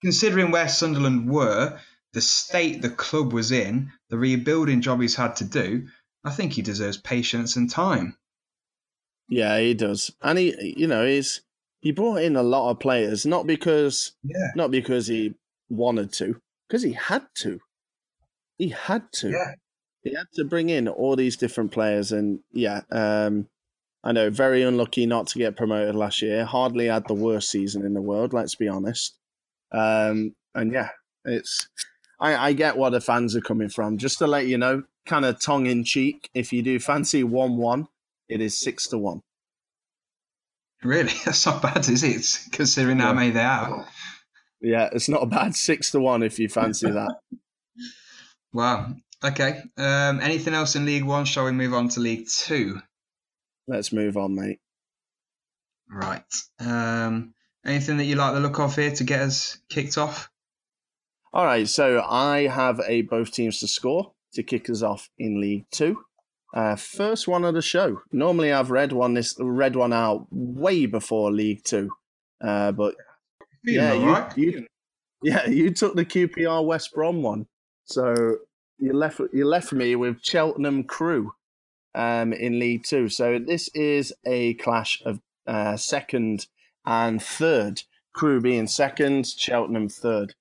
Considering 0.03 0.51
where 0.51 0.69
Sunderland 0.69 1.31
were, 1.31 1.79
the 2.13 2.21
state 2.21 2.83
the 2.83 2.91
club 2.91 3.33
was 3.33 3.53
in, 3.53 3.93
the 4.11 4.19
rebuilding 4.19 4.81
job 4.81 5.01
he's 5.01 5.17
had 5.17 5.37
to 5.37 5.45
do, 5.45 5.87
I 6.25 6.31
think 6.31 6.53
he 6.53 6.63
deserves 6.63 6.97
patience 6.97 7.57
and 7.57 7.71
time. 7.71 8.17
Yeah, 9.29 9.59
he 9.59 9.75
does, 9.75 10.11
and 10.23 10.39
he, 10.39 10.75
you 10.77 10.87
know, 10.87 11.07
he's 11.07 11.43
he 11.81 11.93
brought 11.93 12.23
in 12.23 12.35
a 12.37 12.43
lot 12.43 12.71
of 12.71 12.81
players, 12.81 13.25
not 13.27 13.47
because, 13.47 14.13
yeah. 14.23 14.49
not 14.57 14.71
because 14.71 15.07
he 15.07 15.35
wanted 15.69 16.13
to, 16.15 16.41
because 16.67 16.83
he 16.83 16.93
had 16.93 17.27
to. 17.37 17.61
He 18.57 18.71
had 18.71 19.13
to. 19.13 19.31
Yeah. 19.31 19.55
He 20.03 20.15
had 20.15 20.27
to 20.35 20.45
bring 20.45 20.71
in 20.71 20.89
all 20.89 21.15
these 21.15 21.37
different 21.37 21.71
players, 21.71 22.11
and 22.11 22.41
yeah, 22.53 22.83
um, 22.91 23.49
I 24.03 24.13
know 24.13 24.31
very 24.31 24.63
unlucky 24.63 25.07
not 25.07 25.27
to 25.29 25.39
get 25.39 25.57
promoted 25.57 25.95
last 25.95 26.23
year. 26.23 26.45
Hardly 26.45 26.87
had 26.87 27.07
the 27.07 27.15
worst 27.15 27.51
season 27.51 27.85
in 27.85 27.95
the 27.95 28.01
world, 28.01 28.33
let's 28.33 28.55
be 28.55 28.69
honest. 28.69 29.18
Um, 29.73 30.35
and 30.55 30.73
yeah, 30.73 30.91
it's 31.25 31.69
I, 32.21 32.49
I 32.49 32.53
get 32.53 32.77
where 32.77 32.91
the 32.91 33.01
fans 33.01 33.37
are 33.37 33.41
coming 33.41 33.69
from. 33.69 33.99
Just 33.99 34.19
to 34.19 34.27
let 34.27 34.47
you 34.47 34.59
know, 34.59 34.83
kind 35.07 35.25
of 35.25 35.41
tongue 35.41 35.67
in 35.67 35.85
cheek, 35.85 36.31
if 36.35 36.53
you 36.53 36.63
do 36.63 36.79
fancy 36.79 37.25
one 37.25 37.57
one, 37.57 37.89
it 38.29 38.41
is 38.41 38.59
six 38.59 38.89
to 38.89 38.99
one. 38.99 39.23
Really, 40.83 41.13
that's 41.25 41.47
not 41.47 41.63
bad, 41.63 41.89
is 41.89 42.03
it? 42.03 42.53
Considering 42.53 42.99
yeah. 42.99 43.05
how 43.05 43.13
many 43.13 43.31
they 43.31 43.43
are. 43.43 43.87
Yeah, 44.61 44.89
it's 44.93 45.09
not 45.09 45.23
a 45.23 45.27
bad 45.27 45.55
six 45.55 45.91
to 45.93 46.01
one 46.01 46.23
if 46.23 46.39
you 46.39 46.49
fancy 46.49 46.91
that. 46.91 47.15
wow. 48.53 48.95
Okay. 49.25 49.63
Um, 49.77 50.21
anything 50.21 50.55
else 50.55 50.77
in 50.77 50.87
League 50.87 51.05
One? 51.05 51.25
Shall 51.25 51.45
we 51.45 51.53
move 51.53 51.75
on 51.75 51.89
to 51.91 52.01
League 52.01 52.29
Two? 52.29 52.81
let's 53.69 53.93
move 53.93 54.17
on, 54.17 54.35
mate. 54.35 54.61
Right. 55.91 56.23
Um, 56.59 57.35
anything 57.69 57.97
that 57.99 58.05
you 58.05 58.17
like 58.17 58.35
the 58.35 58.41
look 58.41 58.59
of 58.59 58.75
here 58.75 58.91
to 58.91 59.05
get 59.05 59.21
us 59.21 59.59
kicked 59.69 59.99
off? 59.99 60.31
All 61.33 61.45
right, 61.45 61.69
so 61.69 62.03
I 62.09 62.47
have 62.47 62.81
a 62.87 63.03
both 63.03 63.33
teams 63.33 63.61
to 63.61 63.69
score 63.69 64.13
to 64.33 64.43
kick 64.43 64.71
us 64.71 64.83
off 64.83 65.11
in 65.19 65.41
League 65.41 65.67
Two. 65.71 66.05
Uh, 66.55 66.77
first 66.77 67.29
one 67.29 67.45
of 67.45 67.55
the 67.55 67.63
show. 67.63 68.01
Normally, 68.11 68.53
I've 68.53 68.71
read 68.71 68.93
one 68.93 69.15
this 69.15 69.37
read 69.39 69.77
one 69.77 69.93
out 69.93 70.27
way 70.31 70.87
before 70.87 71.31
League 71.31 71.65
Two, 71.65 71.91
uh, 72.43 72.73
but 72.73 72.95
yeah, 73.65 73.93
you, 73.93 74.11
right. 74.11 74.39
you, 74.39 74.67
yeah, 75.23 75.47
you 75.47 75.71
took 75.71 75.95
the 75.95 76.07
QPR 76.07 76.65
West 76.65 76.95
Brom 76.95 77.23
one, 77.23 77.47
so 77.85 78.39
you 78.79 78.95
left 78.95 79.21
you 79.33 79.45
left 79.45 79.73
me 79.73 79.95
with 79.95 80.23
Cheltenham 80.23 80.85
Crewe 80.85 81.33
um, 81.95 82.33
in 82.33 82.59
League 82.59 82.85
Two. 82.85 83.11
So 83.11 83.39
this 83.39 83.69
is 83.75 84.15
a 84.27 84.55
clash 84.55 85.03
of 85.05 85.21
uh, 85.47 85.77
second 85.77 86.47
and 86.87 87.23
third. 87.23 87.83
Crewe 88.15 88.41
being 88.41 88.67
second, 88.67 89.27
Cheltenham 89.27 89.89
third. 89.89 90.35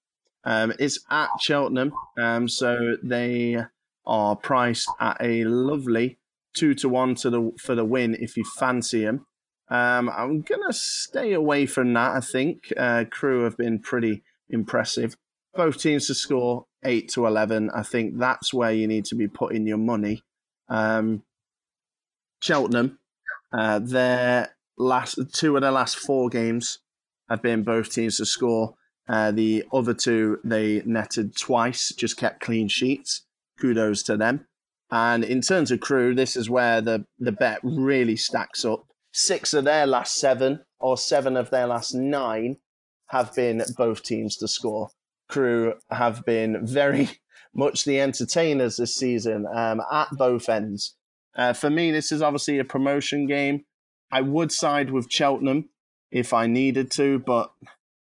Um, 0.43 0.73
it's 0.79 0.99
at 1.11 1.29
Cheltenham, 1.39 1.93
um, 2.17 2.47
so 2.47 2.95
they 3.03 3.57
are 4.05 4.35
priced 4.35 4.89
at 4.99 5.17
a 5.19 5.43
lovely 5.43 6.17
two 6.55 6.73
to 6.73 6.89
one 6.89 7.15
to 7.15 7.29
the 7.29 7.51
for 7.59 7.75
the 7.75 7.85
win 7.85 8.15
if 8.19 8.37
you 8.37 8.43
fancy 8.43 9.03
them. 9.03 9.25
Um, 9.69 10.09
I'm 10.09 10.41
gonna 10.41 10.73
stay 10.73 11.33
away 11.33 11.65
from 11.65 11.93
that. 11.93 12.15
I 12.15 12.21
think 12.21 12.71
uh, 12.77 13.05
Crewe 13.09 13.43
have 13.43 13.57
been 13.57 13.79
pretty 13.79 14.23
impressive. 14.49 15.17
Both 15.53 15.79
teams 15.81 16.07
to 16.07 16.15
score 16.15 16.65
eight 16.83 17.09
to 17.09 17.27
eleven. 17.27 17.69
I 17.75 17.83
think 17.83 18.17
that's 18.17 18.53
where 18.53 18.71
you 18.71 18.87
need 18.87 19.05
to 19.05 19.15
be 19.15 19.27
putting 19.27 19.67
your 19.67 19.77
money. 19.77 20.23
Um, 20.69 21.23
Cheltenham, 22.41 22.99
uh, 23.51 23.79
their 23.79 24.55
last 24.77 25.19
two 25.33 25.55
of 25.55 25.61
their 25.61 25.71
last 25.71 25.97
four 25.97 26.29
games 26.29 26.79
have 27.29 27.41
been 27.41 27.63
both 27.63 27.91
teams 27.91 28.17
to 28.17 28.25
score. 28.25 28.75
Uh, 29.07 29.31
the 29.31 29.63
other 29.71 29.93
two 29.93 30.39
they 30.43 30.81
netted 30.85 31.35
twice, 31.35 31.93
just 31.95 32.17
kept 32.17 32.41
clean 32.41 32.67
sheets. 32.67 33.25
Kudos 33.59 34.03
to 34.03 34.17
them. 34.17 34.45
And 34.91 35.23
in 35.23 35.41
terms 35.41 35.71
of 35.71 35.79
Crewe, 35.79 36.15
this 36.15 36.35
is 36.35 36.49
where 36.49 36.81
the, 36.81 37.05
the 37.19 37.31
bet 37.31 37.59
really 37.63 38.15
stacks 38.15 38.63
up. 38.63 38.85
Six 39.11 39.53
of 39.53 39.65
their 39.65 39.85
last 39.85 40.15
seven, 40.15 40.61
or 40.79 40.97
seven 40.97 41.35
of 41.35 41.49
their 41.49 41.67
last 41.67 41.93
nine, 41.93 42.57
have 43.07 43.33
been 43.33 43.63
both 43.77 44.03
teams 44.03 44.37
to 44.37 44.47
score. 44.47 44.89
Crewe 45.27 45.73
have 45.89 46.23
been 46.25 46.65
very 46.65 47.09
much 47.53 47.83
the 47.83 47.99
entertainers 47.99 48.77
this 48.77 48.95
season 48.95 49.45
um, 49.53 49.81
at 49.91 50.09
both 50.11 50.47
ends. 50.49 50.95
Uh, 51.35 51.53
for 51.53 51.69
me, 51.69 51.91
this 51.91 52.11
is 52.11 52.21
obviously 52.21 52.59
a 52.59 52.65
promotion 52.65 53.27
game. 53.27 53.63
I 54.11 54.21
would 54.21 54.51
side 54.51 54.91
with 54.91 55.11
Cheltenham 55.11 55.69
if 56.11 56.33
I 56.33 56.47
needed 56.47 56.91
to, 56.91 57.19
but 57.19 57.51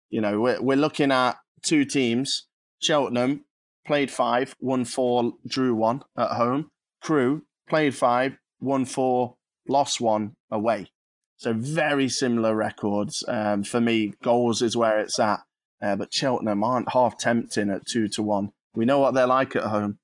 you 0.09 0.21
know 0.21 0.41
we're 0.41 0.63
we're 0.63 0.77
looking 0.77 1.13
at 1.13 1.37
two 1.63 1.85
teams. 1.85 2.47
Cheltenham 2.81 3.45
played 3.87 4.11
five, 4.11 4.55
won 4.61 4.85
four, 4.85 5.35
drew 5.47 5.75
one 5.75 6.03
at 6.17 6.31
home. 6.33 6.71
Crewe 7.03 7.43
played 7.69 7.95
five, 7.95 8.37
won 8.61 8.85
four, 8.85 9.37
lost 9.69 10.01
one 10.01 10.37
away. 10.51 10.91
So 11.37 11.53
very 11.55 12.09
similar 12.09 12.55
records. 12.55 13.25
Um, 13.27 13.65
for 13.65 13.81
me, 13.81 14.13
goals 14.23 14.61
is 14.61 14.77
where 14.77 15.01
it's 15.01 15.19
at. 15.19 15.41
Uh, 15.83 15.97
but 15.97 16.13
Cheltenham 16.13 16.63
aren't 16.63 16.93
half 16.93 17.17
tempting 17.17 17.71
at 17.71 17.87
two 17.87 18.09
to 18.09 18.23
one. 18.23 18.51
We 18.75 18.85
know 18.85 18.99
what 18.99 19.15
they're 19.15 19.27
like 19.27 19.57
at 19.57 19.63
home. 19.65 19.99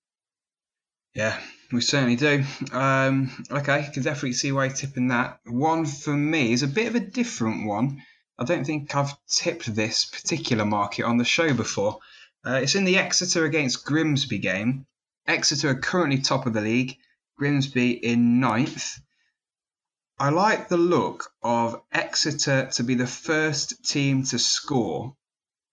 Yeah, 1.15 1.39
we 1.73 1.81
certainly 1.81 2.17
do. 2.17 2.45
Um, 2.73 3.45
okay, 3.51 3.89
can 3.93 4.03
definitely 4.03 4.35
see 4.35 4.53
why 4.53 4.67
you're 4.67 4.75
tipping 4.75 5.09
that. 5.09 5.41
One 5.47 5.85
for 5.85 6.15
me 6.15 6.53
is 6.53 6.63
a 6.63 6.69
bit 6.69 6.87
of 6.87 6.95
a 6.95 7.01
different 7.01 7.67
one. 7.67 8.03
I 8.39 8.45
don't 8.45 8.65
think 8.65 8.95
I've 8.95 9.15
tipped 9.27 9.75
this 9.75 10.05
particular 10.05 10.65
market 10.65 11.05
on 11.05 11.17
the 11.17 11.25
show 11.25 11.55
before. 11.55 11.99
Uh, 12.47 12.61
it's 12.63 12.75
in 12.75 12.85
the 12.85 12.99
Exeter 12.99 13.45
against 13.45 13.85
Grimsby 13.85 14.39
game. 14.39 14.87
Exeter 15.27 15.71
are 15.71 15.81
currently 15.81 16.19
top 16.19 16.47
of 16.47 16.53
the 16.53 16.61
league, 16.61 16.97
Grimsby 17.39 17.93
in 17.93 18.39
ninth. 18.39 19.01
I 20.19 20.31
like 20.31 20.69
the 20.69 20.77
look 20.77 21.31
of 21.43 21.83
Exeter 21.93 22.71
to 22.73 22.83
be 22.85 22.95
the 22.95 23.07
first 23.07 23.85
team 23.85 24.23
to 24.25 24.39
score, 24.39 25.17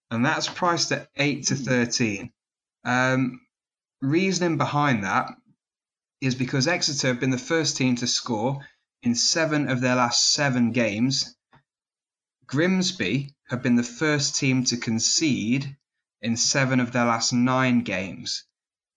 and 0.09 0.25
that's 0.25 0.49
priced 0.49 0.91
at 0.91 1.09
8 1.15 1.45
to 1.47 1.55
13. 1.55 2.31
Um, 2.83 3.41
reasoning 4.01 4.57
behind 4.57 5.03
that 5.03 5.29
is 6.23 6.35
because 6.35 6.67
Exeter 6.67 7.07
have 7.09 7.19
been 7.19 7.31
the 7.31 7.37
first 7.37 7.75
team 7.77 7.95
to 7.97 8.07
score 8.07 8.65
in 9.01 9.13
seven 9.13 9.69
of 9.69 9.81
their 9.81 9.95
last 9.95 10.31
seven 10.31 10.71
games. 10.71 11.35
Grimsby 12.47 13.35
have 13.49 13.61
been 13.61 13.75
the 13.75 13.83
first 13.83 14.35
team 14.37 14.63
to 14.65 14.77
concede 14.77 15.75
in 16.21 16.37
seven 16.37 16.79
of 16.79 16.91
their 16.91 17.05
last 17.05 17.33
nine 17.33 17.81
games. 17.81 18.45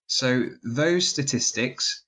So 0.07 0.45
those 0.63 1.09
statistics, 1.09 2.05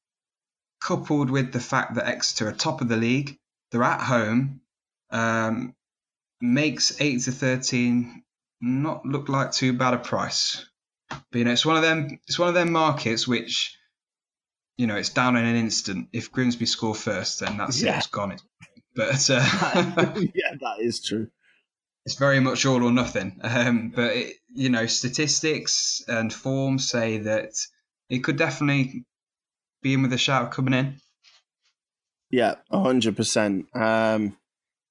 coupled 0.80 1.30
with 1.30 1.52
the 1.52 1.60
fact 1.60 1.94
that 1.94 2.06
Exeter 2.06 2.48
are 2.48 2.52
top 2.52 2.80
of 2.80 2.88
the 2.88 2.96
league, 2.96 3.36
they're 3.70 3.82
at 3.82 4.00
home, 4.00 4.60
um, 5.10 5.74
makes 6.40 7.00
eight 7.00 7.22
to 7.22 7.32
thirteen 7.32 8.22
not 8.60 9.04
look 9.04 9.28
like 9.28 9.52
too 9.52 9.72
bad 9.72 9.94
a 9.94 9.98
price. 9.98 10.64
But 11.08 11.24
you 11.38 11.44
know, 11.44 11.52
it's 11.52 11.66
one 11.66 11.76
of 11.76 11.82
them. 11.82 12.18
It's 12.28 12.38
one 12.38 12.48
of 12.48 12.54
them 12.54 12.72
markets 12.72 13.26
which, 13.26 13.77
you 14.78 14.86
know, 14.86 14.96
it's 14.96 15.10
down 15.10 15.36
in 15.36 15.44
an 15.44 15.56
instant. 15.56 16.08
If 16.12 16.32
Grimsby 16.32 16.64
score 16.64 16.94
first, 16.94 17.40
then 17.40 17.58
that's 17.58 17.82
yeah. 17.82 17.96
it. 17.96 17.98
It's 17.98 18.06
gone. 18.06 18.36
But 18.96 19.28
uh, 19.28 19.44
yeah, 20.34 20.54
that 20.60 20.76
is 20.80 21.04
true 21.04 21.28
it's 22.08 22.14
very 22.14 22.40
much 22.40 22.64
all 22.64 22.82
or 22.82 22.90
nothing. 22.90 23.38
Um, 23.42 23.92
but 23.94 24.16
it, 24.16 24.36
you 24.54 24.70
know, 24.70 24.86
statistics 24.86 26.02
and 26.08 26.32
form 26.32 26.78
say 26.78 27.18
that 27.18 27.52
it 28.08 28.20
could 28.20 28.38
definitely 28.38 29.04
be 29.82 29.92
in 29.92 30.00
with 30.00 30.14
a 30.14 30.16
shout 30.16 30.50
coming 30.50 30.72
in. 30.72 30.96
Yeah, 32.30 32.54
hundred 32.72 33.10
um, 33.10 33.14
percent. 33.14 33.66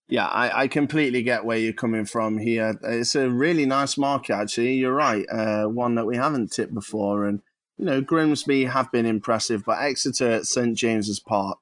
Yeah, 0.10 0.28
I, 0.28 0.62
I 0.62 0.68
completely 0.68 1.24
get 1.24 1.44
where 1.44 1.58
you're 1.58 1.74
coming 1.74 2.06
from 2.06 2.38
here. 2.38 2.80
It's 2.84 3.16
a 3.16 3.32
really 3.32 3.66
nice 3.66 3.98
market, 3.98 4.36
actually. 4.36 4.76
You're 4.76 4.94
right. 4.94 5.26
Uh, 5.28 5.66
one 5.66 5.96
that 5.96 6.06
we 6.06 6.18
haven't 6.18 6.52
tipped 6.52 6.76
before, 6.76 7.26
and 7.26 7.42
you 7.78 7.86
know, 7.86 8.02
Grimsby 8.02 8.66
have 8.66 8.92
been 8.92 9.06
impressive, 9.06 9.64
but 9.66 9.82
Exeter 9.82 10.32
at 10.32 10.46
St 10.46 10.76
James's 10.76 11.20
Park, 11.20 11.60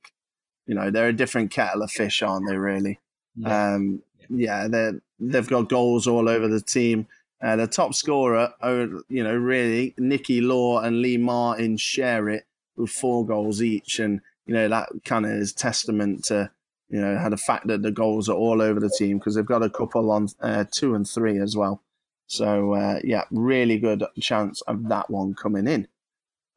you 0.65 0.73
know, 0.73 0.89
they're 0.89 1.09
a 1.09 1.13
different 1.13 1.51
kettle 1.51 1.83
of 1.83 1.91
fish, 1.91 2.21
aren't 2.21 2.47
they? 2.47 2.57
Really. 2.57 2.99
Yeah. 3.35 3.73
Um, 3.73 4.01
yeah, 4.29 4.67
they're 4.67 5.01
they've 5.19 5.47
got 5.47 5.69
goals 5.69 6.07
all 6.07 6.29
over 6.29 6.47
the 6.47 6.61
team. 6.61 7.07
Uh, 7.43 7.57
the 7.57 7.67
top 7.67 7.93
scorer, 7.93 8.53
oh, 8.61 9.01
you 9.09 9.23
know, 9.23 9.35
really, 9.35 9.93
Nicky 9.97 10.41
Law 10.41 10.79
and 10.79 11.01
Lee 11.01 11.17
Martin 11.17 11.77
share 11.77 12.29
it 12.29 12.45
with 12.75 12.89
four 12.89 13.25
goals 13.25 13.61
each, 13.61 13.99
and 13.99 14.21
you 14.45 14.53
know 14.53 14.67
that 14.69 14.89
kind 15.03 15.25
of 15.25 15.31
is 15.31 15.53
testament 15.53 16.23
to 16.25 16.49
you 16.89 17.01
know 17.01 17.17
how 17.17 17.29
the 17.29 17.37
fact 17.37 17.67
that 17.67 17.81
the 17.81 17.91
goals 17.91 18.29
are 18.29 18.37
all 18.37 18.61
over 18.61 18.79
the 18.79 18.93
team 18.97 19.17
because 19.17 19.35
they've 19.35 19.45
got 19.45 19.63
a 19.63 19.69
couple 19.69 20.11
on 20.11 20.29
uh, 20.41 20.63
two 20.71 20.95
and 20.95 21.07
three 21.07 21.39
as 21.39 21.55
well. 21.55 21.81
So 22.27 22.73
uh, 22.73 22.99
yeah, 23.03 23.25
really 23.31 23.77
good 23.77 24.03
chance 24.19 24.61
of 24.61 24.87
that 24.87 25.09
one 25.09 25.35
coming 25.35 25.67
in. 25.67 25.87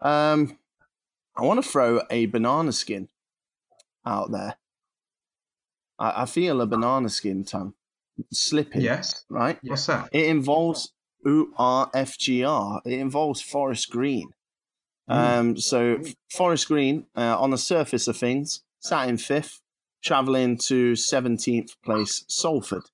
Um, 0.01 0.59
I 1.37 1.43
want 1.43 1.63
to 1.63 1.69
throw 1.69 2.03
a 2.11 2.27
banana 2.27 2.73
skin 2.73 3.09
out 4.05 4.31
there. 4.31 4.57
I, 5.99 6.23
I 6.23 6.27
feel 6.27 6.61
a 6.61 6.67
banana 6.67 7.09
skin, 7.09 7.45
Tom 7.45 7.75
slipping. 8.33 8.81
Yes. 8.81 9.25
Right? 9.29 9.59
What's 9.63 9.87
that? 9.87 10.09
It 10.13 10.27
involves 10.27 10.93
URFGR. 11.27 12.81
It 12.85 12.99
involves 12.99 13.41
Forest 13.41 13.91
Green. 13.91 14.31
Mm. 15.09 15.15
Um, 15.15 15.57
so 15.57 15.99
Forest 16.31 16.69
Green, 16.69 17.07
uh, 17.17 17.39
on 17.39 17.51
the 17.51 17.59
surface 17.59 18.09
of 18.09 18.17
things, 18.17 18.63
sat 18.81 19.09
in 19.09 19.19
fifth, 19.19 19.61
travelling 20.03 20.59
to 20.59 20.93
17th 20.93 21.71
place 21.85 22.25
Salford. 22.29 22.85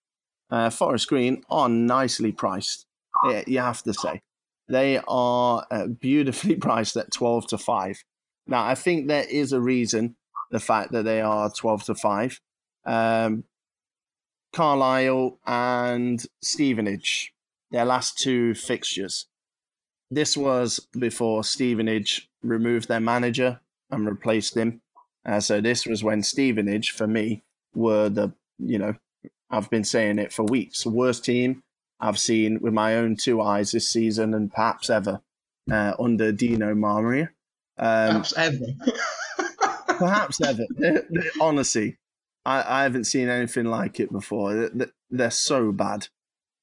Uh, 0.50 0.70
Forest 0.70 1.09
Green 1.09 1.42
are 1.50 1.68
nicely 1.68 2.32
priced, 2.32 2.86
you 3.46 3.59
have 3.59 3.82
to 3.82 3.94
say. 3.94 4.22
They 4.68 5.00
are 5.06 5.66
uh, 5.70 5.86
beautifully 5.86 6.56
priced 6.60 6.96
at 6.96 7.12
12 7.12 7.48
to 7.48 7.58
5. 7.58 8.04
Now, 8.46 8.64
I 8.64 8.74
think 8.74 9.08
there 9.08 9.26
is 9.28 9.52
a 9.52 9.60
reason, 9.60 10.16
the 10.50 10.60
fact 10.60 10.92
that 10.92 11.04
they 11.04 11.20
are 11.20 11.50
12 11.50 11.84
to 11.84 11.94
5. 11.94 12.40
Um, 12.86 13.44
Carlisle 14.52 15.38
and 15.46 16.24
Stevenage, 16.42 17.32
their 17.70 17.84
last 17.84 18.18
two 18.18 18.54
fixtures. 18.54 19.26
This 20.10 20.36
was 20.36 20.86
before 20.98 21.42
Stevenage 21.42 22.28
removed 22.42 22.88
their 22.88 23.00
manager 23.00 23.60
and 23.90 24.06
replaced 24.06 24.56
him. 24.56 24.80
Uh, 25.26 25.40
so 25.40 25.60
this 25.60 25.86
was 25.86 26.04
when 26.04 26.22
Stevenage, 26.22 26.90
for 26.90 27.06
me, 27.06 27.42
were 27.74 28.08
the, 28.08 28.32
you 28.58 28.78
know, 28.78 28.94
I've 29.50 29.70
been 29.70 29.84
saying 29.84 30.18
it 30.18 30.32
for 30.32 30.44
weeks, 30.44 30.86
worst 30.86 31.24
team 31.24 31.63
I've 32.05 32.18
seen 32.18 32.61
with 32.61 32.74
my 32.74 32.96
own 32.96 33.16
two 33.16 33.40
eyes 33.40 33.72
this 33.72 33.88
season 33.88 34.34
and 34.34 34.52
perhaps 34.52 34.90
ever 34.90 35.22
uh, 35.72 35.94
under 35.98 36.32
Dino 36.32 36.74
Maamria. 36.74 37.30
Um, 37.78 38.22
perhaps 38.22 38.34
ever. 38.36 38.66
perhaps 39.98 40.40
ever. 40.42 40.66
Honestly, 41.40 41.96
I, 42.44 42.80
I 42.80 42.82
haven't 42.82 43.05
seen 43.05 43.30
anything 43.30 43.64
like 43.64 44.00
it 44.00 44.12
before. 44.12 44.70
They're 45.11 45.30
so 45.30 45.72
bad. 45.72 46.09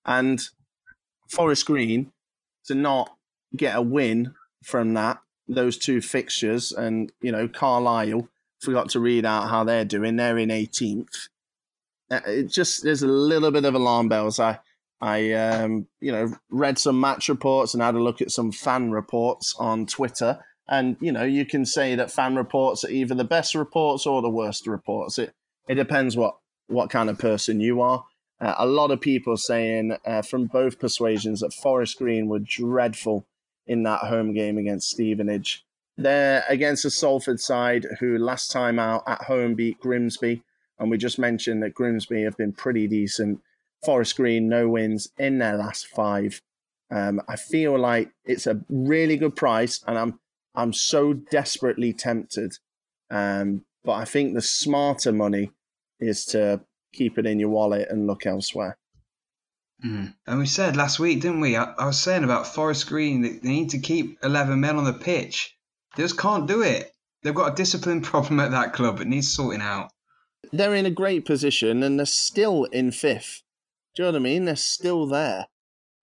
And 0.05 0.39
Forest 1.27 1.65
Green 1.65 2.11
to 2.65 2.75
not 2.75 3.15
get 3.55 3.75
a 3.75 3.81
win 3.81 4.35
from 4.63 4.93
that, 4.93 5.21
those 5.47 5.79
two 5.79 6.01
fixtures, 6.01 6.71
and 6.71 7.11
you 7.19 7.31
know, 7.31 7.47
Carlisle 7.47 8.29
forgot 8.59 8.89
to 8.89 8.99
read 8.99 9.25
out 9.25 9.49
how 9.49 9.63
they're 9.63 9.85
doing. 9.85 10.17
They're 10.17 10.37
in 10.37 10.49
18th. 10.49 11.29
Uh, 12.11 12.19
it 12.27 12.47
just 12.47 12.83
there's 12.83 13.01
a 13.01 13.07
little 13.07 13.49
bit 13.49 13.65
of 13.65 13.73
alarm 13.73 14.07
bells. 14.07 14.39
I 14.39 14.59
I 15.01 15.31
um, 15.33 15.87
you 15.99 16.11
know 16.11 16.33
read 16.49 16.77
some 16.77 16.99
match 16.99 17.27
reports 17.27 17.73
and 17.73 17.81
had 17.81 17.95
a 17.95 18.03
look 18.03 18.21
at 18.21 18.31
some 18.31 18.51
fan 18.51 18.91
reports 18.91 19.55
on 19.57 19.85
Twitter, 19.87 20.39
and 20.67 20.95
you 20.99 21.11
know 21.11 21.23
you 21.23 21.45
can 21.45 21.65
say 21.65 21.95
that 21.95 22.11
fan 22.11 22.35
reports 22.35 22.83
are 22.83 22.91
either 22.91 23.15
the 23.15 23.23
best 23.23 23.55
reports 23.55 24.05
or 24.05 24.21
the 24.21 24.29
worst 24.29 24.67
reports. 24.67 25.17
It 25.17 25.33
it 25.67 25.75
depends 25.75 26.15
what 26.15 26.35
what 26.67 26.89
kind 26.89 27.09
of 27.09 27.17
person 27.17 27.59
you 27.59 27.81
are. 27.81 28.05
Uh, 28.39 28.55
a 28.57 28.65
lot 28.65 28.91
of 28.91 29.01
people 29.01 29.37
saying 29.37 29.97
uh, 30.05 30.21
from 30.21 30.45
both 30.45 30.79
persuasions 30.79 31.41
that 31.41 31.53
Forest 31.53 31.97
Green 31.97 32.27
were 32.27 32.39
dreadful 32.39 33.25
in 33.67 33.83
that 33.83 34.01
home 34.01 34.33
game 34.33 34.57
against 34.57 34.89
Stevenage. 34.89 35.63
They're 35.97 36.43
against 36.49 36.85
a 36.85 36.89
Salford 36.89 37.39
side 37.39 37.85
who 37.99 38.17
last 38.17 38.51
time 38.51 38.79
out 38.79 39.03
at 39.05 39.23
home 39.23 39.53
beat 39.53 39.79
Grimsby. 39.79 40.41
And 40.79 40.89
we 40.89 40.97
just 40.97 41.19
mentioned 41.19 41.61
that 41.61 41.75
Grimsby 41.75 42.23
have 42.23 42.35
been 42.37 42.53
pretty 42.53 42.87
decent. 42.87 43.39
Forest 43.83 44.15
Green, 44.15 44.47
no 44.47 44.69
wins 44.69 45.09
in 45.17 45.39
their 45.39 45.57
last 45.57 45.87
five. 45.87 46.41
Um, 46.91 47.21
I 47.27 47.35
feel 47.35 47.79
like 47.79 48.11
it's 48.25 48.47
a 48.47 48.61
really 48.69 49.17
good 49.17 49.35
price, 49.35 49.83
and 49.87 49.97
I'm 49.97 50.19
I'm 50.53 50.73
so 50.73 51.13
desperately 51.13 51.93
tempted. 51.93 52.57
Um, 53.09 53.65
but 53.83 53.93
I 53.93 54.05
think 54.05 54.33
the 54.33 54.41
smarter 54.41 55.11
money 55.11 55.51
is 55.99 56.25
to 56.27 56.61
keep 56.93 57.17
it 57.17 57.25
in 57.25 57.39
your 57.39 57.49
wallet 57.49 57.87
and 57.89 58.07
look 58.07 58.25
elsewhere. 58.25 58.77
Mm. 59.83 60.13
And 60.27 60.39
we 60.39 60.45
said 60.45 60.75
last 60.75 60.99
week, 60.99 61.21
didn't 61.21 61.39
we? 61.39 61.55
I, 61.55 61.73
I, 61.77 61.85
was 61.87 61.99
saying 61.99 62.23
about 62.23 62.47
Forest 62.47 62.87
Green 62.87 63.21
that 63.21 63.41
they 63.41 63.49
need 63.49 63.71
to 63.71 63.79
keep 63.79 64.19
11 64.23 64.59
men 64.59 64.77
on 64.77 64.83
the 64.83 64.93
pitch. 64.93 65.55
They 65.95 66.03
just 66.03 66.17
can't 66.17 66.47
do 66.47 66.61
it. 66.61 66.91
They've 67.23 67.33
got 67.33 67.53
a 67.53 67.55
discipline 67.55 68.01
problem 68.11 68.39
at 68.39 68.51
that 68.51 68.73
club. 68.73 68.99
It 68.99 69.07
needs 69.07 69.33
sorting 69.33 69.61
out. 69.61 69.89
They're 70.51 70.75
in 70.75 70.85
a 70.85 70.91
great 70.91 71.25
position 71.25 71.81
and 71.83 71.97
they're 71.97 72.05
still 72.05 72.65
in 72.65 72.91
fifth. 72.91 73.41
Do 73.95 74.03
you 74.03 74.07
know 74.07 74.11
what 74.13 74.21
I 74.21 74.23
mean? 74.23 74.45
They're 74.45 74.55
still 74.55 75.05
there. 75.07 75.47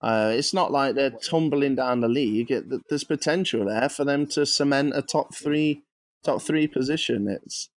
Uh, 0.01 0.31
it's 0.33 0.55
not 0.55 0.71
like 0.71 0.95
they're 0.95 1.11
tumbling 1.11 1.75
down 1.75 2.01
the 2.01 2.09
league. 2.09 2.51
It, 2.51 2.67
there's 2.89 3.05
potential 3.05 3.67
there 3.67 3.89
for 3.89 4.05
them 4.05 4.27
to 4.29 4.47
cement 4.47 4.93
a 4.95 5.03
top 5.03 5.35
three, 5.35 5.83
top 6.25 6.43
three 6.43 6.67
position. 6.67 7.29
It's 7.29 7.71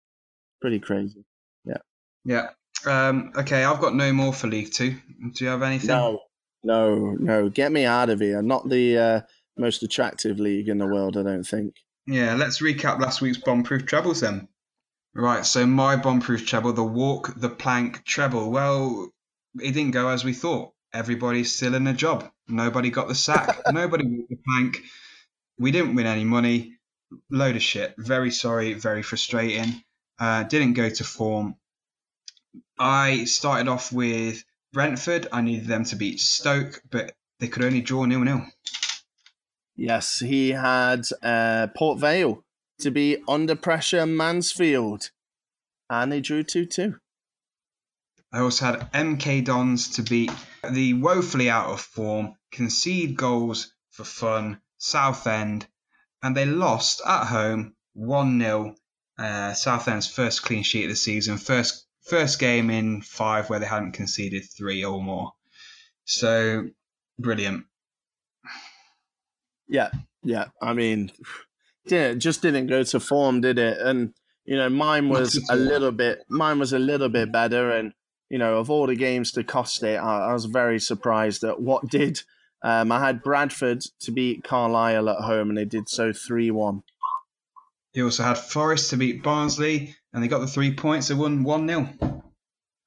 pretty 0.61 0.79
crazy. 0.79 1.25
Yeah. 1.65 1.77
Yeah. 2.23 2.49
Um, 2.85 3.31
okay, 3.35 3.63
I've 3.63 3.81
got 3.81 3.95
no 3.95 4.11
more 4.13 4.33
for 4.33 4.47
League 4.47 4.73
Two. 4.73 4.95
Do 5.33 5.43
you 5.43 5.49
have 5.49 5.61
anything? 5.61 5.87
No, 5.87 6.19
no, 6.63 7.15
no. 7.19 7.49
Get 7.49 7.71
me 7.71 7.85
out 7.85 8.09
of 8.09 8.19
here. 8.19 8.41
Not 8.41 8.69
the 8.69 8.97
uh, 8.97 9.21
most 9.57 9.83
attractive 9.83 10.39
league 10.39 10.67
in 10.67 10.77
the 10.77 10.87
world, 10.87 11.17
I 11.17 11.23
don't 11.23 11.43
think. 11.43 11.75
Yeah, 12.07 12.35
let's 12.35 12.61
recap 12.61 12.99
last 12.99 13.21
week's 13.21 13.37
bomb-proof 13.37 13.85
trebles 13.85 14.21
then. 14.21 14.47
Right, 15.13 15.45
so 15.45 15.65
my 15.65 15.95
bomb-proof 15.95 16.45
treble, 16.45 16.73
the 16.73 16.83
walk, 16.83 17.33
the 17.35 17.49
plank 17.49 18.03
treble. 18.05 18.49
Well, 18.49 19.09
it 19.59 19.71
didn't 19.73 19.91
go 19.91 20.09
as 20.09 20.23
we 20.23 20.33
thought. 20.33 20.73
Everybody's 20.93 21.55
still 21.55 21.75
in 21.75 21.87
a 21.87 21.93
job. 21.93 22.29
Nobody 22.47 22.89
got 22.89 23.07
the 23.07 23.15
sack. 23.15 23.61
Nobody 23.71 24.05
walked 24.05 24.29
the 24.29 24.37
plank. 24.45 24.77
We 25.57 25.71
didn't 25.71 25.95
win 25.95 26.05
any 26.05 26.25
money. 26.25 26.73
Load 27.29 27.55
of 27.55 27.61
shit. 27.61 27.95
Very 27.97 28.31
sorry. 28.31 28.73
Very 28.73 29.03
frustrating. 29.03 29.83
Uh, 30.19 30.43
didn't 30.43 30.73
go 30.73 30.89
to 30.89 31.03
form. 31.03 31.55
I 32.77 33.25
started 33.25 33.67
off 33.67 33.91
with 33.91 34.43
Brentford. 34.73 35.27
I 35.31 35.41
needed 35.41 35.67
them 35.67 35.85
to 35.85 35.95
beat 35.95 36.19
Stoke, 36.19 36.81
but 36.89 37.13
they 37.39 37.47
could 37.47 37.63
only 37.63 37.81
draw 37.81 38.05
nil 38.05 38.21
nil. 38.21 38.45
Yes, 39.75 40.19
he 40.19 40.49
had 40.49 41.05
uh, 41.23 41.67
Port 41.75 41.99
Vale 41.99 42.43
to 42.79 42.91
be 42.91 43.17
under 43.27 43.55
pressure 43.55 44.05
Mansfield, 44.05 45.11
and 45.89 46.11
they 46.11 46.21
drew 46.21 46.43
2 46.43 46.65
2. 46.65 46.95
I 48.33 48.39
also 48.39 48.65
had 48.65 48.91
MK 48.93 49.43
Dons 49.43 49.89
to 49.95 50.03
beat 50.03 50.31
the 50.69 50.93
woefully 50.93 51.49
out 51.49 51.69
of 51.69 51.81
form, 51.81 52.35
concede 52.51 53.17
goals 53.17 53.73
for 53.89 54.05
fun, 54.05 54.61
Southend, 54.77 55.67
and 56.23 56.35
they 56.35 56.45
lost 56.45 57.01
at 57.05 57.25
home 57.25 57.75
1 57.93 58.39
0. 58.39 58.75
Uh, 59.17 59.53
Southend's 59.53 60.07
first 60.07 60.43
clean 60.43 60.63
sheet 60.63 60.85
of 60.85 60.91
the 60.91 60.95
season, 60.95 61.37
first 61.37 61.85
first 62.03 62.39
game 62.39 62.69
in 62.69 63.01
five 63.01 63.49
where 63.49 63.59
they 63.59 63.65
hadn't 63.65 63.91
conceded 63.91 64.43
three 64.57 64.83
or 64.83 65.01
more. 65.01 65.33
So 66.05 66.69
brilliant. 67.19 67.65
Yeah, 69.67 69.91
yeah. 70.23 70.45
I 70.61 70.73
mean, 70.73 71.11
yeah, 71.85 72.13
just 72.13 72.41
didn't 72.41 72.67
go 72.67 72.83
to 72.83 72.99
form, 72.99 73.41
did 73.41 73.59
it? 73.59 73.77
And 73.79 74.13
you 74.45 74.57
know, 74.57 74.69
mine 74.69 75.09
was 75.09 75.39
a 75.49 75.55
little 75.55 75.91
bit, 75.91 76.23
mine 76.29 76.59
was 76.59 76.73
a 76.73 76.79
little 76.79 77.09
bit 77.09 77.31
better. 77.31 77.71
And 77.71 77.93
you 78.31 78.37
know, 78.37 78.59
of 78.59 78.69
all 78.69 78.87
the 78.87 78.95
games 78.95 79.33
to 79.33 79.43
cost 79.43 79.83
it, 79.83 79.97
I, 79.97 80.29
I 80.29 80.33
was 80.33 80.45
very 80.45 80.79
surprised 80.79 81.43
at 81.43 81.61
what 81.61 81.89
did. 81.89 82.21
Um, 82.63 82.89
I 82.89 83.05
had 83.05 83.23
Bradford 83.23 83.81
to 83.99 84.11
beat 84.11 84.45
Carlisle 84.45 85.09
at 85.09 85.17
home, 85.17 85.49
and 85.49 85.57
they 85.57 85.65
did 85.65 85.89
so 85.89 86.13
three 86.13 86.49
one. 86.49 86.83
He 87.91 88.01
also 88.01 88.23
had 88.23 88.37
Forest 88.37 88.91
to 88.91 88.97
beat 88.97 89.21
Barnsley, 89.21 89.97
and 90.13 90.23
they 90.23 90.29
got 90.29 90.39
the 90.39 90.47
three 90.47 90.73
points. 90.73 91.09
They 91.09 91.13
won 91.13 91.43
1 91.43 91.67
0. 91.67 91.89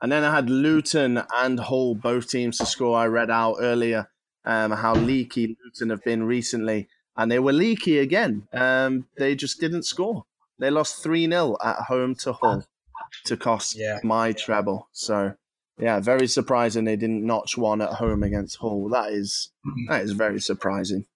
And 0.00 0.10
then 0.10 0.24
I 0.24 0.34
had 0.34 0.48
Luton 0.48 1.22
and 1.34 1.60
Hull, 1.60 1.94
both 1.94 2.30
teams 2.30 2.56
to 2.56 2.64
score. 2.64 2.96
I 2.96 3.06
read 3.06 3.30
out 3.30 3.56
earlier 3.60 4.08
um, 4.46 4.70
how 4.70 4.94
leaky 4.94 5.58
Luton 5.62 5.90
have 5.90 6.02
been 6.04 6.22
recently, 6.22 6.88
and 7.18 7.30
they 7.30 7.38
were 7.38 7.52
leaky 7.52 7.98
again. 7.98 8.48
Um, 8.54 9.08
they 9.18 9.34
just 9.34 9.60
didn't 9.60 9.82
score. 9.82 10.24
They 10.58 10.70
lost 10.70 11.02
3 11.02 11.28
0 11.28 11.58
at 11.62 11.76
home 11.88 12.14
to 12.20 12.32
Hull 12.32 12.64
to 13.26 13.36
cost 13.36 13.76
yeah. 13.78 13.98
my 14.02 14.32
treble. 14.32 14.88
So, 14.92 15.34
yeah, 15.78 16.00
very 16.00 16.26
surprising 16.26 16.84
they 16.84 16.96
didn't 16.96 17.26
notch 17.26 17.56
one 17.56 17.80
at 17.80 17.90
home 17.90 18.22
against 18.22 18.56
Hull. 18.56 18.88
That 18.90 19.12
is, 19.12 19.50
mm-hmm. 19.66 19.92
that 19.92 20.02
is 20.02 20.12
very 20.12 20.40
surprising. 20.40 21.06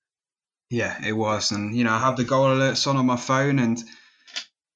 Yeah, 0.70 0.96
it 1.06 1.12
was. 1.12 1.50
And, 1.50 1.74
you 1.76 1.84
know, 1.84 1.92
I 1.92 2.00
have 2.00 2.16
the 2.16 2.24
goal 2.24 2.48
alerts 2.48 2.86
on 2.86 2.96
on 2.96 3.06
my 3.06 3.16
phone 3.16 3.58
and 3.58 3.82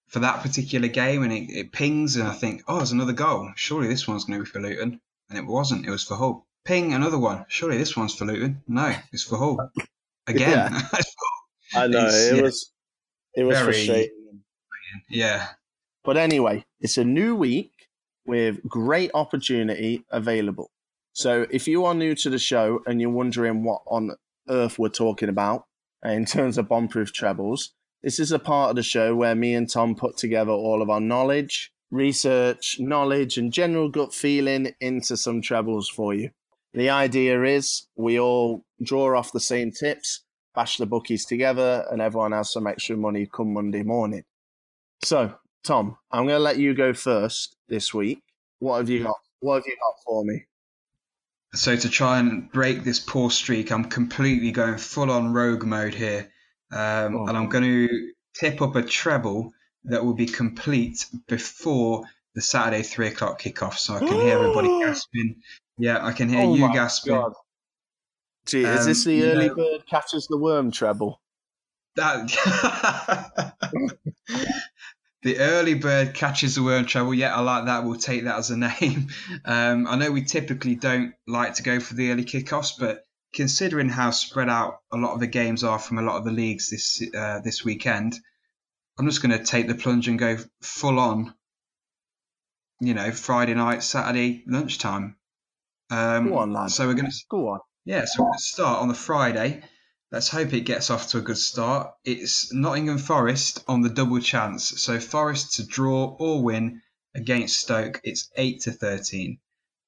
for 0.09 0.21
that 0.21 0.43
particular 0.43 0.89
game 0.89 1.23
and 1.23 1.33
it, 1.33 1.51
it 1.51 1.73
pings 1.73 2.17
and 2.17 2.29
I 2.29 2.33
think, 2.33 2.63
oh, 2.69 2.77
there's 2.77 2.93
another 2.93 3.13
goal. 3.13 3.51
Surely 3.57 3.89
this 3.89 4.07
one's 4.07 4.25
going 4.25 4.39
to 4.39 4.45
be 4.45 4.51
for 4.51 4.61
Luton. 4.61 5.01
And 5.31 5.39
it 5.39 5.47
wasn't. 5.47 5.87
It 5.87 5.91
was 5.91 6.05
for 6.05 6.17
Hull. 6.17 6.47
Ping, 6.65 6.93
another 6.93 7.19
one. 7.19 7.47
Surely 7.49 7.79
this 7.79 7.97
one's 7.97 8.15
for 8.15 8.27
Luton. 8.27 8.63
No, 8.69 8.95
it's 9.13 9.25
for 9.25 9.39
Hull. 9.39 9.71
Again. 10.27 10.73
Yeah. 10.73 10.83
I 11.75 11.87
know. 11.87 12.07
It 12.07 12.37
yeah, 12.37 12.43
was 12.43 12.73
it 13.35 13.45
was 13.45 13.59
very, 13.59 13.73
frustrating. 13.73 14.43
Yeah. 15.09 15.49
But 16.05 16.17
anyway, 16.17 16.65
it's 16.81 16.99
a 16.99 17.05
new 17.05 17.35
week 17.35 17.71
with 18.27 18.63
great 18.69 19.11
opportunity 19.15 20.05
available. 20.11 20.71
So 21.13 21.47
if 21.51 21.69
you 21.69 21.85
are 21.85 21.95
new 21.95 22.15
to 22.17 22.31
the 22.31 22.39
show 22.39 22.81
and 22.87 23.01
you're 23.01 23.11
wondering 23.11 23.65
what 23.65 23.83
on 23.87 24.13
earth 24.49 24.79
we're 24.79 24.89
talking 24.89 25.29
about 25.29 25.67
in 26.05 26.25
terms 26.25 26.59
of 26.59 26.69
bomb-proof 26.69 27.13
trebles, 27.13 27.73
this 28.03 28.19
is 28.19 28.33
a 28.33 28.39
part 28.39 28.71
of 28.71 28.77
the 28.77 28.83
show 28.83 29.15
where 29.15 29.35
me 29.35 29.55
and 29.55 29.71
Tom 29.71 29.95
put 29.95 30.17
together 30.17 30.51
all 30.51 30.83
of 30.83 30.91
our 30.91 31.01
knowledge, 31.01 31.73
research, 31.91 32.77
knowledge, 32.81 33.39
and 33.39 33.53
general 33.53 33.89
gut 33.89 34.13
feeling 34.13 34.73
into 34.81 35.17
some 35.17 35.41
trebles 35.41 35.89
for 35.89 36.15
you. 36.15 36.31
The 36.75 36.91
idea 36.91 37.43
is 37.45 37.87
we 37.95 38.19
all 38.19 38.65
draw 38.83 39.17
off 39.17 39.33
the 39.33 39.41
same 39.41 39.71
tips, 39.71 40.25
bash 40.55 40.79
the 40.79 40.87
bookies 40.87 41.27
together, 41.27 41.87
and 41.91 42.01
everyone 42.01 42.33
has 42.33 42.53
some 42.53 42.67
extra 42.67 42.97
money 42.97 43.29
come 43.31 43.53
Monday 43.53 43.83
morning. 43.83 44.25
So, 45.05 45.35
Tom, 45.63 45.97
I'm 46.11 46.25
going 46.25 46.37
to 46.37 46.43
let 46.43 46.59
you 46.59 46.75
go 46.75 46.93
first 46.93 47.57
this 47.69 47.95
week. 47.95 48.23
What 48.59 48.79
have 48.79 48.89
you 48.89 49.05
got? 49.05 49.17
What 49.41 49.57
have 49.57 49.67
you 49.67 49.77
got 49.77 49.95
for 50.05 50.25
me? 50.25 50.45
So 51.55 51.77
to 51.77 51.89
try 51.89 52.19
and 52.19 52.51
break 52.51 52.83
this 52.83 52.99
poor 52.99 53.31
streak, 53.31 53.71
I'm 53.71 53.85
completely 53.85 54.51
going 54.51 54.79
full 54.79 55.11
on 55.11 55.33
rogue 55.33 55.65
mode 55.65 55.95
here. 55.95 56.31
Um, 56.73 57.17
oh. 57.17 57.27
And 57.27 57.37
I'm 57.37 57.49
going 57.49 57.65
to 57.65 58.13
tip 58.35 58.63
up 58.63 58.77
a 58.77 58.83
treble 58.83 59.53
that 59.85 60.05
will 60.05 60.15
be 60.15 60.27
complete 60.27 61.07
before 61.29 62.05
the 62.35 62.41
Saturday 62.41 62.83
three 62.83 63.09
o'clock 63.09 63.43
kickoff, 63.43 63.77
so 63.77 63.95
I 63.95 63.99
can 63.99 64.09
hear 64.09 64.39
everybody 64.39 64.69
gasping. 64.85 65.37
Yeah, 65.77 66.05
I 66.05 66.13
can 66.13 66.29
hear 66.29 66.43
oh 66.43 66.55
you 66.55 66.73
gasping. 66.73 67.15
God. 67.15 67.33
Gee, 68.47 68.65
um, 68.65 68.79
is 68.79 68.87
this 68.87 69.05
the 69.05 69.25
early 69.25 69.49
know, 69.49 69.55
bird 69.55 69.87
catches 69.87 70.27
the 70.29 70.39
worm 70.39 70.71
treble? 70.71 71.21
That 71.97 72.31
the 75.23 75.39
early 75.39 75.75
bird 75.75 76.15
catches 76.15 76.55
the 76.57 76.63
worm 76.63 76.85
treble. 76.87 77.15
Yeah, 77.15 77.35
I 77.35 77.41
like 77.41 77.67
that. 77.67 77.85
We'll 77.85 77.97
take 77.99 78.25
that 78.25 78.39
as 78.39 78.51
a 78.51 78.57
name. 78.81 79.09
Um, 79.45 79.87
I 79.87 79.97
know 79.97 80.11
we 80.11 80.23
typically 80.25 80.75
don't 80.75 81.15
like 81.27 81.55
to 81.55 81.63
go 81.63 81.79
for 81.81 81.95
the 81.95 82.11
early 82.11 82.25
kickoffs, 82.25 82.73
but 82.79 83.05
considering 83.35 83.89
how 83.89 84.11
spread 84.11 84.49
out 84.49 84.81
a 84.93 84.97
lot 84.97 85.15
of 85.15 85.21
the 85.21 85.27
games 85.27 85.65
are 85.65 85.79
from 85.79 85.99
a 85.99 86.03
lot 86.03 86.17
of 86.17 86.25
the 86.25 86.33
leagues 86.33 86.71
this 86.71 87.03
uh, 87.17 87.41
this 87.41 87.65
weekend, 87.65 88.19
I'm 88.99 89.07
just 89.09 89.23
going 89.23 89.37
to 89.39 89.45
take 89.45 89.69
the 89.69 89.75
plunge 89.75 90.09
and 90.09 90.19
go 90.19 90.37
full 90.61 90.99
on. 90.99 91.33
you 92.81 92.95
know, 92.95 93.11
Friday 93.13 93.55
night, 93.55 93.83
Saturday 93.83 94.43
lunchtime. 94.47 95.17
Um, 95.91 96.29
Go 96.31 96.39
on, 96.39 96.53
lad. 96.53 96.71
So 96.71 96.87
we're 96.89 96.95
going 96.95 97.11
to 97.11 97.17
Go 97.29 97.49
on. 97.49 97.61
yeah, 97.85 98.05
so 98.07 98.23
we're 98.23 98.29
going 98.31 98.39
to 98.39 98.45
start 98.45 98.81
on 98.83 98.89
the 98.89 98.95
Friday. 98.95 99.63
Let's 100.13 100.29
hope 100.29 100.53
it 100.53 100.67
gets 100.67 100.91
off 100.91 101.09
to 101.09 101.19
a 101.19 101.23
good 101.23 101.39
start. 101.39 101.91
It's 102.05 102.53
Nottingham 102.53 102.99
Forest 102.99 103.65
on 103.67 103.81
the 103.81 103.89
double 103.89 104.21
chance. 104.21 104.83
So 104.83 105.01
Forest 105.01 105.55
to 105.55 105.67
draw 105.67 106.15
or 106.19 106.43
win 106.43 106.83
against 107.15 107.59
Stoke. 107.59 107.99
It's 108.05 108.31
eight 108.37 108.61
to 108.63 108.73
thirteen. 108.73 109.39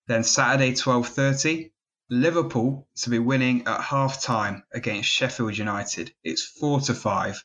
Then 0.07 0.25
Saturday 0.25 0.75
twelve 0.75 1.09
thirty, 1.09 1.73
Liverpool 2.09 2.89
to 3.03 3.11
be 3.11 3.19
winning 3.19 3.67
at 3.67 3.83
half 3.83 4.23
time 4.23 4.63
against 4.73 5.11
Sheffield 5.11 5.59
United. 5.59 6.15
It's 6.25 6.43
four 6.43 6.81
to 6.81 6.95
five. 6.95 7.45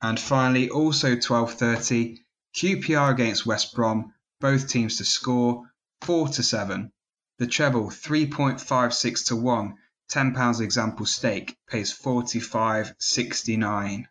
And 0.00 0.18
finally, 0.18 0.70
also 0.70 1.16
twelve 1.16 1.52
thirty, 1.52 2.24
QPR 2.54 3.10
against 3.10 3.44
West 3.44 3.74
Brom. 3.74 4.14
Both 4.40 4.70
teams 4.70 4.96
to 4.96 5.04
score 5.04 5.70
four 6.00 6.28
to 6.28 6.42
seven. 6.42 6.92
The 7.38 7.46
treble 7.46 7.90
three 7.90 8.26
point 8.26 8.58
five 8.58 8.94
six 8.94 9.24
to 9.24 9.36
one. 9.36 9.76
Ten 10.08 10.34
pounds 10.34 10.60
example 10.60 11.06
stake 11.06 11.56
pays 11.68 11.92
forty 11.92 12.40
five 12.40 12.94
sixty 12.98 13.56
nine. 13.56 14.08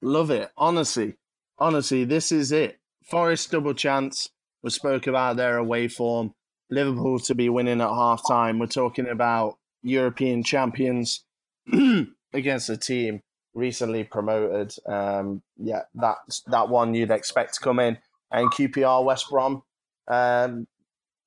Love 0.00 0.30
it. 0.30 0.50
Honestly, 0.56 1.16
honestly, 1.58 2.04
this 2.04 2.32
is 2.32 2.52
it. 2.52 2.78
Forest 3.04 3.50
double 3.50 3.74
chance. 3.74 4.30
We 4.62 4.70
spoke 4.70 5.06
about 5.06 5.36
their 5.36 5.56
away 5.56 5.88
form. 5.88 6.34
Liverpool 6.70 7.18
to 7.20 7.34
be 7.34 7.48
winning 7.48 7.80
at 7.80 7.88
half 7.88 8.22
time. 8.26 8.58
We're 8.58 8.66
talking 8.66 9.08
about 9.08 9.58
European 9.82 10.42
champions 10.42 11.24
against 12.32 12.68
a 12.68 12.76
team 12.76 13.22
recently 13.54 14.04
promoted. 14.04 14.74
Um, 14.86 15.42
yeah, 15.56 15.82
that's 15.94 16.42
that 16.46 16.68
one 16.68 16.94
you'd 16.94 17.10
expect 17.10 17.54
to 17.54 17.60
come 17.60 17.78
in. 17.80 17.98
And 18.30 18.50
QPR 18.50 19.04
West 19.04 19.30
Brom 19.30 19.62
um, 20.06 20.66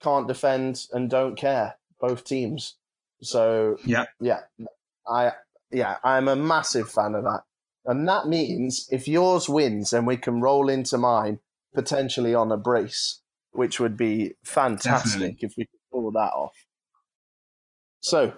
can't 0.01 0.27
defend 0.27 0.85
and 0.93 1.09
don't 1.09 1.35
care. 1.35 1.75
Both 1.99 2.23
teams. 2.23 2.75
So 3.21 3.77
Yeah. 3.85 4.05
yeah, 4.19 4.41
I 5.07 5.33
yeah, 5.71 5.97
I'm 6.03 6.27
a 6.27 6.35
massive 6.35 6.89
fan 6.89 7.15
of 7.15 7.23
that. 7.23 7.43
And 7.85 8.07
that 8.07 8.27
means 8.27 8.87
if 8.91 9.07
yours 9.07 9.49
wins, 9.49 9.91
then 9.91 10.05
we 10.05 10.17
can 10.17 10.41
roll 10.41 10.69
into 10.69 10.97
mine 10.97 11.39
potentially 11.73 12.35
on 12.35 12.51
a 12.51 12.57
brace, 12.57 13.21
which 13.51 13.79
would 13.79 13.97
be 13.97 14.35
fantastic 14.43 15.11
Definitely. 15.11 15.37
if 15.41 15.53
we 15.57 15.65
could 15.65 15.79
pull 15.91 16.11
that 16.11 16.33
off. 16.33 16.65
So, 18.01 18.33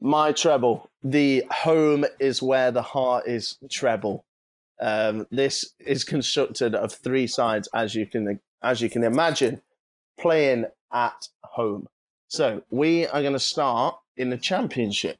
my 0.00 0.32
treble, 0.32 0.90
the 1.02 1.44
home 1.50 2.04
is 2.18 2.42
where 2.42 2.70
the 2.70 2.82
heart 2.82 3.26
is 3.26 3.58
treble. 3.70 4.24
Um, 4.80 5.26
this 5.30 5.74
is 5.78 6.04
constructed 6.04 6.74
of 6.74 6.92
three 6.92 7.26
sides, 7.26 7.68
as 7.74 7.94
you 7.94 8.06
can 8.06 8.40
as 8.62 8.80
you 8.80 8.88
can 8.88 9.04
imagine, 9.04 9.60
playing 10.18 10.66
at 10.92 11.28
home. 11.42 11.86
So 12.28 12.62
we 12.70 13.06
are 13.06 13.20
going 13.20 13.34
to 13.34 13.38
start 13.38 13.96
in 14.20 14.30
the 14.30 14.36
championship. 14.36 15.18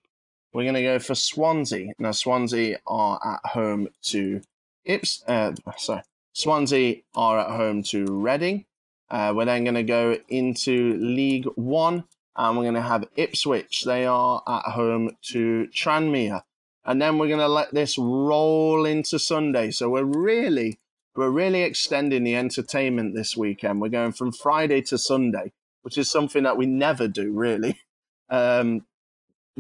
We're 0.53 0.65
going 0.65 0.75
to 0.75 0.83
go 0.83 0.99
for 0.99 1.15
Swansea. 1.15 1.93
Now, 1.99 2.13
Swansea 2.13 2.79
are 2.87 3.21
at 3.25 3.51
home 3.51 3.89
to 4.05 4.43
Ips. 4.85 5.23
Uh, 5.27 5.53
sorry, 5.77 6.03
Swansea 6.33 6.97
are 7.15 7.39
at 7.39 7.57
home 7.57 7.83
to 7.85 8.05
Reading. 8.05 8.67
Uh, 9.11 9.33
we're 9.35 9.45
then 9.45 9.65
going 9.65 9.75
to 9.75 9.83
go 9.83 10.19
into 10.29 10.97
League 10.99 11.47
One, 11.57 12.05
and 12.37 12.57
we're 12.57 12.65
going 12.65 12.75
to 12.75 12.83
have 12.83 13.09
Ipswich. 13.17 13.85
They 13.85 14.07
are 14.07 14.43
at 14.47 14.73
home 14.73 15.17
to 15.31 15.69
Tranmere, 15.73 16.43
and 16.85 17.01
then 17.01 17.19
we're 17.19 17.29
going 17.29 17.41
to 17.41 17.49
let 17.49 17.73
this 17.73 17.97
roll 17.97 18.85
into 18.85 19.19
Sunday. 19.19 19.71
So 19.71 19.89
we're 19.89 20.05
really, 20.05 20.79
we're 21.17 21.31
really 21.31 21.63
extending 21.63 22.25
the 22.25 22.37
entertainment 22.37 23.15
this 23.15 23.37
weekend. 23.37 23.81
We're 23.81 23.89
going 23.89 24.13
from 24.13 24.33
Friday 24.33 24.83
to 24.83 24.99
Sunday, 24.99 25.53
which 25.83 25.97
is 25.97 26.11
something 26.11 26.43
that 26.43 26.57
we 26.57 26.67
never 26.67 27.09
do, 27.09 27.33
really. 27.33 27.81
Um, 28.33 28.87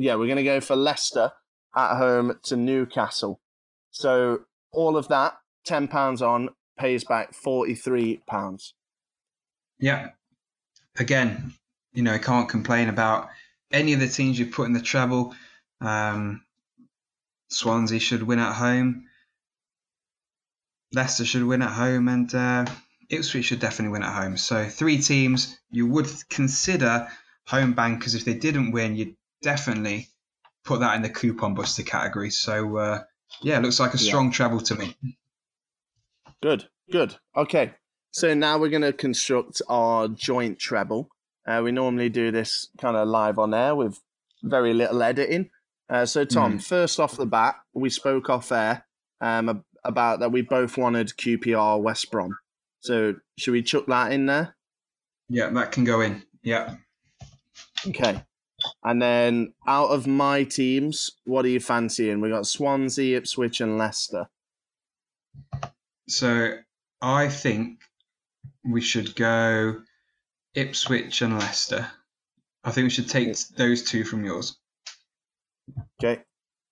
yeah, 0.03 0.15
we're 0.15 0.27
going 0.27 0.37
to 0.37 0.43
go 0.43 0.61
for 0.61 0.77
Leicester 0.77 1.33
at 1.77 1.97
home 1.97 2.39
to 2.45 2.57
Newcastle. 2.57 3.41
So 3.91 4.41
all 4.73 4.97
of 4.97 5.09
that, 5.09 5.35
ten 5.65 5.89
pounds 5.89 6.23
on, 6.23 6.51
pays 6.79 7.05
back 7.05 7.35
forty 7.35 7.75
three 7.75 8.21
pounds. 8.27 8.75
Yeah. 9.79 10.11
Again, 10.99 11.55
you 11.93 12.03
know, 12.03 12.13
I 12.13 12.19
can't 12.19 12.49
complain 12.49 12.89
about 12.89 13.29
any 13.73 13.93
of 13.93 14.01
the 14.01 14.09
teams 14.09 14.39
you've 14.39 14.53
put 14.53 14.67
in 14.67 14.73
the 14.73 14.83
treble. 14.83 15.35
Um, 15.81 16.43
Swansea 17.49 17.99
should 17.99 18.23
win 18.23 18.39
at 18.39 18.55
home. 18.55 19.05
Leicester 20.93 21.25
should 21.25 21.45
win 21.45 21.63
at 21.63 21.71
home, 21.71 22.09
and 22.09 22.35
uh, 22.35 22.67
Ipswich 23.09 23.47
should 23.47 23.61
definitely 23.61 23.93
win 23.93 24.03
at 24.03 24.15
home. 24.15 24.37
So 24.37 24.69
three 24.69 24.99
teams 24.99 25.59
you 25.71 25.87
would 25.87 26.09
consider 26.29 27.09
home 27.47 27.75
bankers. 27.75 28.15
If 28.15 28.25
they 28.25 28.35
didn't 28.35 28.73
win, 28.73 28.97
you'd 28.97 29.17
definitely 29.43 30.09
put 30.65 30.81
that 30.81 30.97
in 30.97 31.03
the 31.03 31.09
coupon 31.09 31.55
buster 31.55 31.83
category. 31.83 32.31
So 32.31 32.77
uh, 32.77 33.03
yeah, 33.43 33.59
looks 33.59 33.81
like 33.81 33.95
a 33.95 33.99
Yeah. 33.99 34.09
strong 34.09 34.31
treble 34.31 34.61
to 34.61 34.75
me. 34.75 34.97
Good, 36.43 36.69
good. 36.91 37.17
Okay, 37.37 37.73
so 38.11 38.35
now 38.35 38.59
we're 38.59 38.71
going 38.71 38.83
to 38.83 38.93
construct 38.93 39.61
our 39.69 40.09
joint 40.09 40.59
treble. 40.59 41.09
Uh, 41.47 41.61
we 41.63 41.73
normally 41.73 42.09
do 42.09 42.31
this 42.31 42.69
kind 42.79 42.97
of 42.97 43.09
live 43.09 43.39
on 43.39 43.53
air 43.55 43.75
with 43.75 43.99
very 44.43 44.73
little 44.73 45.03
editing. 45.03 45.51
Uh, 45.89 46.07
so, 46.07 46.25
Tom, 46.25 46.59
first 46.59 47.01
off 47.01 47.17
the 47.17 47.27
bat, 47.27 47.57
we 47.75 47.91
spoke 47.91 48.31
off 48.31 48.53
air 48.53 48.87
um, 49.21 49.65
about 49.85 50.21
that 50.21 50.31
we 50.31 50.41
both 50.41 50.79
wanted 50.79 51.09
QPR 51.09 51.81
West 51.83 52.11
Brom. 52.11 52.39
So, 52.81 53.17
should 53.37 53.53
we 53.53 53.63
chuck 53.63 53.87
that 53.89 54.13
in 54.13 54.27
there? 54.27 54.55
Yeah, 55.29 55.51
that 55.51 55.73
can 55.73 55.85
go 55.85 56.01
in. 56.01 56.23
Yeah. 56.43 56.77
Okay. 57.87 58.23
And 58.83 59.01
then 59.01 59.53
out 59.67 59.91
of 59.91 60.07
my 60.07 60.45
teams, 60.45 61.11
what 61.25 61.45
are 61.45 61.49
you 61.49 61.61
fancying? 61.61 62.21
We 62.21 62.31
got 62.31 62.47
Swansea, 62.47 63.19
Ipswich, 63.19 63.61
and 63.61 63.77
Leicester. 63.77 64.29
So 66.09 66.55
I 67.03 67.29
think 67.29 67.81
we 68.65 68.81
should 68.81 69.15
go 69.15 69.83
Ipswich 70.55 71.23
and 71.23 71.39
Leicester. 71.39 71.87
I 72.65 72.71
think 72.71 72.87
we 72.87 72.91
should 72.91 73.09
take 73.09 73.37
those 73.57 73.83
two 73.83 74.05
from 74.05 74.25
yours. 74.25 74.57
Okay. 76.03 76.23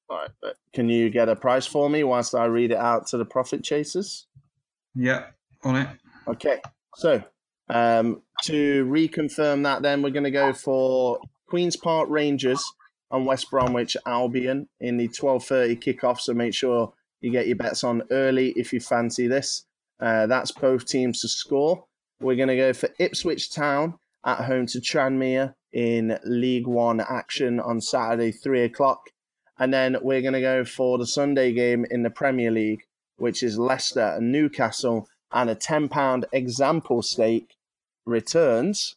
All 0.09 0.17
right. 0.17 0.31
But 0.41 0.57
can 0.73 0.89
you 0.89 1.11
get 1.11 1.29
a 1.29 1.37
price 1.37 1.67
for 1.67 1.89
me 1.89 2.05
whilst 2.05 2.35
I 2.35 2.47
read 2.47 2.73
it 2.73 2.79
out 2.79 3.07
to 3.09 3.19
the 3.19 3.25
profit 3.25 3.63
chasers? 3.63 4.27
Yeah, 4.95 5.27
on 5.63 5.77
it. 5.77 5.89
Okay. 6.27 6.61
So 6.97 7.23
um, 7.69 8.23
to 8.45 8.85
reconfirm 8.87 9.65
that, 9.65 9.83
then 9.83 10.03
we're 10.03 10.11
going 10.11 10.25
to 10.25 10.31
go 10.31 10.53
for 10.53 11.21
Queens 11.49 11.77
Park 11.77 12.09
Rangers 12.11 12.63
and 13.11 13.27
West 13.27 13.51
Bromwich 13.51 13.97
Albion 14.07 14.69
in 14.81 14.97
the 14.97 15.09
twelve 15.09 15.45
thirty 15.45 15.77
kickoff. 15.77 16.21
So 16.21 16.35
make 16.35 16.55
sure 16.55 16.93
you 17.21 17.31
get 17.31 17.47
your 17.47 17.57
bets 17.57 17.85
on 17.85 18.03
early 18.11 18.53
if 18.57 18.73
you 18.73 18.81
fancy 18.81 19.27
this. 19.27 19.65
Uh, 20.01 20.27
that's 20.27 20.53
both 20.53 20.87
teams 20.87 21.21
to 21.21 21.29
score. 21.29 21.85
We're 22.21 22.37
going 22.37 22.49
to 22.49 22.57
go 22.57 22.73
for 22.73 22.91
Ipswich 22.99 23.53
Town 23.53 23.95
at 24.25 24.45
home 24.45 24.67
to 24.67 24.81
Tranmere 24.81 25.55
in 25.73 26.19
League 26.25 26.67
One 26.67 27.01
action 27.01 27.61
on 27.61 27.81
Saturday, 27.81 28.33
three 28.33 28.63
o'clock. 28.63 29.01
And 29.59 29.73
then 29.73 29.97
we're 30.03 30.23
going 30.23 30.35
to 30.35 30.41
go 30.41 30.65
for 30.65 30.99
the 30.99 31.07
Sunday 31.07 31.53
game 31.53 31.85
in 31.91 32.03
the 32.03 32.11
Premier 32.11 32.51
League, 32.51 32.83
which 33.17 33.43
is 33.43 33.59
Leicester 33.59 34.15
and 34.17 34.31
Newcastle, 34.31 35.09
and 35.33 35.51
a 35.51 35.57
£10 35.57 36.25
example 36.33 37.03
stake 37.03 37.57
returns. 38.07 38.97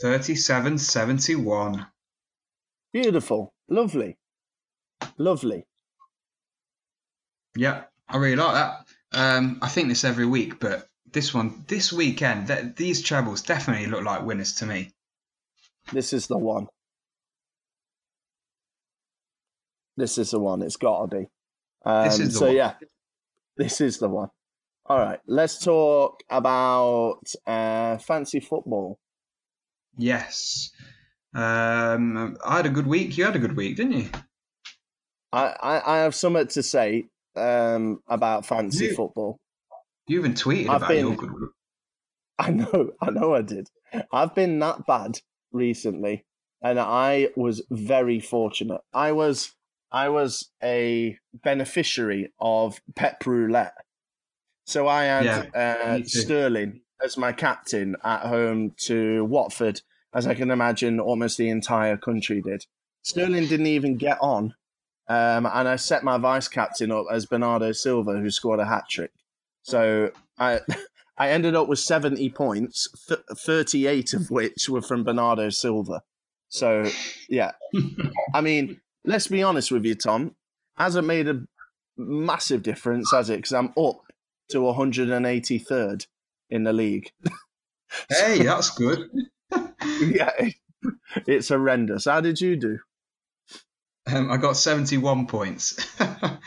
Thirty-seven 0.00 0.78
seventy-one. 0.78 1.86
Beautiful. 2.92 3.52
Lovely. 3.68 4.16
Lovely. 5.18 5.66
Yeah, 7.56 7.84
I 8.08 8.16
really 8.18 8.36
like 8.36 8.54
that. 8.54 8.86
Um, 9.12 9.58
I 9.62 9.68
think 9.68 9.88
this 9.88 10.04
every 10.04 10.26
week, 10.26 10.60
but 10.60 10.88
this 11.10 11.32
one, 11.32 11.64
this 11.68 11.92
weekend, 11.92 12.48
th- 12.48 12.74
these 12.76 13.02
trebles 13.02 13.40
definitely 13.42 13.86
look 13.86 14.04
like 14.04 14.24
winners 14.24 14.54
to 14.56 14.66
me. 14.66 14.92
This 15.92 16.12
is 16.12 16.26
the 16.26 16.36
one. 16.36 16.66
This 19.96 20.18
is 20.18 20.30
the 20.32 20.40
one. 20.40 20.60
It's 20.62 20.76
got 20.76 21.10
to 21.10 21.16
be. 21.16 21.26
Um, 21.86 22.04
This 22.04 22.18
is 22.20 22.32
the 22.34 22.38
so, 22.38 22.46
one. 22.46 22.56
yeah, 22.56 22.74
this 23.56 23.80
is 23.80 23.98
the 23.98 24.08
one. 24.08 24.28
All 24.84 24.98
right, 24.98 25.20
let's 25.26 25.58
talk 25.64 26.22
about 26.28 27.22
uh, 27.46 27.96
fancy 27.98 28.40
football. 28.40 28.98
Yes. 29.96 30.70
Um, 31.34 32.36
I 32.44 32.56
had 32.56 32.66
a 32.66 32.70
good 32.70 32.86
week. 32.86 33.16
You 33.18 33.24
had 33.24 33.36
a 33.36 33.38
good 33.38 33.56
week, 33.56 33.76
didn't 33.76 33.92
you? 33.92 34.08
I, 35.32 35.54
I, 35.60 35.94
I 35.94 35.98
have 35.98 36.14
something 36.14 36.46
to 36.48 36.62
say 36.62 37.04
um, 37.36 38.00
about 38.08 38.46
fancy 38.46 38.86
You- 38.86 38.94
football. 38.94 39.38
You 40.08 40.20
even 40.20 40.34
tweeted 40.34 40.68
I've 40.68 40.76
about 40.76 40.88
been- 40.88 41.06
your 41.08 41.16
good 41.16 41.32
week. 41.32 41.50
I 42.38 42.50
know, 42.50 42.90
I 43.00 43.10
know 43.10 43.34
I 43.34 43.42
did. 43.42 43.68
I've 44.12 44.34
been 44.34 44.58
that 44.58 44.86
bad 44.86 45.18
recently, 45.52 46.24
and 46.62 46.78
I 46.78 47.30
was 47.34 47.64
very 47.70 48.20
fortunate. 48.20 48.82
I 48.92 49.12
was 49.12 49.52
I 49.90 50.10
was 50.10 50.50
a 50.62 51.16
beneficiary 51.42 52.32
of 52.38 52.78
Pep 52.94 53.24
Roulette. 53.26 53.72
So 54.66 54.86
I 54.86 55.04
had 55.04 55.24
Yeah, 55.24 55.44
uh. 55.54 56.00
Sterling 56.04 56.82
as 57.04 57.16
my 57.16 57.32
captain 57.32 57.96
at 58.04 58.22
home 58.22 58.72
to 58.78 59.24
Watford, 59.24 59.80
as 60.14 60.26
I 60.26 60.34
can 60.34 60.50
imagine 60.50 60.98
almost 61.00 61.38
the 61.38 61.48
entire 61.48 61.96
country 61.96 62.40
did. 62.40 62.64
Sterling 63.02 63.46
didn't 63.46 63.66
even 63.66 63.96
get 63.96 64.18
on, 64.20 64.54
um, 65.08 65.46
and 65.46 65.68
I 65.68 65.76
set 65.76 66.02
my 66.02 66.18
vice 66.18 66.48
captain 66.48 66.90
up 66.90 67.06
as 67.10 67.26
Bernardo 67.26 67.72
Silva, 67.72 68.18
who 68.18 68.30
scored 68.30 68.60
a 68.60 68.66
hat 68.66 68.84
trick. 68.90 69.12
So 69.62 70.10
I. 70.38 70.60
I 71.18 71.30
ended 71.30 71.54
up 71.54 71.66
with 71.66 71.78
70 71.78 72.28
points, 72.28 72.88
th- 73.08 73.20
38 73.34 74.12
of 74.12 74.30
which 74.30 74.68
were 74.68 74.82
from 74.82 75.02
Bernardo 75.02 75.48
Silva. 75.48 76.02
So, 76.50 76.84
yeah. 77.28 77.52
I 78.34 78.42
mean, 78.42 78.80
let's 79.04 79.26
be 79.26 79.42
honest 79.42 79.70
with 79.70 79.86
you, 79.86 79.94
Tom. 79.94 80.34
Hasn't 80.76 81.06
made 81.06 81.28
a 81.28 81.40
massive 81.96 82.62
difference, 82.62 83.10
has 83.12 83.30
it? 83.30 83.36
Because 83.36 83.54
I'm 83.54 83.72
up 83.78 84.00
to 84.50 84.58
183rd 84.58 86.06
in 86.50 86.64
the 86.64 86.72
league. 86.72 87.10
hey, 88.08 88.42
that's 88.42 88.70
good. 88.70 89.08
yeah, 90.00 90.30
it's 91.26 91.48
horrendous. 91.48 92.04
How 92.04 92.20
did 92.20 92.40
you 92.40 92.56
do? 92.56 92.78
Um, 94.06 94.30
I 94.30 94.36
got 94.36 94.56
71 94.56 95.26
points. 95.26 96.00
um, 96.00 96.38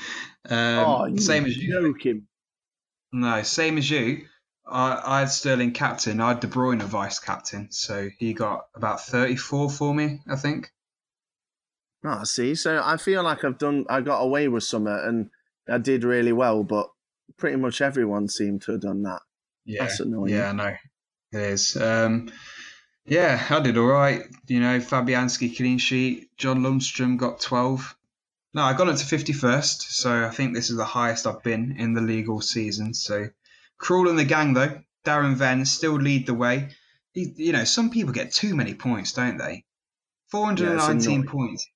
oh, 0.50 1.16
same 1.18 1.46
as 1.46 1.58
you. 1.58 1.74
Joking. 1.74 2.24
No, 3.12 3.42
same 3.44 3.78
as 3.78 3.90
you. 3.90 4.26
I, 4.66 5.02
I 5.04 5.20
had 5.22 5.30
Sterling 5.30 5.74
captain. 5.74 6.22
I 6.22 6.30
had 6.30 6.40
De 6.40 6.48
Bruyne 6.48 6.82
a 6.82 6.86
vice 6.86 7.20
captain, 7.20 7.72
so 7.72 8.10
he 8.18 8.34
got 8.34 8.68
about 8.76 9.02
34 9.02 9.70
for 9.70 9.94
me, 9.94 10.22
I 10.30 10.36
think. 10.36 10.72
Oh, 12.04 12.24
see, 12.24 12.56
so 12.56 12.82
I 12.84 12.96
feel 12.98 13.24
like 13.24 13.44
I've 13.44 13.58
done, 13.58 13.86
I 13.90 14.02
got 14.02 14.22
away 14.22 14.48
with 14.48 14.64
some, 14.64 14.88
and 14.88 15.30
I 15.68 15.80
did 15.80 16.04
really 16.04 16.32
well, 16.32 16.64
but 16.64 16.88
pretty 17.38 17.58
much 17.58 17.82
everyone 17.82 18.30
seemed 18.30 18.62
to 18.64 18.74
have 18.74 18.82
done 18.82 19.04
that. 19.04 19.22
Yeah, 19.70 19.84
That's 19.84 20.00
annoying. 20.00 20.34
Yeah, 20.34 20.50
I 20.50 20.52
know. 20.54 20.76
It 21.32 21.40
is. 21.40 21.78
Um, 21.78 22.32
yeah, 23.06 23.46
I 23.52 23.60
did 23.60 23.78
all 23.78 23.86
right. 23.86 24.24
You 24.48 24.60
know, 24.60 24.80
Fabianski 24.80 25.56
clean 25.56 25.78
sheet. 25.78 26.36
John 26.38 26.62
Lundstram 26.62 27.18
got 27.18 27.40
12. 27.40 27.96
No, 28.56 28.64
I 28.64 28.74
got 28.74 28.90
up 28.90 28.96
to 28.96 29.06
51st, 29.06 29.82
so 29.82 30.26
I 30.26 30.32
think 30.32 30.56
this 30.56 30.72
is 30.72 30.78
the 30.78 30.86
highest 30.86 31.28
I've 31.28 31.44
been 31.44 31.76
in 31.78 31.94
the 31.94 32.02
league 32.02 32.30
all 32.30 32.42
season. 32.42 32.96
So, 32.96 33.28
Krul 33.80 34.10
and 34.10 34.18
the 34.18 34.26
gang, 34.26 34.54
though, 34.54 34.82
Darren 35.06 35.36
Venn 35.36 35.64
still 35.66 35.94
lead 35.94 36.26
the 36.26 36.34
way. 36.34 36.70
He, 37.14 37.32
you 37.38 37.52
know, 37.52 37.64
some 37.64 37.92
people 37.92 38.12
get 38.12 38.34
too 38.34 38.56
many 38.56 38.74
points, 38.74 39.14
don't 39.14 39.38
they? 39.38 39.66
419 40.32 41.12
yeah, 41.26 41.32
points. 41.32 41.68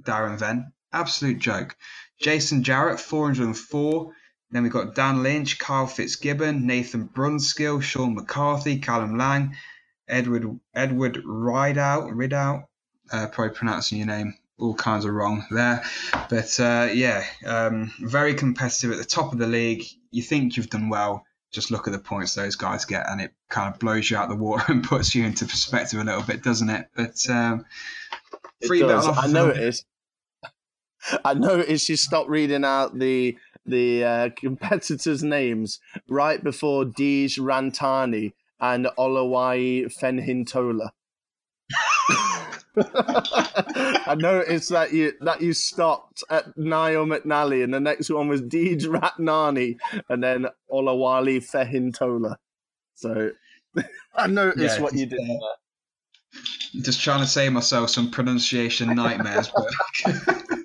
Darren 0.00 0.38
Venn, 0.38 0.72
absolute 0.92 1.40
joke. 1.40 1.76
Jason 2.20 2.62
Jarrett, 2.62 3.00
404. 3.00 4.12
Then 4.52 4.64
we've 4.64 4.72
got 4.72 4.94
Dan 4.94 5.22
Lynch, 5.22 5.58
Carl 5.58 5.86
Fitzgibbon, 5.86 6.66
Nathan 6.66 7.08
Brunskill, 7.08 7.82
Sean 7.82 8.14
McCarthy, 8.14 8.78
Callum 8.78 9.16
Lang, 9.16 9.54
Edward 10.08 10.58
Edward 10.74 11.22
Rideout, 11.24 12.10
Ridout, 12.10 12.64
uh, 13.12 13.28
probably 13.28 13.54
pronouncing 13.54 13.98
your 13.98 14.08
name 14.08 14.34
all 14.58 14.74
kinds 14.74 15.04
of 15.04 15.12
wrong 15.12 15.44
there. 15.50 15.82
But 16.28 16.58
uh, 16.60 16.88
yeah, 16.92 17.24
um, 17.46 17.92
very 18.00 18.34
competitive 18.34 18.92
at 18.92 18.98
the 18.98 19.04
top 19.04 19.32
of 19.32 19.38
the 19.38 19.46
league. 19.46 19.84
You 20.10 20.22
think 20.22 20.56
you've 20.56 20.70
done 20.70 20.88
well, 20.88 21.24
just 21.52 21.70
look 21.70 21.86
at 21.86 21.92
the 21.92 21.98
points 21.98 22.34
those 22.34 22.56
guys 22.56 22.84
get, 22.84 23.08
and 23.08 23.20
it 23.20 23.32
kind 23.48 23.72
of 23.72 23.80
blows 23.80 24.10
you 24.10 24.16
out 24.16 24.28
the 24.28 24.36
water 24.36 24.64
and 24.68 24.84
puts 24.84 25.14
you 25.14 25.24
into 25.24 25.46
perspective 25.46 26.00
a 26.00 26.04
little 26.04 26.22
bit, 26.22 26.42
doesn't 26.42 26.70
it? 26.70 26.88
But 26.94 27.28
um, 27.30 27.64
free 28.66 28.82
it 28.82 28.86
does. 28.86 29.06
I 29.18 29.26
know 29.26 29.48
it 29.48 29.58
is. 29.58 29.84
I 31.24 31.32
noticed 31.32 31.88
you 31.88 31.96
stopped 31.96 32.28
reading 32.28 32.64
out 32.64 32.98
the 32.98 33.38
the 33.66 34.04
uh, 34.04 34.28
competitors' 34.36 35.22
names 35.22 35.80
right 36.08 36.42
before 36.42 36.84
Dej 36.84 37.38
Rantani 37.38 38.32
and 38.60 38.86
Olawai 38.98 39.86
Fenhintola. 39.92 40.90
I 42.76 44.14
noticed 44.16 44.70
that 44.70 44.92
you 44.92 45.12
that 45.20 45.40
you 45.40 45.52
stopped 45.52 46.22
at 46.30 46.56
Niall 46.56 47.06
McNally, 47.06 47.64
and 47.64 47.74
the 47.74 47.80
next 47.80 48.10
one 48.10 48.28
was 48.28 48.42
Deej 48.42 48.82
Ratnani, 48.86 49.76
and 50.08 50.22
then 50.22 50.46
Olawale 50.70 51.38
Fehintola. 51.38 52.36
So 52.94 53.32
I 54.14 54.26
noticed 54.26 54.76
yeah, 54.76 54.82
what 54.82 54.94
you 54.94 55.06
did. 55.06 55.18
Uh, 55.18 56.40
just 56.82 57.02
trying 57.02 57.20
to 57.20 57.26
save 57.26 57.52
myself 57.52 57.90
some 57.90 58.10
pronunciation 58.10 58.94
nightmares, 58.94 59.50
but 59.54 60.14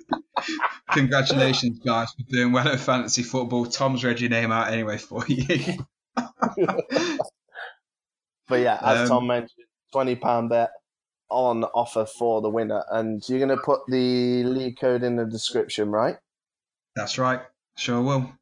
congratulations, 0.90 1.78
guys, 1.80 2.08
for 2.12 2.22
doing 2.30 2.52
well 2.52 2.68
at 2.68 2.80
fantasy 2.80 3.22
football. 3.22 3.66
Tom's 3.66 4.04
read 4.04 4.20
your 4.20 4.30
name 4.30 4.52
out 4.52 4.72
anyway 4.72 4.98
for 4.98 5.24
you. 5.26 5.86
but 8.48 8.60
yeah, 8.60 8.78
as 8.82 9.02
um, 9.02 9.08
Tom 9.08 9.26
mentioned, 9.26 9.66
twenty 9.92 10.16
pound 10.16 10.50
bet 10.50 10.70
on 11.28 11.64
offer 11.64 12.06
for 12.06 12.40
the 12.40 12.50
winner, 12.50 12.84
and 12.90 13.26
you're 13.28 13.38
going 13.38 13.56
to 13.56 13.62
put 13.62 13.80
the 13.88 14.44
lead 14.44 14.78
code 14.78 15.02
in 15.02 15.16
the 15.16 15.24
description, 15.24 15.90
right? 15.90 16.16
That's 16.94 17.18
right. 17.18 17.40
Sure 17.76 18.00
will. 18.02 18.32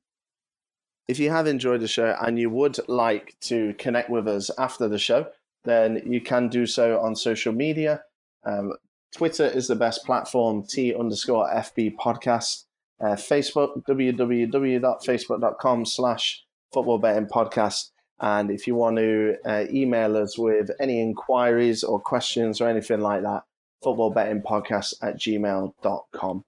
If 1.08 1.18
you 1.18 1.30
have 1.30 1.46
enjoyed 1.46 1.80
the 1.80 1.88
show 1.88 2.16
and 2.20 2.38
you 2.38 2.48
would 2.50 2.78
like 2.88 3.36
to 3.42 3.74
connect 3.74 4.08
with 4.08 4.26
us 4.26 4.50
after 4.58 4.88
the 4.88 4.98
show, 4.98 5.26
then 5.64 6.02
you 6.06 6.20
can 6.20 6.48
do 6.48 6.66
so 6.66 6.98
on 7.00 7.16
social 7.16 7.52
media. 7.52 8.02
Um, 8.44 8.72
Twitter 9.14 9.46
is 9.46 9.68
the 9.68 9.76
best 9.76 10.04
platform, 10.04 10.64
T 10.68 10.92
underscore 10.94 11.48
FB 11.48 11.94
podcast. 11.96 12.64
Uh, 13.00 13.14
Facebook, 13.14 13.84
www.facebook.com 13.88 15.86
slash 15.86 16.44
football 16.72 16.98
betting 16.98 17.26
podcast. 17.26 17.90
And 18.20 18.50
if 18.50 18.66
you 18.66 18.74
want 18.74 18.96
to 18.96 19.36
uh, 19.44 19.66
email 19.70 20.16
us 20.16 20.36
with 20.38 20.70
any 20.80 21.00
inquiries 21.00 21.84
or 21.84 22.00
questions 22.00 22.60
or 22.60 22.68
anything 22.68 23.00
like 23.00 23.22
that, 23.22 23.44
football 23.82 24.10
betting 24.10 24.42
podcast 24.42 24.94
at 25.02 25.18
gmail.com. 25.18 26.44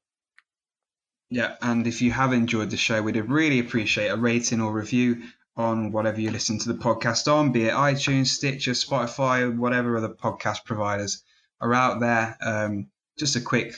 Yeah, 1.28 1.56
and 1.60 1.86
if 1.86 2.02
you 2.02 2.10
have 2.12 2.32
enjoyed 2.32 2.70
the 2.70 2.76
show, 2.76 3.02
we'd 3.02 3.16
really 3.16 3.58
appreciate 3.58 4.08
a 4.08 4.16
rating 4.16 4.60
or 4.60 4.72
review 4.72 5.22
on 5.56 5.90
whatever 5.92 6.20
you 6.20 6.30
listen 6.30 6.58
to 6.60 6.72
the 6.72 6.78
podcast 6.78 7.32
on, 7.32 7.50
be 7.52 7.66
it 7.66 7.72
iTunes, 7.72 8.28
Stitcher, 8.28 8.72
Spotify, 8.72 9.56
whatever 9.56 9.96
other 9.96 10.10
podcast 10.10 10.64
providers 10.64 11.22
are 11.60 11.74
out 11.74 12.00
there. 12.00 12.36
Um, 12.40 12.88
just 13.18 13.36
a 13.36 13.40
quick 13.40 13.74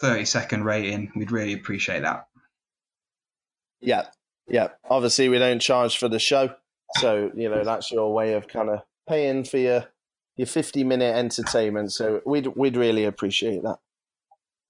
30 0.00 0.24
second 0.24 0.64
rating, 0.64 1.12
we'd 1.14 1.32
really 1.32 1.52
appreciate 1.52 2.02
that. 2.02 2.26
Yeah, 3.80 4.06
yeah. 4.48 4.68
Obviously, 4.88 5.28
we 5.28 5.38
don't 5.38 5.60
charge 5.60 5.98
for 5.98 6.08
the 6.08 6.18
show. 6.18 6.54
So 6.98 7.30
you 7.34 7.48
know 7.48 7.64
that's 7.64 7.90
your 7.90 8.12
way 8.12 8.34
of 8.34 8.48
kind 8.48 8.70
of 8.70 8.80
paying 9.08 9.44
for 9.44 9.58
your 9.58 9.84
your 10.36 10.46
fifty 10.46 10.84
minute 10.84 11.14
entertainment. 11.14 11.92
So 11.92 12.22
we'd 12.24 12.46
we'd 12.46 12.76
really 12.76 13.04
appreciate 13.04 13.62
that. 13.62 13.78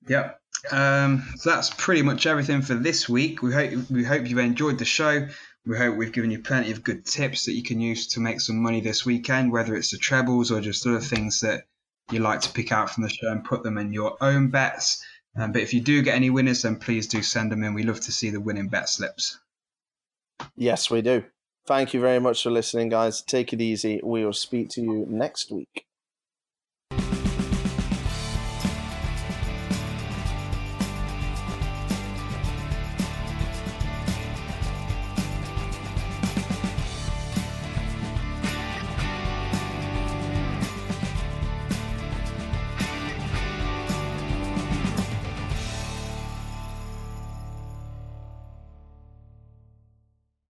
Yep. 0.09 0.41
Um, 0.71 1.25
so 1.37 1.51
that's 1.51 1.71
pretty 1.71 2.03
much 2.03 2.27
everything 2.27 2.63
for 2.63 2.75
this 2.75 3.09
week. 3.09 3.43
We 3.43 3.53
hope 3.53 3.91
we 3.91 4.05
hope 4.05 4.29
you've 4.29 4.39
enjoyed 4.39 4.79
the 4.79 4.85
show. 4.85 5.29
We 5.67 5.79
hope 5.79 5.97
we've 5.97 6.13
given 6.13 6.31
you 6.31 6.41
plenty 6.41 6.73
of 6.73 6.85
good 6.85 7.07
tips 7.07 7.47
that 7.47 7.53
you 7.53 7.63
can 7.63 7.81
use 7.81 8.09
to 8.09 8.21
make 8.21 8.41
some 8.41 8.63
money 8.63 8.81
this 8.81 9.07
weekend, 9.07 9.51
whether 9.51 9.75
it's 9.75 9.91
the 9.91 9.99
trebles 9.99 10.51
or 10.51 10.61
just 10.61 10.87
other 10.87 11.01
things 11.01 11.41
that 11.41 11.65
you 12.11 12.21
like 12.21 12.41
to 12.43 12.53
pick 12.53 12.73
out 12.73 12.91
from 12.91 13.03
the 13.03 13.11
show 13.11 13.31
and 13.31 13.45
put 13.45 13.63
them 13.63 13.79
in 13.79 13.93
your 13.93 14.17
own 14.21 14.49
bets. 14.49 15.05
Um, 15.37 15.53
but 15.53 15.63
if 15.63 15.75
you 15.75 15.81
do 15.81 16.03
get 16.03 16.15
any 16.15 16.31
winners, 16.31 16.63
then 16.63 16.77
please 16.77 17.07
do 17.07 17.23
send 17.23 17.51
them 17.51 17.65
in. 17.65 17.75
We 17.75 17.83
love 17.83 18.01
to 18.01 18.13
see 18.13 18.31
the 18.31 18.41
winning 18.41 18.69
bet 18.69 18.89
slips. 18.89 19.39
Yes, 20.57 20.91
we 20.91 21.03
do. 21.03 21.25
Thank 21.67 21.95
you 21.95 22.01
very 22.01 22.21
much 22.21 22.43
for 22.43 22.51
listening, 22.51 22.91
guys. 22.91 23.23
Take 23.23 23.53
it 23.53 23.61
easy. 23.61 24.01
We 24.05 24.25
will 24.25 24.35
speak 24.35 24.69
to 24.71 24.83
you 24.83 25.07
next 25.09 25.51
week. 25.51 25.87